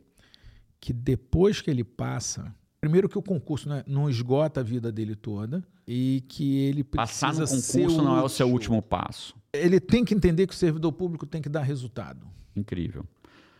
[0.80, 5.14] que depois que ele passa, primeiro que o concurso né, não esgota a vida dele
[5.14, 9.36] toda e que ele precisa Passar no ser concurso não é o seu último passo.
[9.52, 12.26] Ele tem que entender que o servidor público tem que dar resultado.
[12.56, 13.04] Incrível.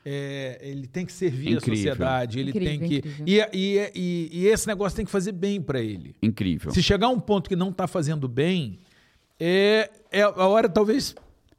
[0.04, 1.72] É, ele tem que servir Incrível.
[1.72, 3.08] a sociedade, ele Incrível, tem que.
[3.24, 6.16] E, e, e, e esse negócio tem que fazer bem para ele.
[6.20, 6.72] Incrível.
[6.72, 8.80] Se chegar a um ponto que não está fazendo bem,
[9.38, 11.14] é, é a hora talvez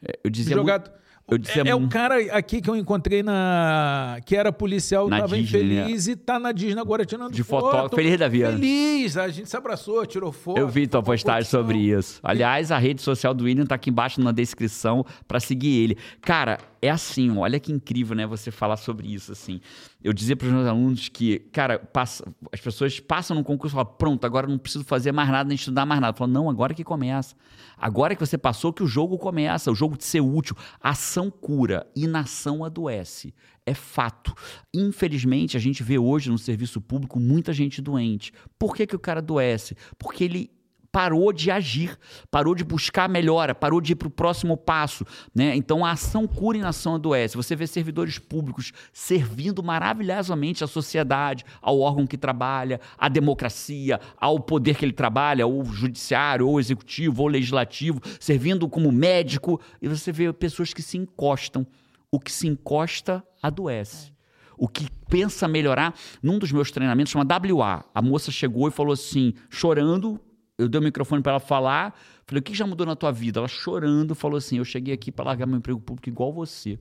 [0.06, 0.90] É, Eu dizia jogado.
[0.90, 1.03] eu
[1.40, 4.20] dizia é, é o cara aqui que eu encontrei na.
[4.26, 5.82] que era policial, Na estava Disney, né?
[5.84, 7.66] infeliz e tá na Disney agora tirando De foto.
[7.66, 8.52] fotógrafo, feliz da vida.
[8.52, 10.60] Feliz, a gente se abraçou, tirou foto.
[10.60, 12.20] Eu vi tua postagem sobre isso.
[12.22, 15.98] Aliás, a rede social do William tá aqui embaixo na descrição para seguir ele.
[16.22, 19.62] Cara, é assim, olha que incrível, né, você falar sobre isso assim.
[20.04, 23.78] Eu dizia para os meus alunos que, cara, passa- as pessoas passam no concurso e
[23.78, 26.18] falam, pronto, agora não preciso fazer mais nada, nem estudar mais nada.
[26.18, 27.36] Falo, não, agora que começa.
[27.78, 30.58] Agora que você passou que o jogo começa, o jogo de ser útil.
[30.82, 33.34] Ação cura, inação adoece.
[33.66, 34.36] É fato.
[34.74, 38.34] Infelizmente, a gente vê hoje no serviço público muita gente doente.
[38.60, 39.74] Por que, que o cara adoece?
[39.98, 40.52] Porque ele
[40.94, 41.98] parou de agir,
[42.30, 45.04] parou de buscar melhora, parou de ir para o próximo passo.
[45.34, 45.56] Né?
[45.56, 47.36] Então a ação cura e a ação adoece.
[47.36, 54.40] Você vê servidores públicos servindo maravilhosamente à sociedade, ao órgão que trabalha, à democracia, ao
[54.40, 60.12] poder que ele trabalha, ou judiciário, ou executivo, ou legislativo, servindo como médico, e você
[60.12, 61.66] vê pessoas que se encostam.
[62.12, 64.14] O que se encosta adoece.
[64.56, 67.84] O que pensa melhorar, num dos meus treinamentos, chama WA.
[67.96, 70.22] A moça chegou e falou assim, chorando,
[70.58, 71.98] eu dei o microfone para ela falar.
[72.26, 73.40] Falei, o que já mudou na tua vida?
[73.40, 76.80] Ela chorando falou assim: Eu cheguei aqui para largar meu emprego público igual você.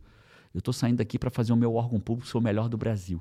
[0.55, 3.21] Eu tô saindo daqui para fazer o meu órgão público ser o melhor do Brasil.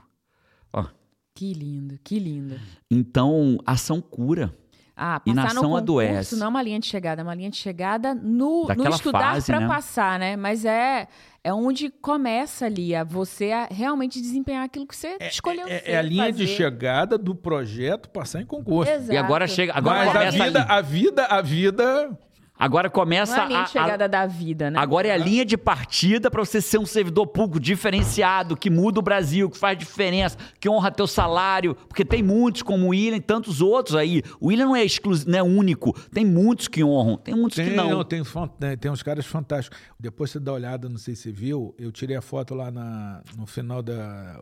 [0.73, 0.85] Ó,
[1.33, 2.59] Que lindo, que lindo.
[2.89, 4.53] então, ação cura.
[4.95, 6.35] Ah, E passar nação no concurso adoece.
[6.35, 9.59] não é uma linha de chegada, é uma linha de chegada no, no estudar para
[9.61, 9.67] né?
[9.67, 10.35] passar, né?
[10.35, 11.07] Mas é,
[11.43, 15.89] é onde começa ali a você a realmente desempenhar aquilo que você escolheu É, ser,
[15.91, 16.55] é a linha de fazer.
[16.55, 18.91] chegada do projeto passar em concurso.
[18.91, 19.13] Exato.
[19.13, 19.73] E agora chega.
[19.75, 22.19] Agora Mas a começa vida, a, a vida, a vida.
[22.63, 24.79] Agora Não começa é a linha a- de chegada da vida, né?
[24.79, 28.99] Agora é a linha de partida para você ser um servidor público diferenciado, que muda
[28.99, 33.17] o Brasil, que faz diferença, que honra teu salário, porque tem muitos como o William
[33.17, 34.21] e tantos outros aí.
[34.39, 35.93] O William não é exclusivo, não é único.
[36.11, 37.89] Tem muitos que honram, tem muitos Tem, que não.
[37.89, 38.47] não, tem, fan-
[38.79, 39.77] tem, uns caras fantásticos.
[39.99, 42.69] Depois você dá uma olhada, não sei se você viu, eu tirei a foto lá
[42.71, 44.39] na, no final da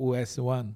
[0.00, 0.68] US1.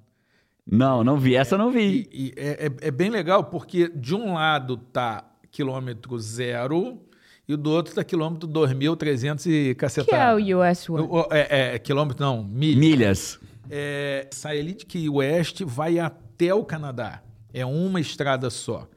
[0.65, 1.35] Não, não vi.
[1.35, 2.07] Essa eu não vi.
[2.11, 6.99] E, e é, é- é bem legal porque de um lado tá quilômetro zero
[7.47, 10.35] e do outro tá quilômetro 2.300 e O que é cacetada.
[10.35, 11.03] o US One?
[11.07, 12.79] O- o- É, é, quilômetro não, milha.
[12.79, 13.39] Milhas.
[13.69, 17.21] É, Satellite Key West vai até o Canadá.
[17.53, 18.87] É uma estrada só.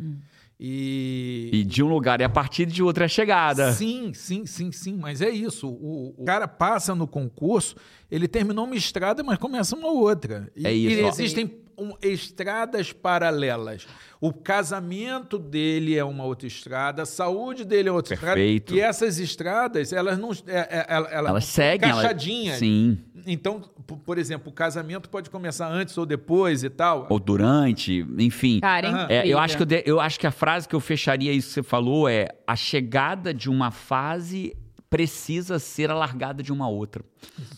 [0.58, 3.72] E, E de um lugar e a partir de outra é a chegada.
[3.72, 5.68] Sim, sim, sim, sim, mas é isso.
[5.68, 7.76] O, o cara passa no concurso,
[8.10, 10.50] ele terminou uma estrada, mas começa uma outra.
[10.56, 11.46] E, É isso, E existem
[11.78, 13.86] um, estradas paralelas.
[14.20, 18.72] O casamento dele é uma outra estrada, a saúde dele é outra Perfeito.
[18.72, 18.80] estrada.
[18.80, 20.30] E essas estradas, elas não.
[20.46, 21.88] É, é, ela- ela- Elas seguem.
[21.90, 22.58] elas- Caixadinhas.
[22.58, 22.98] Sim.
[23.26, 23.60] Então,
[24.04, 27.06] por exemplo, o casamento pode começar antes ou depois e tal.
[27.10, 28.60] Ou durante, enfim.
[28.60, 29.06] Cara.
[29.10, 31.48] É, eu, acho que eu, de- eu acho que a frase que eu fecharia isso
[31.48, 34.56] que você falou é a chegada de uma fase
[34.88, 37.04] precisa ser a largada de uma outra.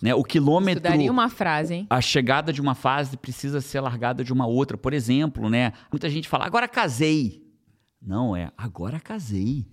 [0.01, 0.15] Né?
[0.15, 0.83] O quilômetro.
[0.85, 1.87] Isso daria uma frase, hein?
[1.91, 4.77] A chegada de uma fase precisa ser a largada de uma outra.
[4.77, 5.73] Por exemplo, né?
[5.93, 7.43] Muita gente fala, agora casei.
[8.01, 9.67] Não, é agora casei.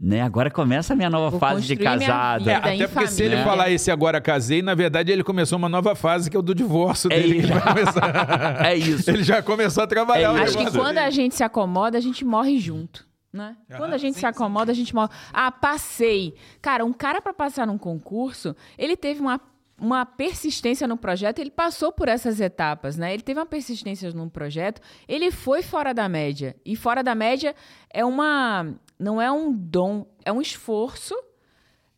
[0.00, 0.20] Né?
[0.20, 2.50] Agora começa a minha nova Vou fase de casada.
[2.50, 3.44] É, até porque se ele família.
[3.44, 6.54] falar esse agora casei, na verdade ele começou uma nova fase que é o do
[6.54, 7.34] divórcio É dele.
[7.34, 7.52] que isso.
[7.52, 8.66] ele, vai começar...
[8.66, 9.10] É isso.
[9.10, 10.42] ele já começou a trabalhar É o.
[10.42, 11.06] Acho que quando dele.
[11.06, 13.06] a gente se acomoda, a gente morre junto.
[13.32, 13.56] Né?
[13.70, 15.10] Ah, Quando a gente sim, se acomoda, a gente morre.
[15.32, 16.34] Ah, passei.
[16.60, 19.40] Cara, um cara para passar num concurso, ele teve uma,
[19.80, 23.14] uma persistência no projeto, ele passou por essas etapas, né?
[23.14, 26.54] Ele teve uma persistência num projeto, ele foi fora da média.
[26.64, 27.54] E fora da média
[27.90, 28.74] é uma.
[28.98, 31.14] Não é um dom, é um esforço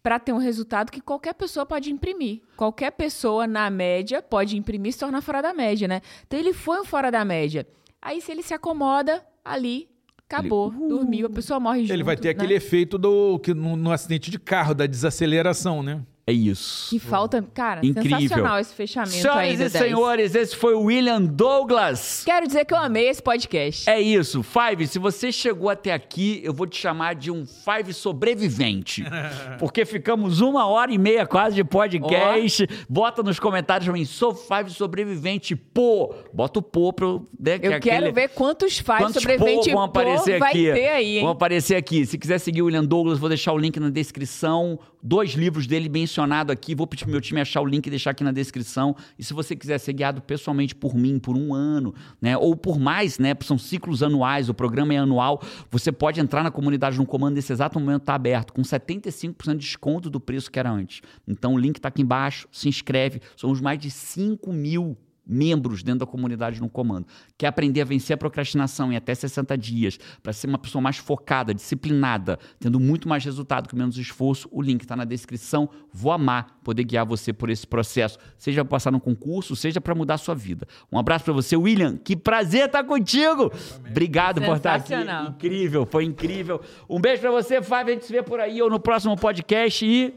[0.05, 2.43] para ter um resultado que qualquer pessoa pode imprimir.
[2.57, 6.01] Qualquer pessoa, na média, pode imprimir e se tornar fora da média, né?
[6.27, 7.67] Então ele foi um fora da média.
[8.01, 9.89] Aí, se ele se acomoda ali,
[10.29, 11.93] acabou, dormiu, a pessoa morre junto.
[11.93, 12.31] Ele vai ter né?
[12.33, 16.03] aquele efeito do que no, no acidente de carro, da desaceleração, né?
[16.27, 16.89] É isso.
[16.89, 17.45] Que falta.
[17.53, 18.19] Cara, Incrível.
[18.19, 19.73] sensacional esse fechamento aí Senhoras do e 10.
[19.73, 22.23] senhores, esse foi o William Douglas.
[22.25, 23.89] Quero dizer que eu amei esse podcast.
[23.91, 24.43] É isso.
[24.43, 29.05] Five, se você chegou até aqui, eu vou te chamar de um Five sobrevivente.
[29.59, 32.67] Porque ficamos uma hora e meia quase de podcast.
[32.89, 36.15] Bota nos comentários também, sou Five sobrevivente, pô.
[36.33, 37.29] Bota o pô pro...
[37.39, 40.51] Né, que Eu é quero aquele- ver quantos five Quantos sobreviventes pô vão aparecer vai
[40.51, 40.73] aqui?
[40.73, 41.23] ter aí, hein?
[41.23, 42.07] Vão aparecer aqui.
[42.07, 44.79] Se quiser seguir o William Douglas, vou deixar o link na descrição.
[45.07, 46.75] Dois livros dele mencionado aqui.
[46.75, 48.97] Vou pedir pro meu time achar o link e deixar aqui na descrição.
[49.19, 52.39] E se você quiser ser guiado pessoalmente por mim por um ano, né?
[52.39, 53.37] Ou por mais, né?
[53.43, 55.43] São ciclos anuais, o programa é anual.
[55.71, 59.59] Você pode entrar na comunidade no comando nesse exato momento está aberto, com 75% de
[59.59, 61.03] desconto do preço que era antes.
[61.29, 63.21] Então o link está aqui embaixo, se inscreve.
[63.37, 67.07] Somos mais de 5 mil membros dentro da comunidade no comando.
[67.39, 70.97] Quer aprender a vencer a procrastinação em até 60 dias, para ser uma pessoa mais
[70.97, 75.69] focada, disciplinada, tendo muito mais resultado com menos esforço, o link está na descrição.
[75.93, 79.95] Vou amar poder guiar você por esse processo, seja para passar no concurso, seja para
[79.95, 80.67] mudar a sua vida.
[80.91, 81.97] Um abraço para você, William.
[81.97, 83.53] Que prazer estar contigo.
[83.89, 84.95] Obrigado por estar aqui.
[85.29, 86.61] Incrível, foi incrível.
[86.89, 87.93] Um beijo para você, Fábio.
[87.93, 90.15] A gente se vê por aí ou no próximo podcast e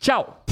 [0.00, 0.44] tchau.